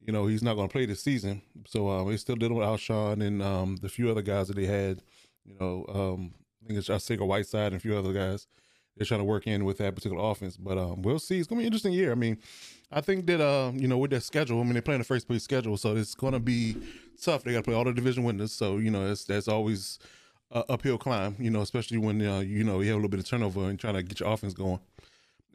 [0.00, 1.42] you know, he's not going to play this season.
[1.66, 4.66] So um, they still dealing with Alshon and um, the few other guys that they
[4.66, 5.02] had.
[5.44, 8.46] You know, um, I think it's Arcega Whiteside and a few other guys.
[8.96, 11.38] They're trying to work in with that particular offense, but um, we'll see.
[11.38, 12.12] It's going to be an interesting year.
[12.12, 12.38] I mean,
[12.92, 15.26] I think that uh, you know, with their schedule, I mean, they're playing the first
[15.26, 16.76] place schedule, so it's going to be
[17.22, 17.44] tough.
[17.44, 19.98] They got to play all the division winners, so you know, that's that's always
[20.52, 23.26] uphill climb, you know, especially when uh, you know you have a little bit of
[23.26, 24.80] turnover and trying to get your offense going.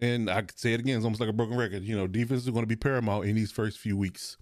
[0.02, 1.84] And I could say it again, it's almost like a broken record.
[1.84, 4.38] You know, defense is going to be paramount in these first few weeks.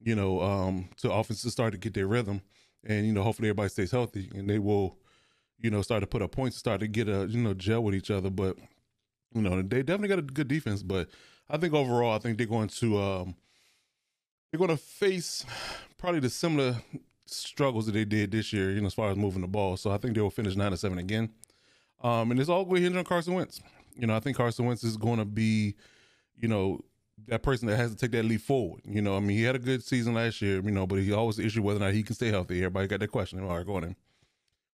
[0.00, 2.42] You know, um, to offenses start to get their rhythm,
[2.84, 4.96] and you know, hopefully everybody stays healthy, and they will,
[5.62, 7.94] you know, start to put up points, start to get a you know gel with
[7.94, 8.30] each other.
[8.30, 8.58] But
[9.34, 10.82] you know, they definitely got a good defense.
[10.82, 11.08] But
[11.48, 13.34] I think overall, I think they're going to um,
[14.50, 15.46] they're going to face
[15.96, 16.76] probably the similar
[17.26, 19.76] struggles that they did this year, you know, as far as moving the ball.
[19.76, 21.30] So I think they will finish nine to seven again.
[22.02, 23.60] Um, and it's all going to hinge on Carson Wentz.
[23.96, 25.76] You know, I think Carson Wentz is going to be,
[26.36, 26.80] you know,
[27.28, 28.82] that person that has to take that leap forward.
[28.84, 31.12] You know, I mean, he had a good season last year, you know, but he
[31.12, 32.58] always issue whether or not he can stay healthy.
[32.58, 33.40] Everybody got that question.
[33.40, 33.96] All right, go on in.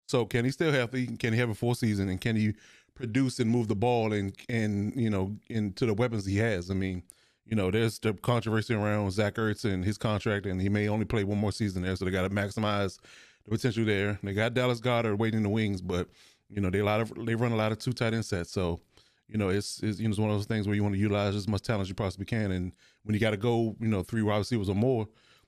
[0.07, 1.07] So can he stay healthy?
[1.17, 2.09] Can he have a full season?
[2.09, 2.53] And can he
[2.95, 6.71] produce and move the ball and and you know into the weapons he has?
[6.71, 7.03] I mean,
[7.45, 11.05] you know, there's the controversy around Zach Ertz and his contract, and he may only
[11.05, 12.99] play one more season there, so they got to maximize
[13.43, 14.17] the potential there.
[14.23, 16.07] They got Dallas Goedert waiting in the wings, but
[16.49, 18.51] you know they a lot of they run a lot of two tight end sets,
[18.51, 18.79] so
[19.27, 20.99] you know it's, it's you know it's one of those things where you want to
[21.01, 22.71] utilize as much talent as you possibly can, and
[23.03, 25.07] when you got to go, you know, three wide receivers or more,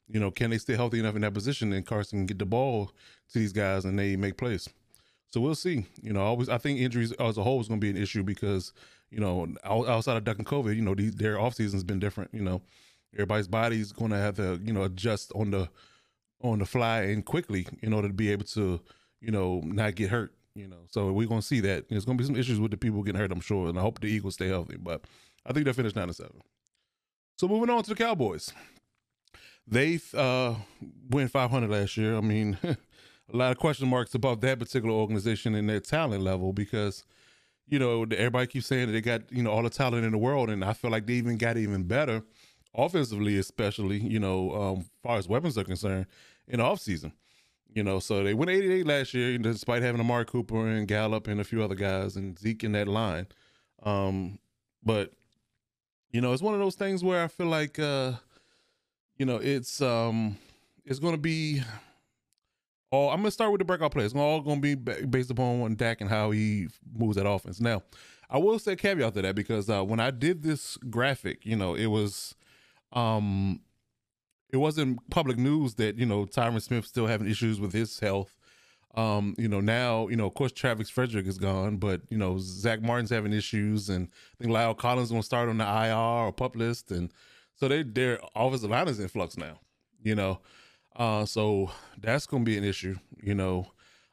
[0.09, 1.71] you know, can they stay healthy enough in that position?
[1.71, 2.91] And Carson get the ball
[3.31, 4.67] to these guys and they make plays.
[5.31, 5.85] So we'll see.
[6.01, 8.23] You know, always I think injuries as a whole is going to be an issue
[8.23, 8.73] because
[9.11, 12.31] you know, outside of ducking COVID, you know, these, their off season's been different.
[12.33, 12.61] You know,
[13.13, 15.69] everybody's body's going to have to, you know, adjust on the
[16.41, 18.79] on the fly and quickly in order to be able to,
[19.19, 20.33] you know, not get hurt.
[20.55, 21.89] You know, so we're going to see that.
[21.89, 23.81] There's going to be some issues with the people getting hurt, I'm sure, and I
[23.81, 24.77] hope the Eagles stay healthy.
[24.77, 25.03] But
[25.45, 26.41] I think they'll finish nine to seven.
[27.37, 28.53] So moving on to the Cowboys,
[29.69, 30.55] they uh,
[31.09, 32.17] went 500 last year.
[32.17, 32.77] I mean, a
[33.31, 37.03] lot of question marks about that particular organization and their talent level because
[37.69, 40.17] you know, everybody keeps saying that they got, you know, all the talent in the
[40.17, 40.49] world.
[40.49, 42.23] And I feel like they even got even better
[42.75, 46.07] offensively, especially, you know, um, far as weapons are concerned
[46.47, 47.11] in the offseason.
[47.71, 51.39] You know, so they went 88 last year, despite having Amari Cooper and Gallup and
[51.39, 53.27] a few other guys and Zeke in that line.
[53.83, 54.39] Um,
[54.83, 55.13] but,
[56.11, 58.13] you know, it's one of those things where I feel like, uh,
[59.19, 60.37] you know, it's um,
[60.85, 61.61] it's going to be
[62.91, 64.07] all I'm gonna start with the breakout plays.
[64.07, 66.67] It's all gonna be based upon one Dak and how he
[66.97, 67.59] moves that offense.
[67.61, 67.83] Now,
[68.29, 71.75] I will say caveat to that because uh, when I did this graphic, you know,
[71.75, 72.35] it was,
[72.93, 73.61] um,
[74.51, 78.35] it wasn't public news that you know Tyron Smith still having issues with his health.
[78.95, 82.39] Um, you know, now, you know, of course, Travis Frederick is gone, but, you know,
[82.39, 85.93] Zack Martin's having issues, and I think La'el Collins going to start on the IR
[86.25, 86.89] or pup list.
[86.89, 87.13] And
[87.59, 89.59] so they, their offensive line is in flux now,
[90.01, 90.39] you know.
[90.95, 92.95] Uh, so that's going to be an issue.
[93.21, 93.67] You know,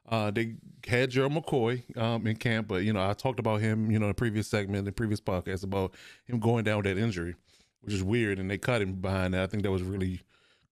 [0.09, 0.57] uh, they
[0.87, 4.07] had Gerald McCoy um, in camp, but you know, I talked about him, you know,
[4.07, 5.95] in the previous segment, in the previous podcast about
[6.25, 7.35] him going down with that injury,
[7.81, 9.43] which is weird, and they cut him behind that.
[9.43, 10.23] I think that was really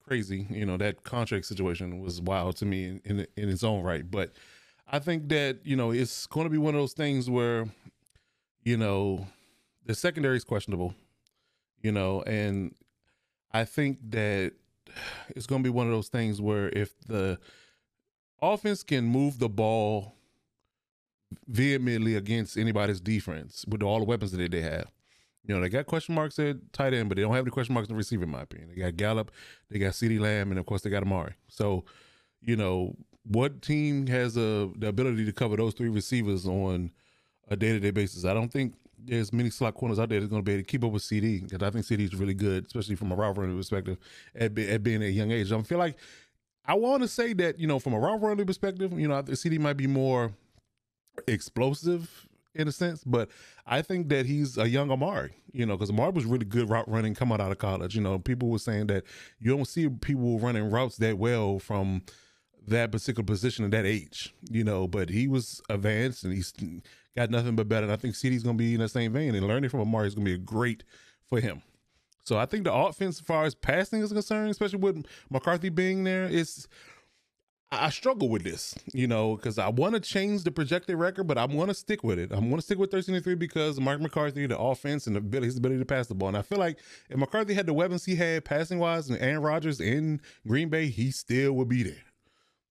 [0.07, 0.47] crazy.
[0.51, 4.09] You know, that contract situation was wild to me in in, in its own right.
[4.09, 4.33] But
[4.87, 7.67] I think that you know it's going to be one of those things where
[8.65, 9.27] you know,
[9.85, 10.95] the secondary is questionable,
[11.85, 12.75] you know, and
[13.53, 14.53] I think that
[15.29, 17.39] it's going to be one of those things where if the
[18.41, 20.15] offense can move the ball
[21.47, 24.91] vehemently against anybody's defense with all the weapons that they have.
[25.47, 27.75] You know, they got question marks at tight end, but they don't have any question
[27.75, 28.71] marks in receiver, in my opinion.
[28.71, 29.31] They got Gallup,
[29.69, 31.35] they got CeeDee Lamb, and of course they got Amari.
[31.49, 31.85] So,
[32.41, 36.93] you know, what team has a, the ability to cover those three receivers on
[37.49, 38.25] a day to day basis?
[38.25, 38.75] I don't think
[39.07, 41.03] there's many slot corners out there that's going to be able to keep up with
[41.03, 43.99] CeeDee because I think CeeDee is really good, especially from a route running perspective
[44.35, 45.53] at, at being a young age.
[45.53, 45.97] I feel like
[46.67, 49.59] I want to say that you know from a route running perspective, you know, CeeDee
[49.59, 50.33] might be more
[51.29, 53.29] explosive in a sense, but
[53.67, 56.89] I think that he's a young Amari, you know, because Amari was really good route
[56.89, 57.95] running coming out of college.
[57.97, 59.05] You know, people were saying that
[59.41, 62.03] you don't see people running routes that well from
[62.69, 66.53] that particular position at that age, you know, but he was advanced and he's
[67.17, 67.85] got nothing but better.
[67.85, 70.09] And I think CeeDee's going to be in the same vein, and learning from Amari
[70.09, 70.85] is going to be great
[71.29, 71.63] for him.
[72.25, 76.05] So I think the offense, as far as passing is concerned, especially with McCarthy being
[76.05, 76.67] there, is
[77.71, 81.39] I struggle with this, you know, because I want to change the projected record, but
[81.39, 82.33] I want to stick with it.
[82.33, 85.47] I want to stick with 13 3 because Mark McCarthy, the offense, and the ability,
[85.47, 86.29] his ability to pass the ball.
[86.29, 86.79] And I feel like
[87.11, 90.87] if McCarthy had the weapons he had passing wise and Aaron Rodgers in Green Bay,
[90.87, 92.03] he still would be there.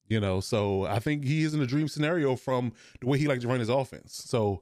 [0.08, 3.28] You know, so I think he is in a dream scenario from the way he
[3.28, 4.22] likes to run his offense.
[4.28, 4.62] So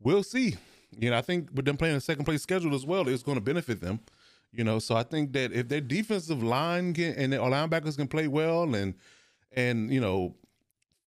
[0.00, 0.56] we'll see.
[0.96, 3.36] You know, I think with them playing a second place schedule as well, it's going
[3.36, 4.00] to benefit them.
[4.52, 8.06] You know, so I think that if their defensive line can, and their linebackers can
[8.06, 8.94] play well and
[9.52, 10.36] and you know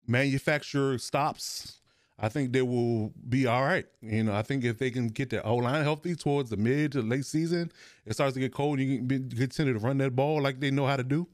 [0.06, 1.80] manufacture stops,
[2.20, 3.86] I think they will be all right.
[4.02, 6.94] You know, I think if they can get their O line healthy towards the mid
[6.94, 7.72] to late season,
[8.06, 8.80] it starts to get cold.
[8.80, 11.28] You can be, continue to run that ball like they know how to do.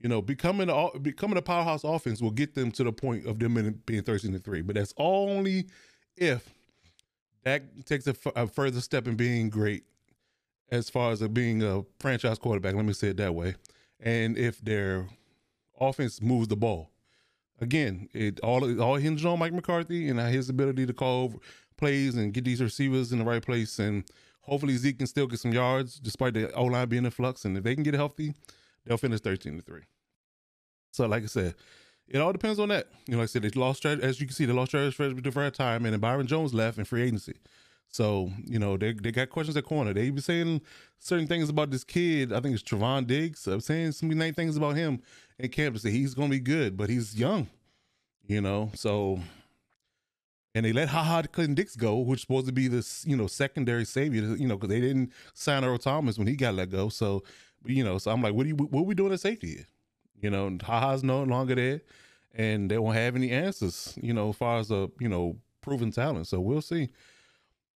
[0.00, 3.38] You know, becoming a becoming a powerhouse offense will get them to the point of
[3.38, 4.62] them being thirteen to three.
[4.62, 5.66] But that's only
[6.16, 6.54] if
[7.44, 9.84] that takes a, a further step in being great,
[10.70, 12.74] as far as being a franchise quarterback.
[12.74, 13.56] Let me say it that way.
[13.98, 15.06] And if their
[15.78, 16.90] offense moves the ball,
[17.60, 21.42] again, it all it all hinges on Mike McCarthy and his ability to call
[21.76, 23.78] plays and get these receivers in the right place.
[23.78, 24.04] And
[24.40, 27.44] hopefully Zeke can still get some yards despite the O line being in flux.
[27.44, 28.32] And if they can get healthy
[28.84, 29.82] they'll finish 13 to 3.
[30.92, 31.54] So, like I said,
[32.08, 32.88] it all depends on that.
[33.06, 35.32] You know, like I said, they lost, as you can see, they lost Travis Frederick
[35.32, 37.34] for a time, and then Byron Jones left in free agency.
[37.92, 39.92] So, you know, they they got questions at corner.
[39.92, 40.60] They even saying
[40.98, 42.32] certain things about this kid.
[42.32, 43.46] I think it's Trevon Diggs.
[43.46, 45.02] I'm saying some nice things about him
[45.38, 47.48] in camp to say he's going to be good, but he's young,
[48.26, 48.70] you know.
[48.74, 49.18] So,
[50.54, 53.84] and they let Ha Ha Clinton-Dix go, which supposed to be this, you know, secondary
[53.84, 56.90] savior, you know, because they didn't sign Earl Thomas when he got let go.
[56.90, 57.24] So
[57.64, 59.64] you know, so I'm like, what are you, what are we doing at safety?
[60.20, 61.80] You know, Haha's no longer there,
[62.34, 63.98] and they won't have any answers.
[64.00, 66.26] You know, as far as a you know proven talent.
[66.26, 66.88] So we'll see.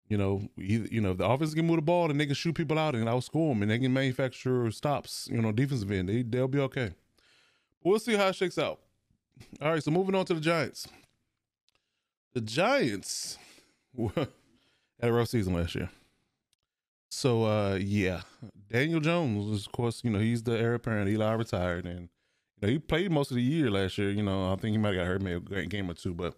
[0.09, 2.35] You know, either, you know, if the offense can move the ball and they can
[2.35, 5.29] shoot people out and outscore them and they can manufacture stops.
[5.33, 6.93] You know, defensive end, they they'll be okay.
[7.83, 8.81] We'll see how it shakes out.
[9.61, 10.87] All right, so moving on to the Giants.
[12.35, 13.39] The Giants
[14.15, 14.29] had
[15.01, 15.91] a rough season last year.
[17.15, 18.23] So uh yeah,
[18.69, 21.09] Daniel Jones, of course, you know he's the heir apparent.
[21.09, 24.11] Eli retired, and you know he played most of the year last year.
[24.11, 26.35] You know I think he might have got hurt maybe a game or two, but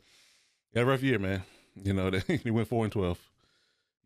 [0.75, 1.45] a rough year, man.
[1.83, 3.19] You know they, he went four and twelve.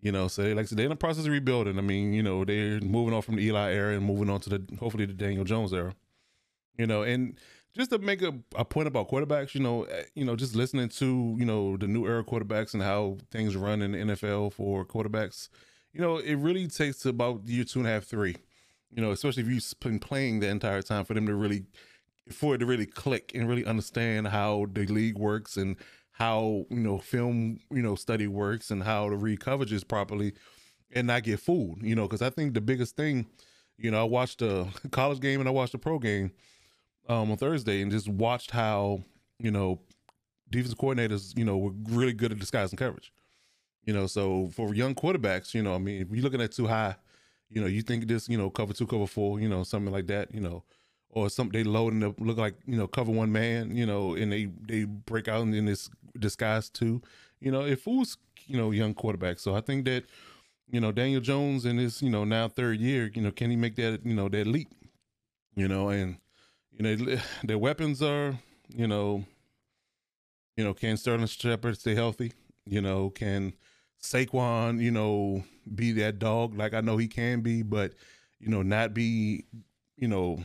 [0.00, 1.76] You know, so like they're in the process of rebuilding.
[1.76, 4.50] I mean, you know, they're moving on from the Eli era and moving on to
[4.50, 5.92] the hopefully the Daniel Jones era.
[6.78, 7.36] You know, and
[7.76, 10.88] just to make a, a point about quarterbacks, you know, eh, you know, just listening
[10.90, 14.84] to you know the new era quarterbacks and how things run in the NFL for
[14.84, 15.48] quarterbacks
[15.92, 18.36] you know, it really takes about year two and a half, three.
[18.92, 21.64] You know, especially if you've been playing the entire time for them to really,
[22.30, 25.76] for it to really click and really understand how the league works and
[26.12, 30.34] how you know film you know study works and how to read coverages properly
[30.92, 31.82] and not get fooled.
[31.82, 33.26] You know, because I think the biggest thing,
[33.78, 36.32] you know, I watched a college game and I watched a pro game
[37.08, 39.02] um, on Thursday and just watched how
[39.38, 39.80] you know
[40.50, 43.12] defense coordinators you know were really good at disguising coverage.
[43.90, 46.68] You know, so for young quarterbacks, you know, I mean, if you're looking at too
[46.68, 46.94] high,
[47.48, 50.06] you know, you think this, you know, cover two, cover four, you know, something like
[50.06, 50.62] that, you know,
[51.08, 54.30] or some they load and look like you know cover one man, you know, and
[54.30, 57.02] they they break out in this disguise too,
[57.40, 59.40] you know, it fools you know young quarterbacks.
[59.40, 60.04] So I think that
[60.70, 63.56] you know Daniel Jones in his you know now third year, you know, can he
[63.56, 64.68] make that you know that leap,
[65.56, 66.18] you know, and
[66.70, 68.38] you know their weapons are
[68.72, 69.24] you know,
[70.56, 72.34] you know, can Sterling Shepard stay healthy?
[72.64, 73.54] You know, can
[74.02, 75.44] Saquon, you know,
[75.74, 77.92] be that dog like I know he can be, but
[78.38, 79.44] you know, not be,
[79.96, 80.38] you know,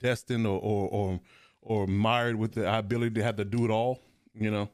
[0.00, 1.20] destined or or or,
[1.60, 4.00] or mired with the ability to have to do it all,
[4.34, 4.68] you know.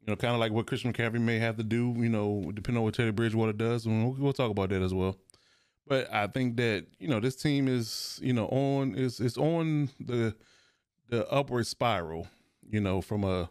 [0.00, 1.94] You know, kind of like what Christian McCaffrey may have to do.
[1.96, 4.92] You know, depending on what Teddy Bridgewater does, and we'll, we'll talk about that as
[4.92, 5.16] well.
[5.86, 9.90] But I think that you know this team is you know on is is on
[10.00, 10.34] the
[11.08, 12.26] the upward spiral.
[12.68, 13.48] You know, from a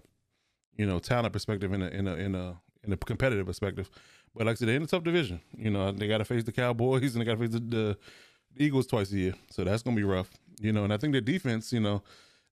[0.76, 3.90] you know talent perspective in a in a in a in a competitive perspective.
[4.36, 5.41] But like I said, they're in a tough division.
[5.58, 7.98] You know, they got to face the Cowboys and they got to face the, the,
[8.58, 10.30] Eagles twice a year, so that's gonna be rough.
[10.60, 12.03] You know, and I think their defense, you know,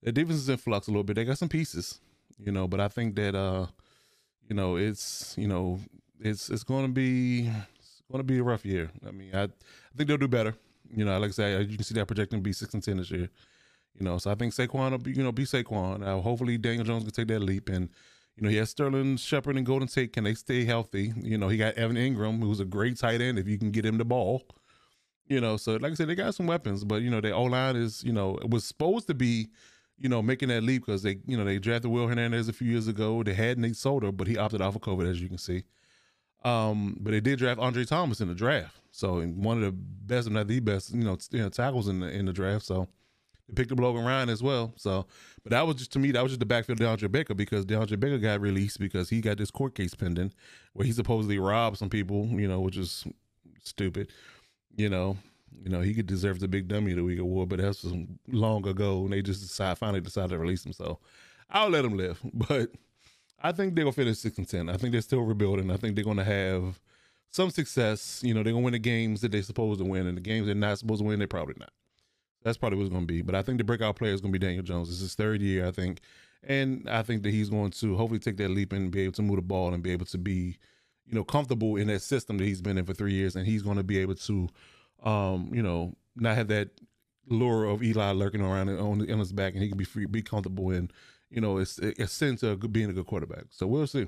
[0.02, 1.16] their defense is in flux a little bit.
[1.16, 2.00] They got some pieces,
[2.38, 3.66] you know, but I think that uh,
[4.48, 5.80] you know, it's you know,
[6.22, 8.90] it's it's gonna be it's gonna be a rough year.
[9.06, 9.50] I mean, I I
[9.98, 10.56] think they'll do better.
[10.90, 13.12] You know, like I said, you can see that projecting be six and ten this
[13.12, 13.30] year.
[14.00, 16.06] You know, so I think Saquon will be, you know, be Saquon.
[16.06, 17.90] Uh, hopefully Daniel Jones can take that leap and
[18.40, 20.14] you know, he has Sterling Shepard and Golden Tate.
[20.14, 21.12] Can they stay healthy?
[21.22, 23.86] You know, he got Evan Engram, who's a great tight end if you can get
[23.86, 24.44] him the ball.
[25.28, 27.44] You know, so like I said, they got some weapons, but you know, their O
[27.44, 29.50] line is, you know, it was supposed to be,
[29.98, 32.72] you know, making that leap because they, you know, they drafted Will Hernandez a few
[32.72, 33.24] years ago.
[33.24, 35.66] They had Nate Solder, but he opted out for COVID, as you can see.
[36.46, 40.28] Um, but they did draft Andrew Thomas in the draft, so one of the best,
[40.28, 42.66] if not the best, you know, you know, tackles in the in the draft.
[42.66, 42.88] So
[43.50, 44.74] they picked up Logan Ryan as well.
[44.76, 45.06] So,
[45.44, 47.66] but that was just to me, that was just the backfield of DeAndre Baker because
[47.66, 50.34] DeAndre Baker got released because he got this court case pending
[50.74, 53.06] where he supposedly robbed some people, you know, which is
[53.64, 54.10] stupid.
[54.76, 55.18] You know,
[55.64, 57.86] you know, he could deserve the big dummy of the week award, but that's
[58.28, 60.74] long ago and they just decide finally decided to release him.
[60.74, 61.00] So
[61.50, 62.20] I'll let him live.
[62.34, 62.72] But
[63.42, 64.70] I think they're gonna finish six and ten.
[64.70, 65.72] I think they're still rebuilding.
[65.72, 66.80] I think they're gonna have
[67.32, 68.22] some success.
[68.24, 70.46] You know, they're gonna win the games that they're supposed to win, and the games
[70.46, 71.72] they're not supposed to win, they're probably not.
[72.44, 73.22] That's probably what it's going to be.
[73.22, 74.90] But I think the breakout player is going to be Daniel Jones.
[74.90, 76.00] It's his third year, I think,
[76.44, 79.22] and I think that he's going to hopefully take that leap and be able to
[79.22, 80.58] move the ball and be able to be,
[81.06, 83.62] you know, comfortable in that system that he's been in for three years, and he's
[83.62, 84.48] going to be able to,
[85.04, 86.70] um, you know, not have that
[87.28, 90.22] lure of Eli lurking around on, on his back, and he can be free, be
[90.22, 90.90] comfortable in,
[91.30, 93.46] you know, it's a sense of being a good quarterback.
[93.50, 94.08] So we'll see.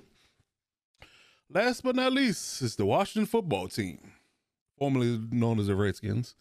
[1.50, 4.00] Last but not least, is the Washington football team,
[4.80, 6.36] formerly known as the Redskins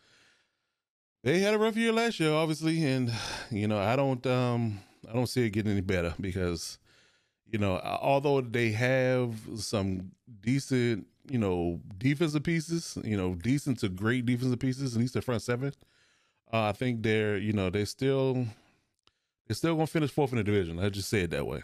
[1.22, 3.12] they had a rough year last year, obviously, and
[3.50, 6.78] you know I don't um I don't see it getting any better because
[7.46, 13.88] you know although they have some decent you know defensive pieces, you know decent to
[13.88, 15.72] great defensive pieces, at least the front seven,
[16.52, 18.46] uh, I think they're you know they're still
[19.46, 20.78] they're still gonna finish fourth in the division.
[20.78, 21.62] I just say it that way.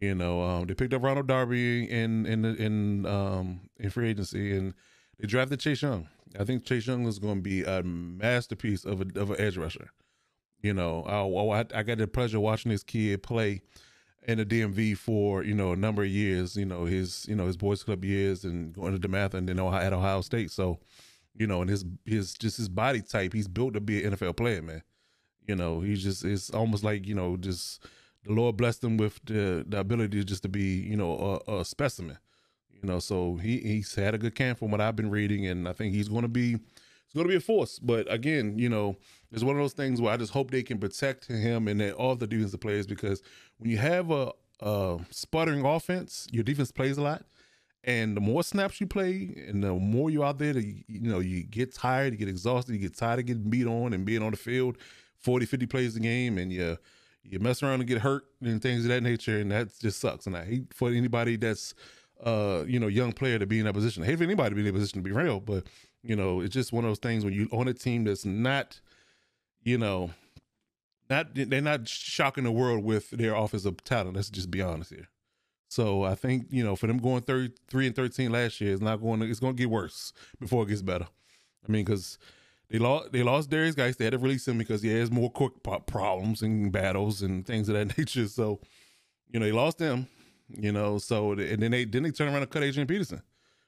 [0.00, 4.56] You know, um, they picked up Ronald Darby in in in um in free agency
[4.56, 4.72] and
[5.20, 6.08] they drafted Chase Young.
[6.38, 9.56] I think Chase Young is going to be a masterpiece of a of an edge
[9.56, 9.90] rusher.
[10.62, 13.62] You know, I, I got the pleasure of watching this kid play
[14.26, 16.56] in the DMV for you know a number of years.
[16.56, 19.58] You know his you know his boys club years and going to DeMatha and then
[19.58, 20.50] at Ohio State.
[20.50, 20.78] So,
[21.34, 24.36] you know, and his his just his body type, he's built to be an NFL
[24.36, 24.82] player, man.
[25.46, 27.84] You know, he's just it's almost like you know just
[28.24, 31.64] the Lord blessed him with the the ability just to be you know a, a
[31.64, 32.18] specimen.
[32.82, 35.68] You know, so he he's had a good camp from what I've been reading, and
[35.68, 37.78] I think he's going to be it's going to be a force.
[37.78, 38.96] But again, you know,
[39.32, 42.14] it's one of those things where I just hope they can protect him and all
[42.16, 43.22] the defensive players because
[43.58, 47.24] when you have a, a sputtering offense, your defense plays a lot.
[47.82, 51.44] And the more snaps you play, and the more you're out there, you know, you
[51.44, 54.32] get tired, you get exhausted, you get tired of getting beat on and being on
[54.32, 54.76] the field
[55.20, 56.76] 40, 50 plays a game, and you
[57.22, 60.26] you mess around and get hurt and things of that nature, and that just sucks.
[60.26, 61.74] And I hate for anybody that's
[62.24, 64.02] uh, you know, young player to be in that position.
[64.02, 65.64] I hate for anybody to be in a position to be real, but
[66.02, 68.80] you know, it's just one of those things when you on a team that's not,
[69.62, 70.10] you know,
[71.08, 74.16] not they're not shocking the world with their offensive talent.
[74.16, 75.08] Let's just be honest here.
[75.68, 78.82] So I think you know, for them going thirty three and thirteen last year, it's
[78.82, 79.20] not going.
[79.20, 81.06] To, it's going to get worse before it gets better.
[81.66, 82.18] I mean, because
[82.70, 83.96] they lost they lost Derrius Guice.
[83.96, 87.68] They had to release him because he has more court problems and battles and things
[87.68, 88.28] of that nature.
[88.28, 88.60] So,
[89.28, 90.06] you know, they lost him.
[90.58, 93.22] You know, so and then they then they turn around and cut Adrian Peterson,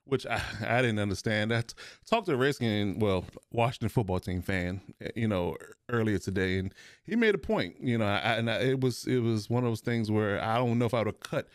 [0.04, 1.50] which I, I didn't understand.
[1.50, 1.74] That
[2.06, 4.80] talked to a Redskin, well, Washington football team fan,
[5.14, 5.56] you know,
[5.88, 7.76] earlier today, and he made a point.
[7.80, 10.56] You know, I, and I, it was it was one of those things where I
[10.56, 11.48] don't know if I would have cut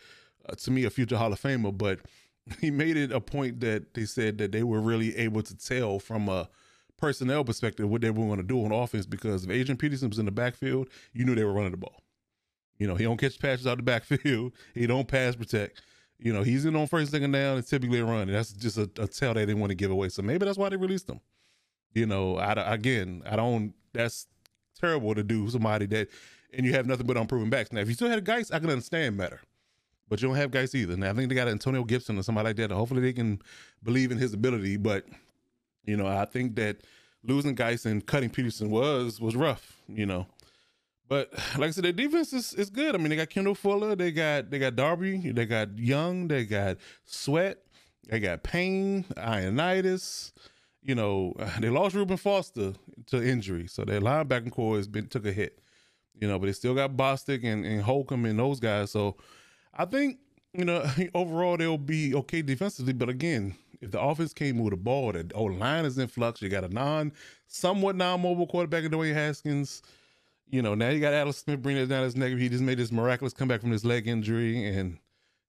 [0.48, 2.00] uh, to me a future Hall of Famer, but
[2.60, 5.98] he made it a point that they said that they were really able to tell
[5.98, 6.48] from a
[6.96, 10.18] personnel perspective what they were going to do on offense because if Adrian Peterson was
[10.18, 12.02] in the backfield, you knew they were running the ball.
[12.78, 14.52] You know, he don't catch passes out the backfield.
[14.74, 15.82] He don't pass protect.
[16.18, 18.22] You know, he's in on first second down and typically a run.
[18.22, 20.08] And that's just a, a tell they didn't want to give away.
[20.08, 21.20] So maybe that's why they released him.
[21.94, 23.72] You know, I, again, I don't.
[23.92, 24.26] That's
[24.80, 26.08] terrible to do somebody that,
[26.52, 27.72] and you have nothing but unproven backs.
[27.72, 29.40] Now, if you still had guys, I can understand better.
[30.08, 30.96] But you don't have guys either.
[30.96, 32.70] Now I think they got Antonio Gibson or somebody like that.
[32.70, 33.40] Hopefully they can
[33.82, 34.76] believe in his ability.
[34.76, 35.04] But
[35.84, 36.78] you know, I think that
[37.22, 39.76] losing guys and cutting Peterson was was rough.
[39.88, 40.26] You know,
[41.08, 42.94] But like I said, their defense is, is good.
[42.94, 46.44] I mean, they got Kendall Fuller, they got they got Darby, they got Young, they
[46.44, 47.58] got Sweat,
[48.08, 50.32] they got Payne, Ioannidis.
[50.82, 52.74] You know, they lost Reuben Foster
[53.06, 55.60] to injury, so their linebacking core has been took a hit.
[56.20, 58.90] You know, but they still got Bostic and, and Holcomb and those guys.
[58.90, 59.16] So
[59.72, 60.18] I think,
[60.52, 62.92] you know, overall they'll be okay defensively.
[62.92, 66.42] But again, if the offense came with the ball, the old line is in flux.
[66.42, 67.12] You got a non,
[67.46, 69.82] somewhat non-mobile quarterback in Dwayne Haskins.
[70.50, 72.32] You know, now you got Alex Smith bringing it down his neck.
[72.32, 74.98] He just made this miraculous comeback from his leg injury, and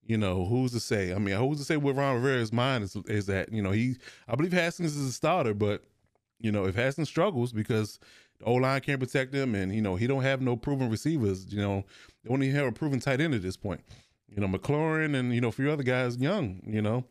[0.03, 1.13] you know, who's to say?
[1.13, 3.53] I mean, who's to say what Ron Rivera's mind is is that?
[3.53, 3.95] You know, he,
[4.27, 5.83] I believe Haskins is a starter, but
[6.39, 7.99] you know, if Haskins struggles because
[8.39, 11.53] the O line can't protect him, and you know, he don't have no proven receivers.
[11.53, 11.85] You know,
[12.23, 13.81] they only have a proven tight end at this point.
[14.27, 16.61] You know, McLaurin and you know a few other guys young.
[16.65, 17.05] You know,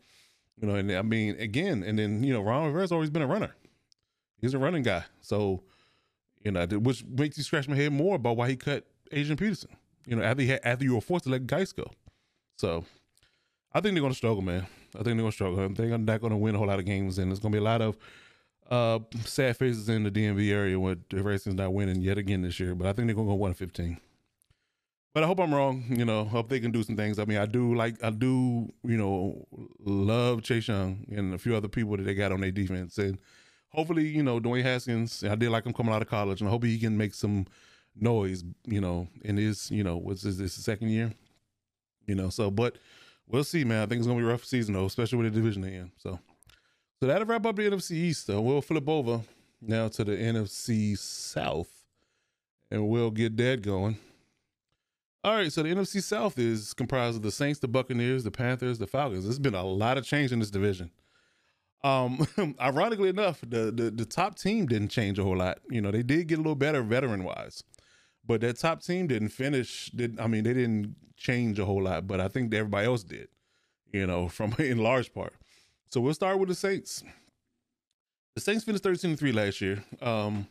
[0.61, 3.27] you know, and I mean, again, and then you know, Ron Rivera's always been a
[3.27, 3.55] runner.
[4.41, 5.63] He's a running guy, so
[6.45, 9.71] you know, which makes you scratch my head more about why he cut Adrian Peterson.
[10.07, 11.91] You know, after he had, after you were forced to let Guice go.
[12.57, 12.85] So,
[13.73, 14.67] I think they're going to struggle, man.
[14.95, 15.61] I think they're going to struggle.
[15.61, 17.57] I think they're not to win a whole lot of games, and there's going to
[17.57, 17.99] be a lot of
[18.71, 22.59] uh, sad faces in the DMV area when the Redskins not winning yet again this
[22.59, 22.75] year.
[22.75, 23.99] But I think they're going to go one fifteen.
[25.15, 25.85] But I hope I'm wrong.
[25.89, 27.19] You know, hope they can do some things.
[27.19, 29.47] I mean, I do like, I do, you know,
[29.81, 33.19] love Chase Young and a few other people that they got on their defense, and
[33.71, 35.25] hopefully, you know, Dwayne Haskins.
[35.25, 37.47] I did like him coming out of college, and I hope he can make some
[37.95, 38.45] noise.
[38.67, 41.13] You know, in his, you know, what's this, this second year?
[42.07, 42.77] You know, so but
[43.27, 43.83] we'll see, man.
[43.83, 45.93] I think it's gonna be a rough season though, especially with the division they in.
[45.99, 46.19] So,
[47.01, 48.27] so that'll wrap up the NFC East.
[48.27, 49.23] Though we'll flip over
[49.61, 51.85] now to the NFC South,
[52.71, 53.99] and we'll get that going.
[55.25, 58.79] All right, so the NFC South is comprised of the Saints, the Buccaneers, the Panthers,
[58.79, 59.25] the Falcons.
[59.25, 60.93] There's been a lot of change in this division.
[61.85, 62.27] Um,
[62.61, 65.59] ironically enough, the, the the top team didn't change a whole lot.
[65.71, 67.63] You know, they did get a little better veteran wise,
[68.27, 69.91] but that top team didn't finish.
[69.95, 73.29] Did I mean they didn't change a whole lot, but I think everybody else did.
[73.93, 75.35] You know, from in large part.
[75.91, 77.03] So we'll start with the Saints.
[78.35, 79.83] The Saints finished 13 3 last year.
[80.01, 80.47] Um,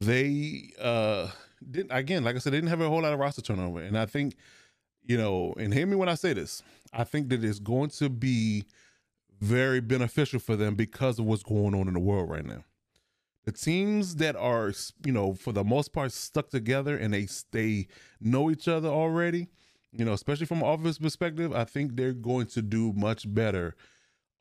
[0.00, 1.28] they uh
[1.70, 3.80] didn't again, like I said, they didn't have a whole lot of roster turnover.
[3.80, 4.36] And I think,
[5.04, 6.62] you know, and hear me when I say this,
[6.92, 8.64] I think that it's going to be
[9.42, 12.62] very beneficial for them because of what's going on in the world right now.
[13.44, 14.72] The teams that are,
[15.04, 17.88] you know, for the most part stuck together and they they
[18.20, 19.48] know each other already,
[19.90, 23.74] you know, especially from office perspective, I think they're going to do much better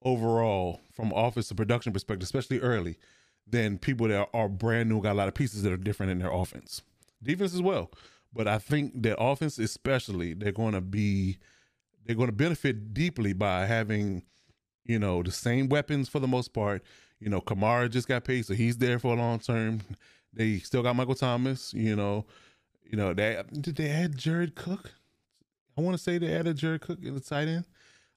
[0.03, 2.97] overall from office to production perspective, especially early,
[3.47, 6.19] than people that are brand new, got a lot of pieces that are different in
[6.19, 6.83] their offense.
[7.23, 7.89] Defense as well.
[8.31, 11.39] But I think that offense especially, they're gonna be
[12.05, 14.21] they're gonna benefit deeply by having
[14.85, 16.83] you know, the same weapons for the most part.
[17.19, 19.81] You know, Kamara just got paid, so he's there for a long term.
[20.33, 21.73] They still got Michael Thomas.
[21.73, 22.25] You know,
[22.89, 24.93] you know they did they add Jared Cook?
[25.77, 27.65] I want to say they added Jared Cook in the tight end.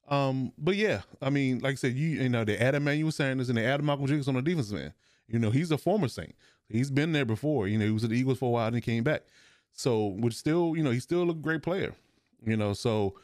[0.07, 3.49] Um, but yeah, I mean, like I said, you you know they added Emmanuel Sanders
[3.49, 4.93] and they added Malcolm Jenkins on the defense man.
[5.27, 6.35] You know, he's a former Saint.
[6.69, 7.67] He's been there before.
[7.67, 9.23] You know, he was at the Eagles for a while and he came back.
[9.73, 11.93] So, which still, you know, he's still a great player.
[12.45, 13.15] You know, so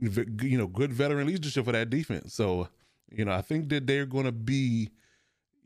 [0.00, 2.34] you know, good veteran leadership for that defense.
[2.34, 2.68] So
[3.14, 4.90] you know, I think that they're going to be,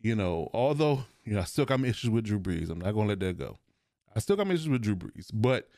[0.00, 2.70] you know, although, you know, I still got my issues with Drew Brees.
[2.70, 3.58] I'm not going to let that go.
[4.14, 5.28] I still got my issues with Drew Brees.
[5.32, 5.68] But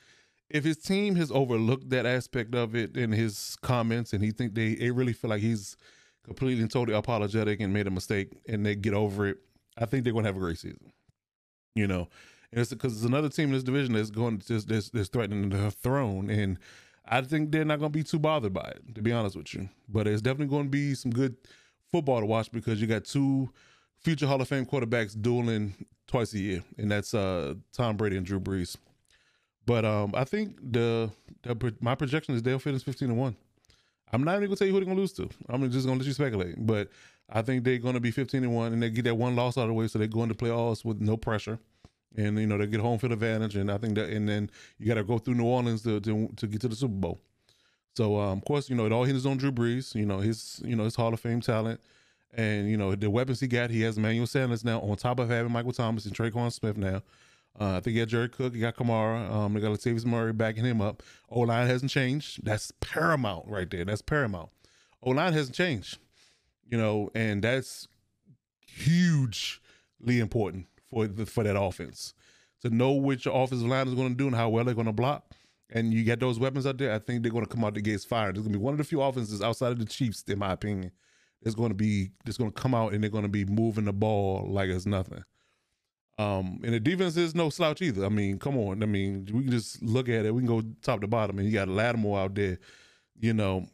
[0.51, 4.55] if his team has overlooked that aspect of it in his comments and he think
[4.55, 5.77] they, they really feel like he's
[6.25, 9.39] completely and totally apologetic and made a mistake and they get over it,
[9.77, 10.93] I think they're going to have a great season.
[11.75, 12.09] You know,
[12.51, 15.09] and it's because there's another team in this division that's going to just that's, that's
[15.09, 16.59] threatening the throne and
[17.09, 19.55] I think they're not going to be too bothered by it, to be honest with
[19.55, 19.69] you.
[19.89, 21.37] But it's definitely going to be some good
[21.91, 23.49] football to watch because you got two
[23.99, 25.75] future Hall of Fame quarterbacks dueling
[26.07, 28.77] twice a year, and that's uh, Tom Brady and Drew Brees.
[29.67, 31.11] But um, I think the,
[31.43, 33.37] the my projection is they'll finish fifteen and one.
[34.13, 35.29] I'm not even gonna tell you who they're gonna lose to.
[35.49, 36.55] I'm just gonna let you speculate.
[36.59, 36.89] But
[37.29, 39.63] I think they're gonna be fifteen and one, and they get that one loss out
[39.63, 41.59] of the way, so they're go into playoffs with no pressure
[42.17, 44.87] and you know they get home field advantage, and I think that, and then you
[44.87, 47.21] got to go through New Orleans to, to to get to the Super Bowl.
[47.97, 49.95] So um, of course, you know it all hinges on Drew Brees.
[49.95, 51.81] You know his you know his Hall of Fame talent,
[52.35, 53.71] and you know the weapons he got.
[53.71, 57.03] He has Emmanuel Sanders now on top of having Michael Thomas and Tre'Quan Smith now.
[57.61, 60.33] Uh, I think he got Jerry Cook, he got Kamara, um, they got Latavius Murray
[60.33, 61.03] backing him up.
[61.29, 62.45] O line hasn't changed.
[62.45, 63.85] That's paramount right there.
[63.85, 64.51] That's paramount.
[65.03, 65.99] O line hasn't changed,
[66.71, 67.89] you know, and that's
[68.65, 72.15] hugely important for the, for that offense
[72.63, 74.93] to know which offensive line is going to do and how well they're going to
[74.93, 75.33] block.
[75.71, 76.93] And you get those weapons out there.
[76.93, 78.35] I think they're going to come out the gates firing.
[78.35, 80.53] There's going to be one of the few offenses outside of the Chiefs, in my
[80.53, 80.93] opinion,
[81.43, 83.85] that's going to be that's going to come out and they're going to be moving
[83.85, 85.23] the ball like it's nothing.
[86.19, 88.05] Um, and the defense is no slouch either.
[88.05, 88.83] I mean, come on.
[88.83, 90.35] I mean, we can just look at it.
[90.35, 92.59] We can go top to bottom, and you got Lattimore out there,
[93.21, 93.67] you know,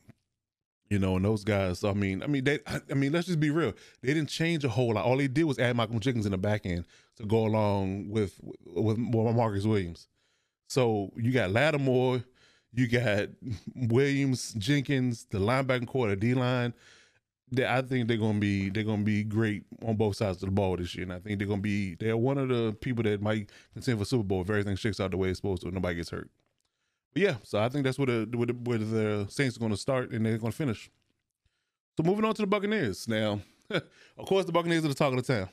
[0.91, 1.85] you know, and those guys.
[1.85, 2.59] I mean, I mean, they.
[2.67, 3.73] I mean, let's just be real.
[4.03, 5.07] They didn't change a whole lot.
[5.07, 6.85] All they did was add Malcolm Jenkins in the back end
[7.17, 10.09] to go along with with Marcus Williams.
[10.69, 12.25] So you got Lattimore,
[12.73, 13.29] you got
[13.75, 16.75] Williams, Jenkins, the linebacker core, D line.
[17.57, 20.77] I think they're gonna be they're gonna be great on both sides of the ball
[20.77, 23.51] this year, and I think they're gonna be they're one of the people that might
[23.73, 25.97] contend for Super Bowl if everything shakes out the way it's supposed to, and nobody
[25.97, 26.29] gets hurt.
[27.13, 29.77] But yeah, so I think that's where the where the, where the Saints are gonna
[29.77, 30.91] start and they're gonna finish.
[31.97, 33.41] So moving on to the Buccaneers now.
[33.71, 35.49] of course, the Buccaneers are the talk of the town.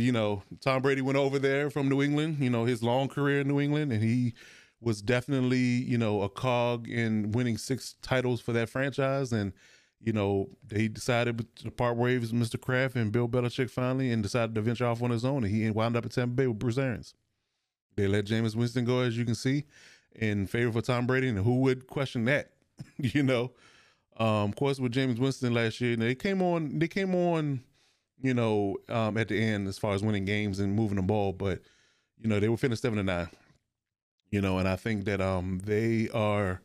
[0.00, 2.38] You know, Tom Brady went over there from New England.
[2.40, 4.34] You know, his long career in New England, and he
[4.80, 9.52] was definitely you know a cog in winning six titles for that franchise and
[10.02, 12.60] you know, they decided to part ways Mr.
[12.60, 15.44] Kraft and Bill Belichick finally and decided to venture off on his own.
[15.44, 17.14] And he wound up at Tampa Bay with Bruce Arians.
[17.94, 19.64] They let Jameis Winston go, as you can see,
[20.14, 21.28] in favor for Tom Brady.
[21.28, 22.50] And who would question that?
[22.96, 23.52] you know,
[24.16, 27.62] um, of course, with Jameis Winston last year, they came on, they came on,
[28.22, 31.32] you know, um, at the end as far as winning games and moving the ball.
[31.32, 31.60] But,
[32.18, 33.28] you know, they were finished seven to nine,
[34.30, 36.62] you know, and I think that um, they are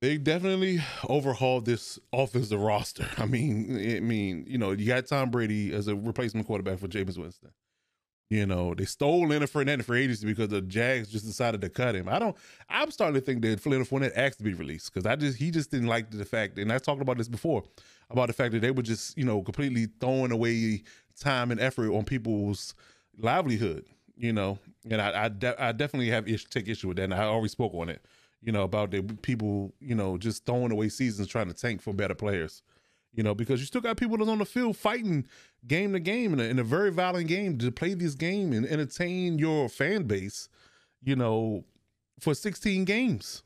[0.00, 3.08] they definitely overhauled this offensive roster.
[3.18, 6.88] I mean, I mean, you know, you got Tom Brady as a replacement quarterback for
[6.88, 7.50] Jameis Winston.
[8.32, 11.94] You know, they stole Leonard Fournette for agency because the Jags just decided to cut
[11.94, 12.08] him.
[12.08, 12.34] I don't.
[12.66, 15.50] I'm starting to think that Leonard Fournette asked to be released because I just he
[15.50, 17.62] just didn't like the fact, and I talked about this before
[18.08, 20.82] about the fact that they were just you know completely throwing away
[21.20, 22.72] time and effort on people's
[23.18, 23.84] livelihood.
[24.16, 27.14] You know, and I I, de- I definitely have ish, take issue with that, and
[27.14, 28.00] I already spoke on it
[28.40, 31.92] you know, about the people, you know, just throwing away seasons trying to tank for
[31.92, 32.62] better players.
[33.14, 35.26] You know, because you still got people that's on the field fighting
[35.66, 38.66] game to game in a, in a very violent game to play this game and
[38.66, 40.48] entertain your fan base,
[41.02, 41.64] you know,
[42.20, 43.42] for 16 games.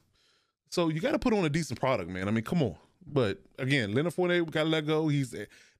[0.71, 2.29] So you got to put on a decent product, man.
[2.29, 2.77] I mean, come on.
[3.07, 5.09] But again, Leonard Fournette got to let go.
[5.09, 5.35] He's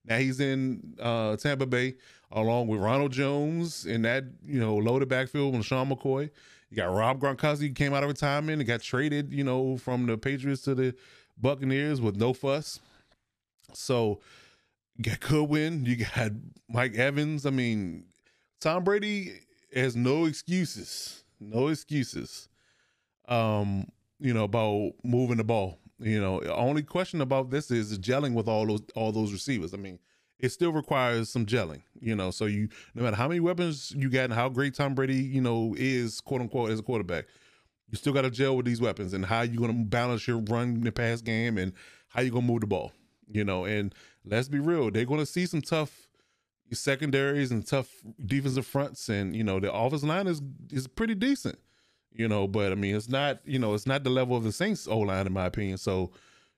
[0.05, 1.95] now he's in uh, Tampa Bay
[2.31, 6.29] along with Ronald Jones in that you know loaded backfield with Sean McCoy.
[6.69, 10.17] You got Rob Gronkowski came out of retirement and got traded, you know, from the
[10.17, 10.95] Patriots to the
[11.37, 12.79] Buccaneers with no fuss.
[13.73, 14.21] So
[15.01, 16.31] got Goodwin, you got
[16.69, 17.45] Mike Evans.
[17.45, 18.05] I mean,
[18.59, 19.33] Tom Brady
[19.73, 22.49] has no excuses, no excuses.
[23.27, 23.87] Um,
[24.19, 25.79] you know, about moving the ball.
[25.99, 29.73] You know, only question about this is gelling with all those all those receivers.
[29.73, 29.99] I mean,
[30.39, 32.31] it still requires some gelling, you know.
[32.31, 35.41] So you, no matter how many weapons you got and how great Tom Brady, you
[35.41, 37.25] know, is quote unquote as a quarterback,
[37.89, 40.81] you still got to gel with these weapons and how you to balance your run
[40.81, 41.73] the pass game and
[42.09, 42.91] how you to move the ball,
[43.27, 43.65] you know.
[43.65, 43.93] And
[44.25, 46.07] let's be real, they're going to see some tough
[46.71, 47.89] secondaries and tough
[48.25, 50.41] defensive fronts, and you know the offensive line is
[50.71, 51.57] is pretty decent,
[52.11, 52.47] you know.
[52.47, 54.99] But I mean, it's not you know it's not the level of the Saints O
[54.99, 55.77] line in my opinion.
[55.77, 56.11] So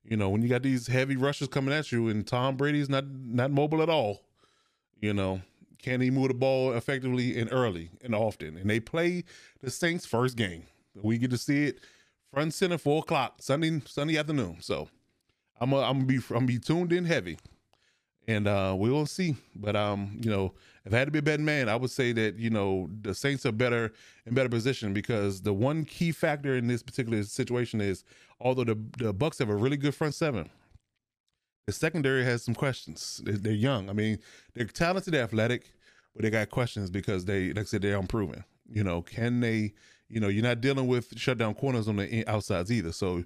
[0.03, 3.05] you know, when you got these heavy rushes coming at you, and Tom Brady's not
[3.07, 4.21] not mobile at all.
[4.99, 5.41] You know,
[5.81, 8.57] can he move the ball effectively and early and often?
[8.57, 9.23] And they play
[9.61, 10.63] the Saints first game.
[11.01, 11.79] We get to see it
[12.33, 14.57] front center four o'clock Sunday Sunday afternoon.
[14.61, 14.89] So
[15.61, 17.37] I'm gonna be I'm gonna be tuned in heavy,
[18.27, 19.35] and uh, we will see.
[19.55, 20.53] But um, you know,
[20.85, 23.13] if I had to be a betting man, I would say that you know the
[23.13, 23.91] Saints are better
[24.25, 28.03] in better position because the one key factor in this particular situation is
[28.39, 30.49] although the the Bucks have a really good front seven,
[31.69, 33.21] the secondary has some questions.
[33.23, 33.89] They're, they're young.
[33.89, 34.17] I mean,
[34.55, 35.73] they're talented, athletic,
[36.15, 38.43] but they got questions because they, like I said, they're unproven.
[38.71, 39.73] You know, can they?
[40.07, 42.91] You know, you're not dealing with shutdown corners on the outsides either.
[42.91, 43.23] So,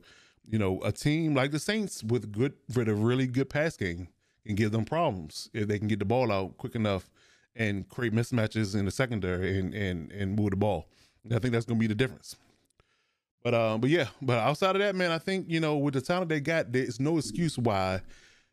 [0.49, 4.07] you know, a team like the Saints with good, with a really good pass game
[4.45, 7.09] can give them problems if they can get the ball out quick enough
[7.55, 10.87] and create mismatches in the secondary and and and move the ball.
[11.31, 12.35] I think that's going to be the difference.
[13.43, 16.01] But um, but yeah, but outside of that, man, I think you know with the
[16.01, 18.01] talent they got, there's no excuse why,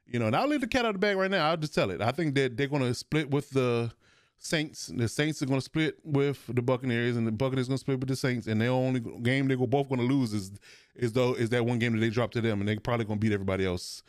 [0.06, 0.26] you know.
[0.26, 1.48] And I'll leave the cat out of the bag right now.
[1.48, 2.00] I'll just tell it.
[2.00, 3.92] I think that they're going to split with the
[4.38, 4.90] Saints.
[4.94, 8.00] The Saints are going to split with the Buccaneers, and the Buccaneers going to split
[8.00, 8.48] with the Saints.
[8.48, 10.52] And their only game they go both going to lose is
[11.00, 13.16] is though is that one game that they drop to them, and they're probably to
[13.16, 14.02] beat everybody else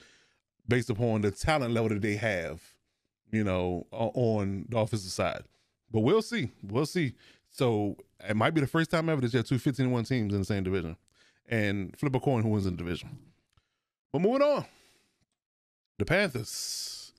[0.68, 2.62] based upon the talent level that they have,
[3.32, 5.44] you know, on the offensive side.
[5.90, 6.52] But we'll see.
[6.62, 7.14] We'll see.
[7.50, 7.98] So
[8.28, 10.40] it might be the first time ever that you have two 15 1 teams in
[10.40, 10.96] the same division
[11.48, 13.18] and flip a coin who wins in the division.
[14.12, 14.66] But moving on,
[15.98, 17.14] the Panthers.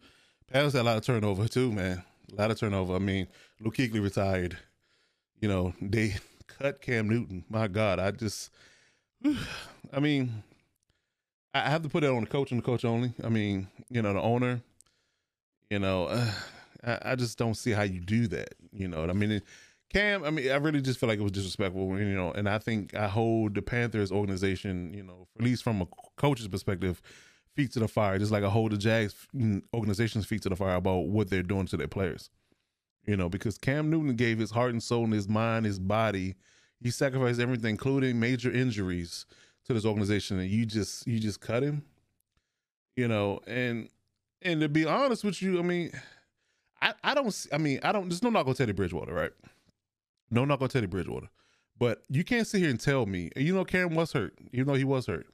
[0.51, 2.03] Panthers had a lot of turnover too, man.
[2.31, 2.95] A lot of turnover.
[2.95, 3.27] I mean,
[3.61, 4.59] Luke Kuechly retired.
[5.41, 6.15] You know, they
[6.47, 7.45] cut Cam Newton.
[7.49, 8.51] My God, I just,
[9.93, 10.43] I mean,
[11.55, 13.13] I have to put it on the coach and the coach only.
[13.23, 14.61] I mean, you know, the owner.
[15.71, 16.31] You know, uh,
[16.85, 18.55] I, I just don't see how you do that.
[18.73, 19.43] You know, I mean,
[19.93, 20.25] Cam.
[20.25, 21.99] I mean, I really just feel like it was disrespectful.
[21.99, 25.83] You know, and I think I hold the Panthers organization, you know, at least from
[25.83, 25.87] a
[26.17, 27.03] coach's perspective,
[27.55, 29.15] feet to the fire, just like I hold the Jags
[29.75, 32.31] organization's feet to the fire about what they're doing to their players.
[33.07, 36.37] You know, because Cam Newton gave his heart and soul and his mind, his body.
[36.83, 39.27] He sacrificed everything, including major injuries,
[39.67, 41.85] to this organization, and you just you just cut him.
[42.97, 43.89] You know, and
[44.43, 45.93] and to be honest with you, I mean,
[46.81, 47.47] I I don't.
[47.53, 48.09] I mean, I don't.
[48.09, 49.33] There's no knock on Teddy Bridgewater, right?
[50.31, 51.29] No knock on Teddy Bridgewater,
[51.79, 53.31] but you can't sit here and tell me.
[53.37, 54.35] You know, Cam was hurt.
[54.51, 55.27] You know, he was hurt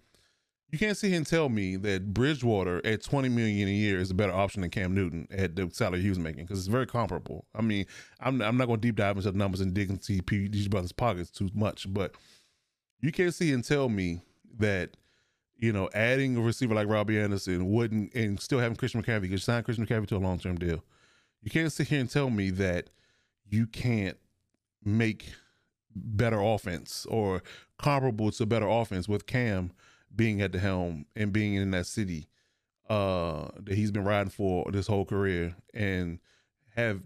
[0.71, 4.11] you can't sit here and tell me that Bridgewater at 20 million a year is
[4.11, 6.87] a better option than Cam Newton at the salary he was making because it's very
[6.87, 7.47] comparable.
[7.55, 7.87] I mean,
[8.21, 10.93] I'm I'm not going to deep dive into the numbers and dig into these brothers'
[10.93, 12.15] pockets too much, but
[13.01, 14.21] you can't sit and tell me
[14.59, 14.97] that
[15.57, 19.45] you know adding a receiver like Robbie Anderson wouldn't and still having Christian McCaffrey because
[19.45, 20.85] sign Christian McCaffrey to a long term deal.
[21.41, 22.91] You can't sit here and tell me that
[23.49, 24.19] you can't
[24.85, 25.33] make
[25.95, 27.43] better offense or
[27.79, 29.73] comparable to better offense with Cam
[30.15, 32.29] being at the helm and being in that city
[32.89, 36.19] uh, that he's been riding for this whole career and
[36.75, 37.01] have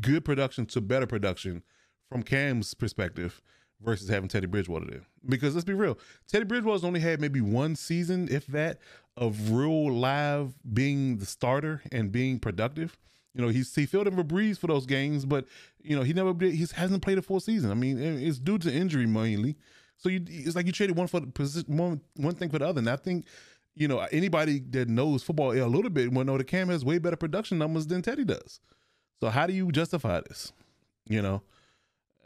[0.00, 1.62] good production to better production
[2.08, 3.40] from Cam's perspective
[3.80, 5.06] versus having Teddy Bridgewater there.
[5.26, 8.78] Because let's be real, Teddy Bridgewater's only had maybe one season, if that,
[9.16, 12.96] of real live being the starter and being productive.
[13.34, 15.46] You know, he's he filled in for Brees for those games, but
[15.80, 17.70] you know he never he hasn't played a full season.
[17.70, 19.56] I mean, it's due to injury mainly.
[19.98, 22.78] So you, it's like you traded one for position, one one thing for the other.
[22.78, 23.26] And I think,
[23.74, 26.98] you know, anybody that knows football a little bit will know that Cam has way
[26.98, 28.60] better production numbers than Teddy does.
[29.20, 30.52] So how do you justify this?
[31.08, 31.42] You know,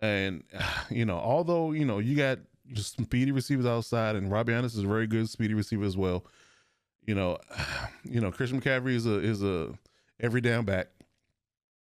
[0.02, 0.44] and
[0.90, 2.38] you know, although you know you got
[2.72, 6.26] just speedy receivers outside, and Robbie Anderson is a very good speedy receiver as well.
[7.06, 7.38] You know,
[8.04, 9.72] you know Christian McCaffrey is a is a
[10.20, 10.88] every down back.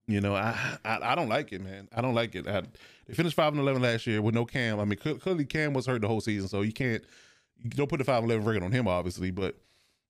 [0.08, 1.88] You know, I, I, I don't like it, man.
[1.96, 2.46] I don't like it.
[2.48, 2.64] I,
[3.12, 4.80] they finished five and eleven last year with no Cam.
[4.80, 7.04] I mean, clearly Cam was hurt the whole season, so you can't
[7.62, 9.32] you don't put the five and eleven record on him, obviously.
[9.32, 9.58] But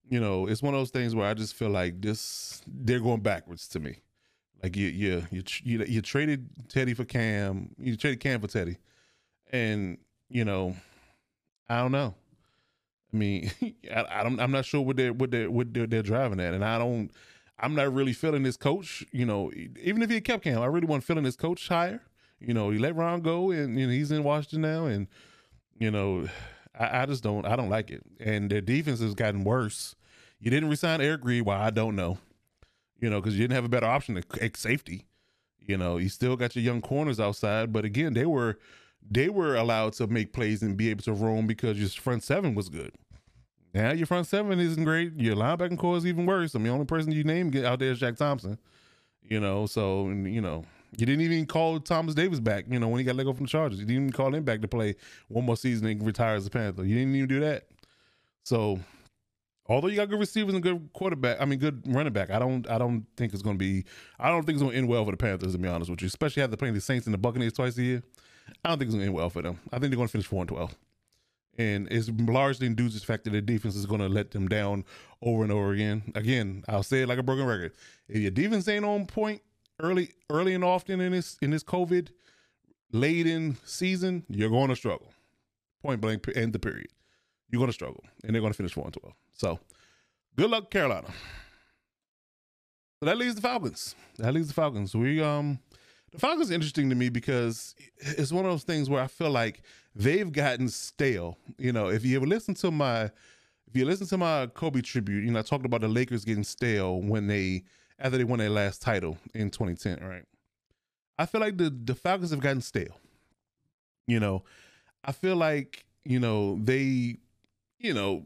[0.07, 3.21] you know, it's one of those things where I just feel like this they're going
[3.21, 3.97] backwards to me.
[4.61, 7.71] Like you, you, you, you, you traded Teddy for Cam.
[7.79, 8.77] You traded Cam for Teddy,
[9.51, 9.97] and
[10.29, 10.75] you know,
[11.67, 12.13] I don't know.
[13.11, 13.51] I mean,
[13.95, 14.39] I, don't.
[14.39, 17.09] I'm not sure what they're what they're what they're, they're driving at, and I don't.
[17.59, 19.03] I'm not really feeling this coach.
[19.11, 19.51] You know,
[19.81, 22.01] even if he kept Cam, I really wasn't feeling this coach higher.
[22.41, 25.07] You know, he let Ron go, and you know, he's in Washington now, and
[25.79, 26.27] you know,
[26.77, 28.03] I, I, just don't, I don't like it.
[28.19, 29.95] And their defense has gotten worse.
[30.39, 31.43] You didn't resign Eric Reid.
[31.43, 32.17] Why I don't know.
[32.99, 35.05] You know, because you didn't have a better option to take safety.
[35.59, 38.57] You know, you still got your young corners outside, but again, they were
[39.09, 42.55] they were allowed to make plays and be able to roam because your front seven
[42.55, 42.93] was good.
[43.73, 45.13] Now your front seven isn't great.
[45.15, 46.55] Your linebacking core is even worse.
[46.55, 48.59] I mean, the only person you name out there is Shaq Thompson.
[49.23, 50.65] You know, so you know,
[50.97, 52.65] you didn't even call Thomas Davis back.
[52.69, 54.43] You know, when he got let go from the Chargers, you didn't even call him
[54.43, 54.95] back to play
[55.29, 56.83] one more season and retire as a Panther.
[56.83, 57.67] You didn't even do that.
[58.43, 58.79] So,
[59.67, 62.69] although you got good receivers and good quarterback, I mean, good running back, I don't,
[62.69, 63.85] I don't think it's going to be,
[64.19, 65.53] I don't think it's to end well for the Panthers.
[65.53, 67.83] To be honest with you, especially after playing the Saints and the Buccaneers twice a
[67.83, 68.03] year,
[68.65, 69.59] I don't think it's going to end well for them.
[69.71, 70.75] I think they're going to finish four and twelve
[71.57, 74.47] and it's largely due to the fact that the defense is going to let them
[74.47, 74.85] down
[75.21, 76.01] over and over again.
[76.15, 77.73] Again, I'll say it like a broken record:
[78.07, 79.41] if your defense ain't on point
[79.79, 82.09] early, early and often in this in this COVID
[82.91, 85.11] laden season, you're going to struggle.
[85.81, 86.89] Point blank, end the period.
[87.49, 89.15] You're going to struggle, and they're going to finish four and twelve.
[89.33, 89.59] So,
[90.37, 91.07] good luck, Carolina.
[92.99, 93.95] So that leaves the Falcons.
[94.19, 94.95] That leaves the Falcons.
[94.95, 95.57] We um
[96.11, 99.63] the Falcons interesting to me because it's one of those things where I feel like
[99.95, 101.37] they've gotten stale.
[101.57, 105.23] You know, if you ever listen to my if you listen to my Kobe tribute,
[105.23, 107.63] you know, I talked about the Lakers getting stale when they
[108.01, 110.23] after they won their last title in 2010, right?
[111.17, 112.97] I feel like the the Falcons have gotten stale.
[114.07, 114.43] You know,
[115.03, 117.17] I feel like, you know, they,
[117.79, 118.25] you know,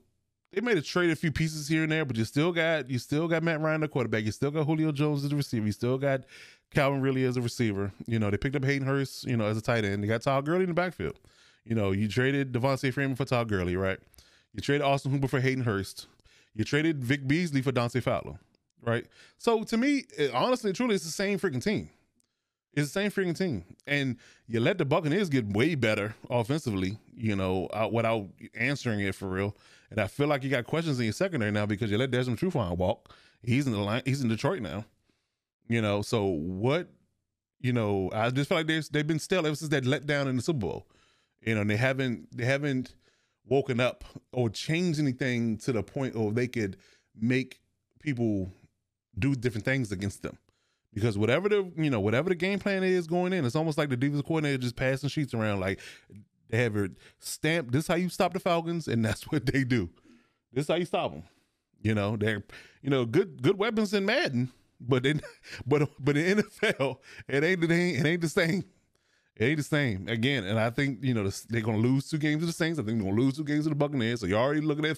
[0.51, 2.97] they made a trade a few pieces here and there, but you still got you
[2.97, 5.73] still got Matt Ryan the quarterback, you still got Julio Jones as the receiver, you
[5.73, 6.21] still got
[6.73, 7.91] Calvin Ridley as a receiver.
[8.07, 10.03] You know, they picked up Hayden Hurst, you know, as a tight end.
[10.03, 11.19] They got Todd Gurley in the backfield.
[11.65, 13.99] You know, you traded Devonta Freeman for Todd Gurley, right?
[14.53, 16.07] You traded Austin Hooper for Hayden Hurst.
[16.53, 18.39] You traded Vic Beasley for Dante Fowler,
[18.85, 19.05] right?
[19.37, 21.89] So to me, it, honestly, truly, it's the same freaking team.
[22.73, 24.17] It's the same freaking team, and
[24.47, 29.29] you let the Buccaneers get way better offensively, you know, out, without answering it for
[29.29, 29.55] real.
[29.89, 32.37] And I feel like you got questions in your secondary now because you let Desmond
[32.37, 33.15] Trufant walk.
[33.41, 34.01] He's in the line.
[34.03, 34.83] He's in Detroit now.
[35.69, 36.89] You know, so what?
[37.61, 40.27] You know, I just feel like they've they've been stale ever since that let down
[40.27, 40.87] in the Super Bowl.
[41.45, 42.93] You know, they haven't they haven't
[43.47, 44.03] woken up
[44.33, 46.77] or changed anything to the point where they could
[47.19, 47.61] make
[48.01, 48.51] people
[49.17, 50.37] do different things against them.
[50.93, 53.89] because whatever the you know whatever the game plan is going in, it's almost like
[53.89, 55.79] the defensive coordinator just passing sheets around like
[56.49, 57.71] they have it stamped.
[57.71, 59.89] This is how you stop the Falcons, and that's what they do.
[60.53, 61.23] This is how you stop them.
[61.81, 62.43] You know they're
[62.81, 65.21] you know good good weapons in Madden, but then
[65.67, 66.97] but but in NFL
[67.27, 68.63] it ain't it ain't it ain't the same.
[69.35, 72.41] It ain't the same again, and I think you know they're gonna lose two games
[72.41, 72.79] to the Saints.
[72.79, 74.21] I think they're gonna lose two games to the Buccaneers.
[74.21, 74.97] So you're already looking at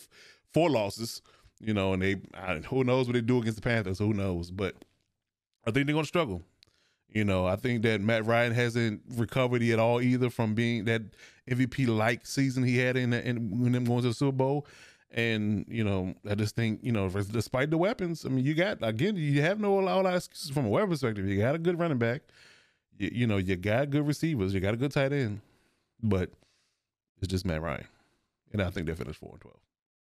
[0.53, 1.21] four losses.
[1.59, 3.99] You know, and they I, who knows what they do against the Panthers?
[3.99, 4.51] Who knows?
[4.51, 4.75] But
[5.65, 6.43] I think they're going to struggle.
[7.09, 11.01] You know, I think that Matt Ryan hasn't recovered at all either from being that
[11.49, 14.67] MVP like season he had in, in when them going to the Super Bowl.
[15.11, 18.79] And you know, I just think you know, despite the weapons, I mean, you got
[18.81, 21.25] again, you have no a lot excuses from a weather perspective.
[21.25, 22.23] You got a good running back,
[22.97, 25.39] you, you know, you got good receivers, you got a good tight end,
[26.03, 26.29] but
[27.21, 27.87] it's just Matt Ryan,
[28.51, 29.59] and I think they finished four and twelve.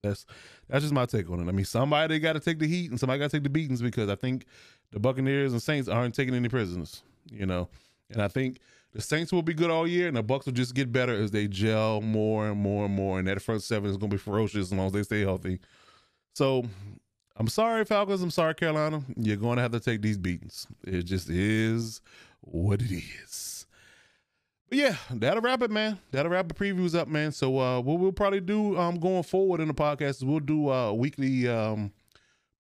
[0.04, 0.26] That's
[0.68, 1.48] that's just my take on it.
[1.48, 3.82] I mean, somebody got to take the heat and somebody got to take the beatings
[3.82, 4.46] because I think
[4.92, 7.70] the Buccaneers and Saints aren't taking any prisoners, you know.
[8.10, 8.60] And I think
[8.94, 11.32] the Saints will be good all year, and the Bucks will just get better as
[11.32, 13.20] they gel more and more and more.
[13.20, 15.60] And that front seven is going to be ferocious as long as they stay healthy.
[16.34, 16.66] So
[17.38, 18.24] I'm sorry, Falcons.
[18.24, 19.04] I'm sorry, Carolina.
[19.16, 20.66] You're going to have to take these beatings.
[20.84, 22.02] It just is
[22.42, 23.61] what it is.
[24.72, 26.00] Yeah, that'll wrap it, man.
[26.12, 27.34] That'll wrap the previews up, man.
[27.34, 30.72] So uh, what we'll probably do um, going forward in the podcast is we'll do
[30.72, 31.92] uh, weekly um,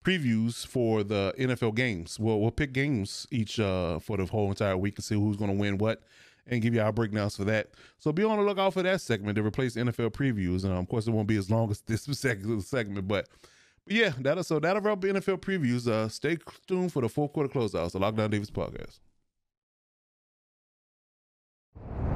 [0.04, 2.20] previews for the NFL games.
[2.20, 5.52] We'll we'll pick games each uh, for the whole entire week and see who's going
[5.52, 6.02] to win what,
[6.46, 7.70] and give you our breakdowns for that.
[7.98, 10.66] So be on the lookout for that segment to replace NFL previews.
[10.66, 12.04] And um, of course, it won't be as long as this
[12.68, 13.28] segment, but.
[13.88, 15.88] Yeah, that'll so that'll wrap NFL previews.
[15.88, 19.00] Uh, stay tuned for the fourth quarter closeouts, the Lockdown Defense podcast.
[21.76, 22.11] And we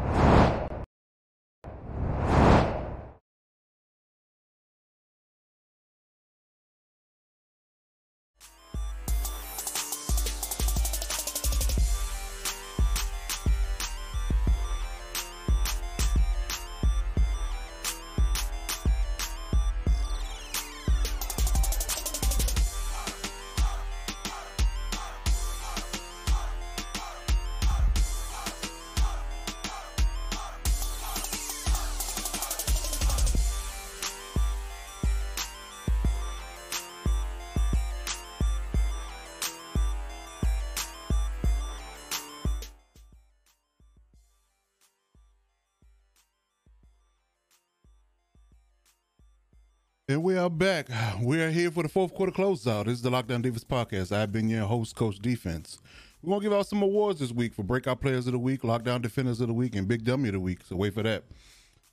[50.45, 50.89] are back.
[51.23, 52.85] We are here for the fourth quarter closeout.
[52.85, 54.11] This is the Lockdown Defense podcast.
[54.11, 55.79] I've been your host, Coach Defense.
[56.21, 58.61] We're going to give out some awards this week for Breakout Players of the Week,
[58.61, 60.59] Lockdown Defenders of the Week, and Big Dummy of the Week.
[60.63, 61.23] So wait for that.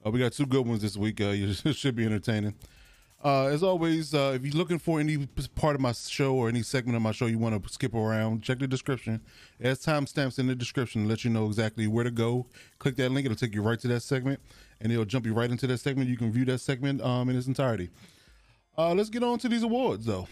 [0.05, 1.19] Uh, we got two good ones this week.
[1.19, 2.55] Uh, you should be entertaining.
[3.25, 6.61] Uh, as always, uh, if you're looking for any part of my show or any
[6.61, 9.23] segment of my show you want to skip around, check the description.
[9.63, 12.47] Has timestamps in the description let you know exactly where to go.
[12.81, 14.41] Click that link; it'll take you right to that segment,
[14.81, 16.11] and it'll jump you right into that segment.
[16.11, 17.89] You can view that segment um, in its entirety.
[18.77, 20.27] Uh, let's get on to these awards, though.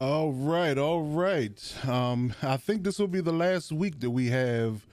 [0.00, 1.88] All right, all right.
[1.88, 4.86] Um, I think this will be the last week that we have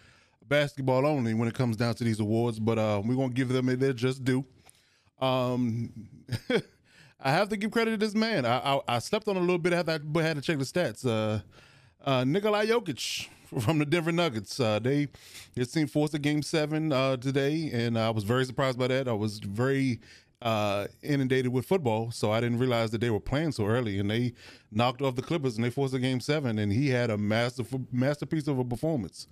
[0.48, 3.66] basketball only when it comes down to these awards, but uh, we're gonna give them
[3.78, 4.46] their just due.
[5.20, 5.92] Um,
[7.20, 8.46] I have to give credit to this man.
[8.46, 11.06] I, I, I slept on a little bit after I had to check the stats.
[11.06, 11.42] Uh,
[12.04, 13.28] uh, Nikolai Jokic
[13.60, 14.60] from the Denver Nuggets.
[14.60, 15.08] Uh, they
[15.56, 19.08] his team forced a game seven uh, today, and I was very surprised by that.
[19.08, 20.00] I was very
[20.42, 24.00] uh, inundated with football, so I didn't realize that they were playing so early.
[24.00, 24.34] And they
[24.72, 27.82] knocked off the Clippers, and they forced a game seven, and he had a masterful
[27.92, 29.28] masterpiece of a performance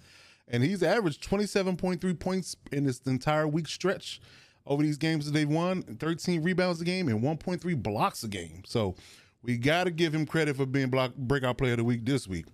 [0.50, 4.20] and he's averaged 27.3 points in this entire week stretch
[4.66, 8.62] over these games that they've won 13 rebounds a game and 1.3 blocks a game
[8.66, 8.96] so
[9.42, 12.28] we got to give him credit for being block breakout player of the week this
[12.28, 12.46] week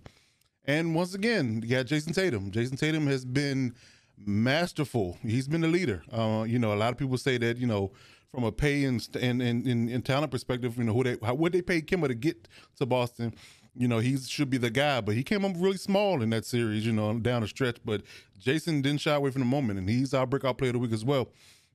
[0.66, 3.74] and once again you got jayson tatum Jayson Tatum has been
[4.18, 7.66] masterful he's been the leader uh, you know a lot of people say that you
[7.66, 7.92] know
[8.30, 11.52] from a pay and and, and, and talent perspective you know who they how, what
[11.52, 13.34] they paid Kemba to get to boston
[13.78, 16.46] you know, he should be the guy, but he came up really small in that
[16.46, 17.76] series, you know, down the stretch.
[17.84, 18.02] But
[18.40, 20.92] Jayson didn't shy away from the moment, and he's our breakout player of the week
[20.92, 21.28] as well.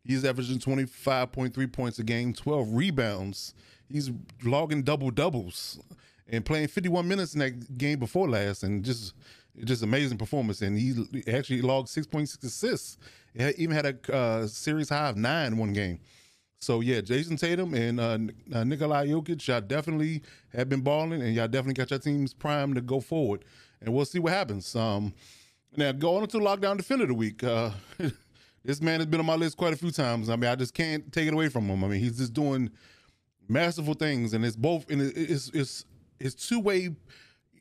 [0.03, 3.53] He's averaging 25.3 points a game, 12 rebounds.
[3.87, 4.09] He's
[4.43, 5.79] logging double doubles
[6.31, 9.13] and playing 51 minutes in that game before last, and just
[9.65, 10.61] just amazing performance.
[10.61, 10.93] And he
[11.27, 12.97] actually logged 6.6 assists.
[13.33, 15.99] He even had a uh, series high of nine one game.
[16.59, 18.17] So yeah, Jayson Tatum and uh,
[18.53, 20.21] uh, Nikolai Jokic, y'all definitely
[20.53, 23.43] have been balling, and y'all definitely got your teams primed to go forward.
[23.81, 24.75] And we'll see what happens.
[24.75, 25.13] Um,
[25.75, 27.43] now going into lockdown defender of the week.
[27.43, 27.71] Uh,
[28.63, 30.29] this man has been on my list quite a few times.
[30.29, 31.83] I mean, I just can't take it away from him.
[31.83, 32.69] I mean, he's just doing
[33.47, 35.85] masterful things, and it's both and it's it's
[36.21, 36.89] his two way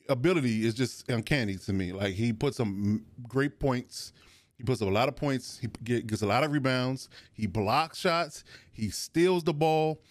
[0.08, 1.92] ability is just uncanny to me.
[1.92, 4.12] Like he puts some great points.
[4.56, 5.58] He puts up a lot of points.
[5.58, 7.08] He gets a lot of rebounds.
[7.32, 8.44] He blocks shots.
[8.72, 10.02] He steals the ball.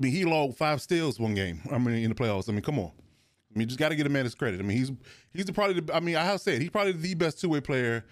[0.00, 1.60] I mean, he logged five steals one game.
[1.70, 2.48] I mean, in the playoffs.
[2.48, 2.90] I mean, come on.
[3.54, 4.60] I mean, just got to get a man his credit.
[4.60, 4.92] I mean, he's
[5.32, 5.80] he's the, probably.
[5.80, 8.04] The, I mean, I have said he's probably the best two way player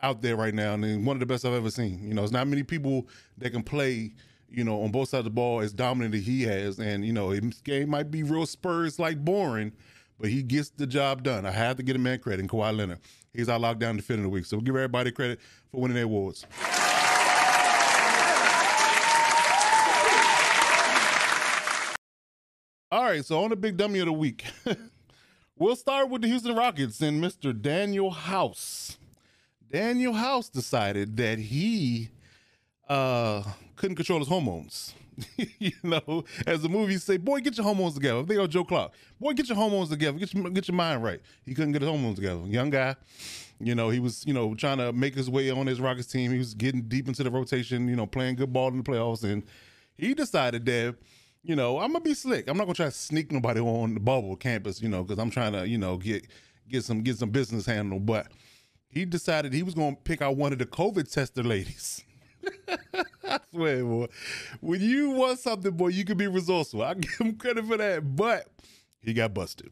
[0.00, 2.06] out there right now, and one of the best I've ever seen.
[2.06, 3.08] You know, it's not many people
[3.38, 4.14] that can play.
[4.56, 7.12] You know, on both sides of the ball as dominant as he has, and you
[7.12, 9.72] know, his game might be real Spurs like boring,
[10.18, 11.44] but he gets the job done.
[11.44, 12.40] I have to get a man credit.
[12.40, 13.00] in Kawhi Leonard,
[13.32, 14.46] he's our lockdown defender of the week.
[14.46, 15.40] So we'll give everybody credit
[15.70, 16.46] for winning their awards.
[22.92, 24.44] All right, so on the big dummy of the week,
[25.58, 27.52] we'll start with the Houston Rockets and Mr.
[27.52, 28.98] Danuel House.
[29.68, 32.10] Danuel House decided that he
[32.88, 33.42] uh,
[33.76, 34.94] couldn't control his hormones.
[35.58, 38.22] you know, as the movies say, boy, get your hormones together.
[38.24, 38.92] They go Joe Clark.
[39.20, 40.18] Boy, get your hormones together.
[40.18, 41.20] Get your get your mind right.
[41.44, 42.40] He couldn't get his hormones together.
[42.46, 42.96] Young guy,
[43.60, 46.32] you know, he was, you know, trying to make his way on his Rockets team.
[46.32, 49.22] He was getting deep into the rotation, you know, playing good ball in the playoffs.
[49.22, 49.44] And
[49.96, 50.96] he decided that
[51.44, 52.48] you know, I'm gonna be slick.
[52.48, 55.30] I'm not gonna try to sneak nobody on the bubble campus, you know, because I'm
[55.30, 56.26] trying to, you know, get
[56.68, 58.06] get some get some business handled.
[58.06, 58.28] But
[58.88, 62.02] he decided he was gonna pick out one of the COVID tester ladies.
[63.28, 64.06] I swear, boy.
[64.60, 66.82] When you want something, boy, you can be resourceful.
[66.82, 68.16] I give him credit for that.
[68.16, 68.46] But
[69.00, 69.70] he got busted.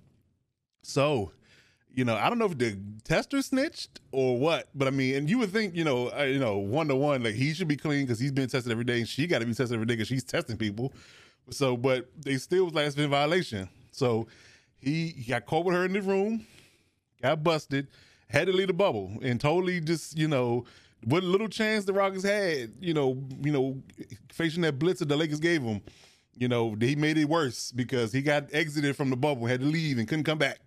[0.83, 1.33] So,
[1.95, 5.31] you know, I don't know if the tester snitched or what, but I mean, and
[5.31, 7.77] you would think, you know, uh, you know, one to one, like he should be
[7.77, 9.95] clean because he's been tested every day, and she got to be tested every day
[9.95, 10.93] because she's testing people.
[11.51, 13.69] So, but they still was last in violation.
[13.91, 14.27] So
[14.81, 16.47] he, he got caught with her in the room,
[17.23, 17.89] got busted,
[18.29, 20.65] had to leave the bubble, and totally just you know
[21.05, 23.83] what little chance the Rockets had, you know, you know,
[24.33, 25.81] facing that blitz that the Lakers gave him,
[26.37, 29.67] you know, he made it worse because he got exited from the bubble, had to
[29.67, 30.61] leave, and couldn't come back.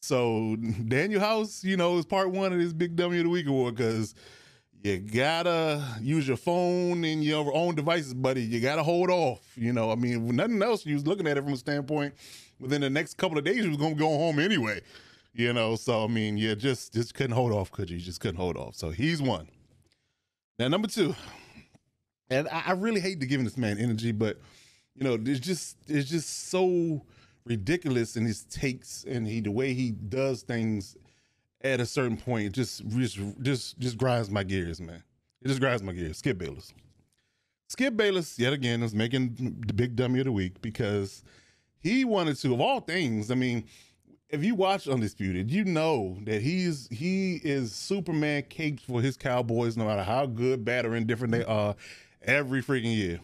[0.00, 3.46] So Danuel House, you know, is part one of this Big Dummy of the Week
[3.46, 4.14] award because
[4.82, 8.42] you gotta use your phone and your own devices, buddy.
[8.42, 9.40] You gotta hold off.
[9.56, 10.86] You know, I mean, nothing else.
[10.86, 12.14] You was looking at it from a standpoint.
[12.60, 14.80] Within the next couple of days, you was gonna go home anyway.
[15.36, 17.98] You know, so I mean, yeah, just just couldn't hold off, could you?
[17.98, 18.74] Just couldn't hold off.
[18.74, 19.48] So he's one.
[20.58, 21.14] Now number two,
[22.30, 24.40] and I, I really hate to give this man energy, but
[24.94, 27.04] you know, it's just it's just so
[27.44, 30.96] ridiculous in his takes and he the way he does things
[31.60, 35.02] at a certain point, just just just just grinds my gears, man.
[35.42, 36.16] It just grinds my gears.
[36.16, 36.72] Skip Bayless.
[37.68, 41.22] Skip Bayless yet again is making the big dummy of the week because
[41.78, 43.30] he wanted to, of all things.
[43.30, 43.64] I mean,
[44.28, 49.76] if you watch Undisputed, you know that he's he is Superman caped for his Cowboys,
[49.76, 51.76] no matter how good, bad, or indifferent they are,
[52.22, 53.20] every freaking year.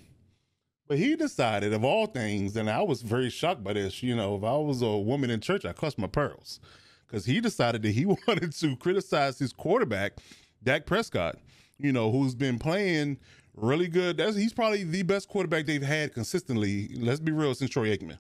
[0.87, 4.03] But he decided, of all things, and I was very shocked by this.
[4.03, 6.61] You know, if I was a woman in church, I clutch my pearls
[7.07, 10.19] because he decided that he wanted to criticize his quarterback,
[10.63, 11.39] Dak Prescott,
[11.79, 13.19] you know, who's been playing
[13.55, 14.17] really good.
[14.19, 16.95] That's he's probably the best quarterback they've had consistently.
[16.97, 18.19] Let's be real, since Troy Aikman.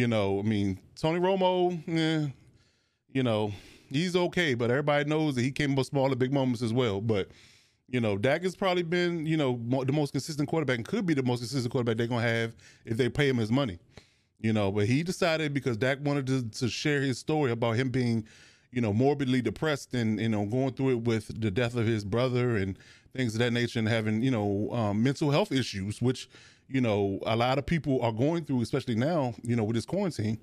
[0.00, 2.30] You know, I mean, Tony Romo, eh,
[3.12, 3.52] you know,
[3.90, 7.02] he's okay, but everybody knows that he came up small big moments as well.
[7.02, 7.28] But
[7.88, 11.12] you know, Dak has probably been, you know, the most consistent quarterback and could be
[11.12, 12.56] the most consistent quarterback they're gonna have
[12.86, 13.78] if they pay him his money
[14.40, 14.72] you know.
[14.72, 18.26] But he decided because Dak wanted to, to share his story about him being,
[18.72, 22.04] you know, morbidly depressed and you know going through it with the death of his
[22.04, 22.78] brother and
[23.14, 26.28] things of that nature, and having you know um, mental health issues, which
[26.70, 29.86] you know a lot of people are going through, especially now, you know, with this
[29.86, 30.38] quarantine.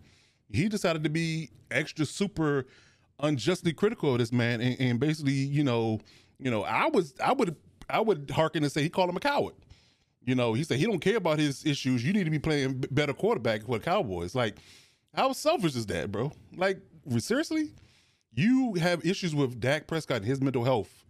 [0.51, 2.65] He decided to be extra super
[3.19, 5.99] unjustly critical of this man, and, and basically, you know,
[6.39, 7.55] you know, I was, I would,
[7.89, 9.55] I would hearken and say he called him a coward.
[10.23, 12.03] You know, he said he don't care about his issues.
[12.03, 14.35] You need to be playing better quarterback for the Cowboys.
[14.35, 14.57] Like,
[15.13, 16.33] how selfish is that, bro?
[16.55, 16.79] Like,
[17.17, 17.71] seriously,
[18.33, 21.05] you have issues with Dak Prescott and his mental health.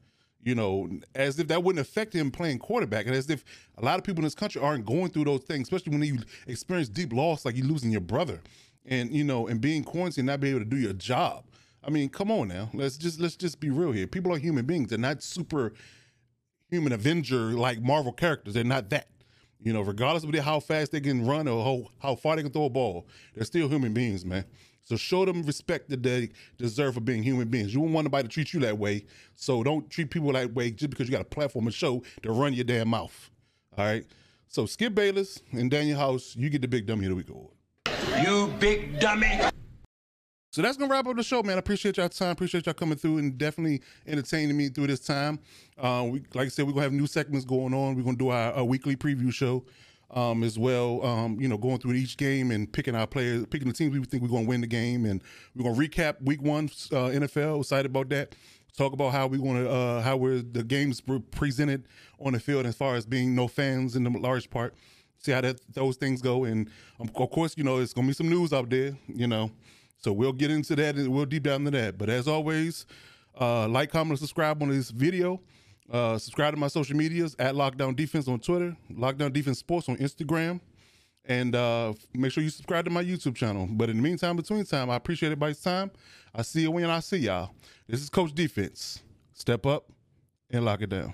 [0.47, 3.43] You know, as if that wouldn't affect him playing quarterback, and as if
[3.77, 6.19] a lot of people in this country aren't going through those things, especially when you
[6.47, 8.39] experience deep loss, like you losing your brother,
[8.85, 11.43] and you know, and being quarantined, not being able to do your job.
[11.83, 12.69] I mean, come on now.
[12.73, 14.07] Let's just let's just be real here.
[14.07, 14.87] People are human beings.
[14.87, 15.73] They're not super
[16.69, 18.53] human Avenger like Marvel characters.
[18.53, 19.09] They're not that.
[19.59, 22.53] You know, regardless of how fast they can run or how, how far they can
[22.53, 23.05] throw a ball,
[23.35, 24.45] they're still human beings, man.
[24.87, 27.73] So show them respect that they deserve for being human beings.
[27.73, 29.03] You don't want nobody to treat you that way.
[29.35, 32.31] So don't treat people that way just because you got a platform and show to
[32.31, 33.29] run your damn mouth.
[33.77, 34.05] All right.
[34.47, 37.51] So Skip Bayless and Danuel House, you get the big dummy of the week award.
[38.23, 39.41] You big dummy.
[40.51, 41.57] So that's gonna wrap up the show, man.
[41.57, 42.31] I appreciate y'all time.
[42.31, 45.37] Appreciate y'all coming through and definitely entertaining me through this time.
[45.77, 47.95] Uh, we, like I said, we're gonna have new segments going on.
[47.95, 49.65] We're gonna do our, our weekly preview show.
[50.11, 51.05] Um, as well.
[51.05, 54.03] Um, you know, going through each game and picking our players, picking the teams we
[54.05, 55.21] think we're going to win the game, and
[55.55, 57.59] we're going to recap Week One uh, NFL.
[57.59, 58.35] Excited about that.
[58.77, 61.87] Talk about how we want to uh, how we're the games were presented
[62.19, 64.75] on the field as far as being no fans in the large part.
[65.19, 66.69] See how that those things go, and
[66.99, 68.95] um, of course, you know, it's going to be some news out there.
[69.07, 69.51] You know,
[69.97, 71.97] so we'll get into that and we'll deep down into that.
[71.97, 72.85] But as always,
[73.39, 75.41] uh, like, comment, and subscribe on this video.
[75.91, 79.95] Uh, subscribe to my social medias at Lockdown Defense on Twitter, Lockdown Defense Sports on
[79.97, 80.59] Instagram,
[81.25, 83.67] and uh, make sure you subscribe to my YouTube channel.
[83.71, 85.91] But in the meantime, between time, I appreciate everybody's time.
[86.35, 87.51] I see you when I see y'all.
[87.87, 89.01] This is Coach Defense.
[89.33, 89.85] Step up
[90.49, 91.13] and lock it down.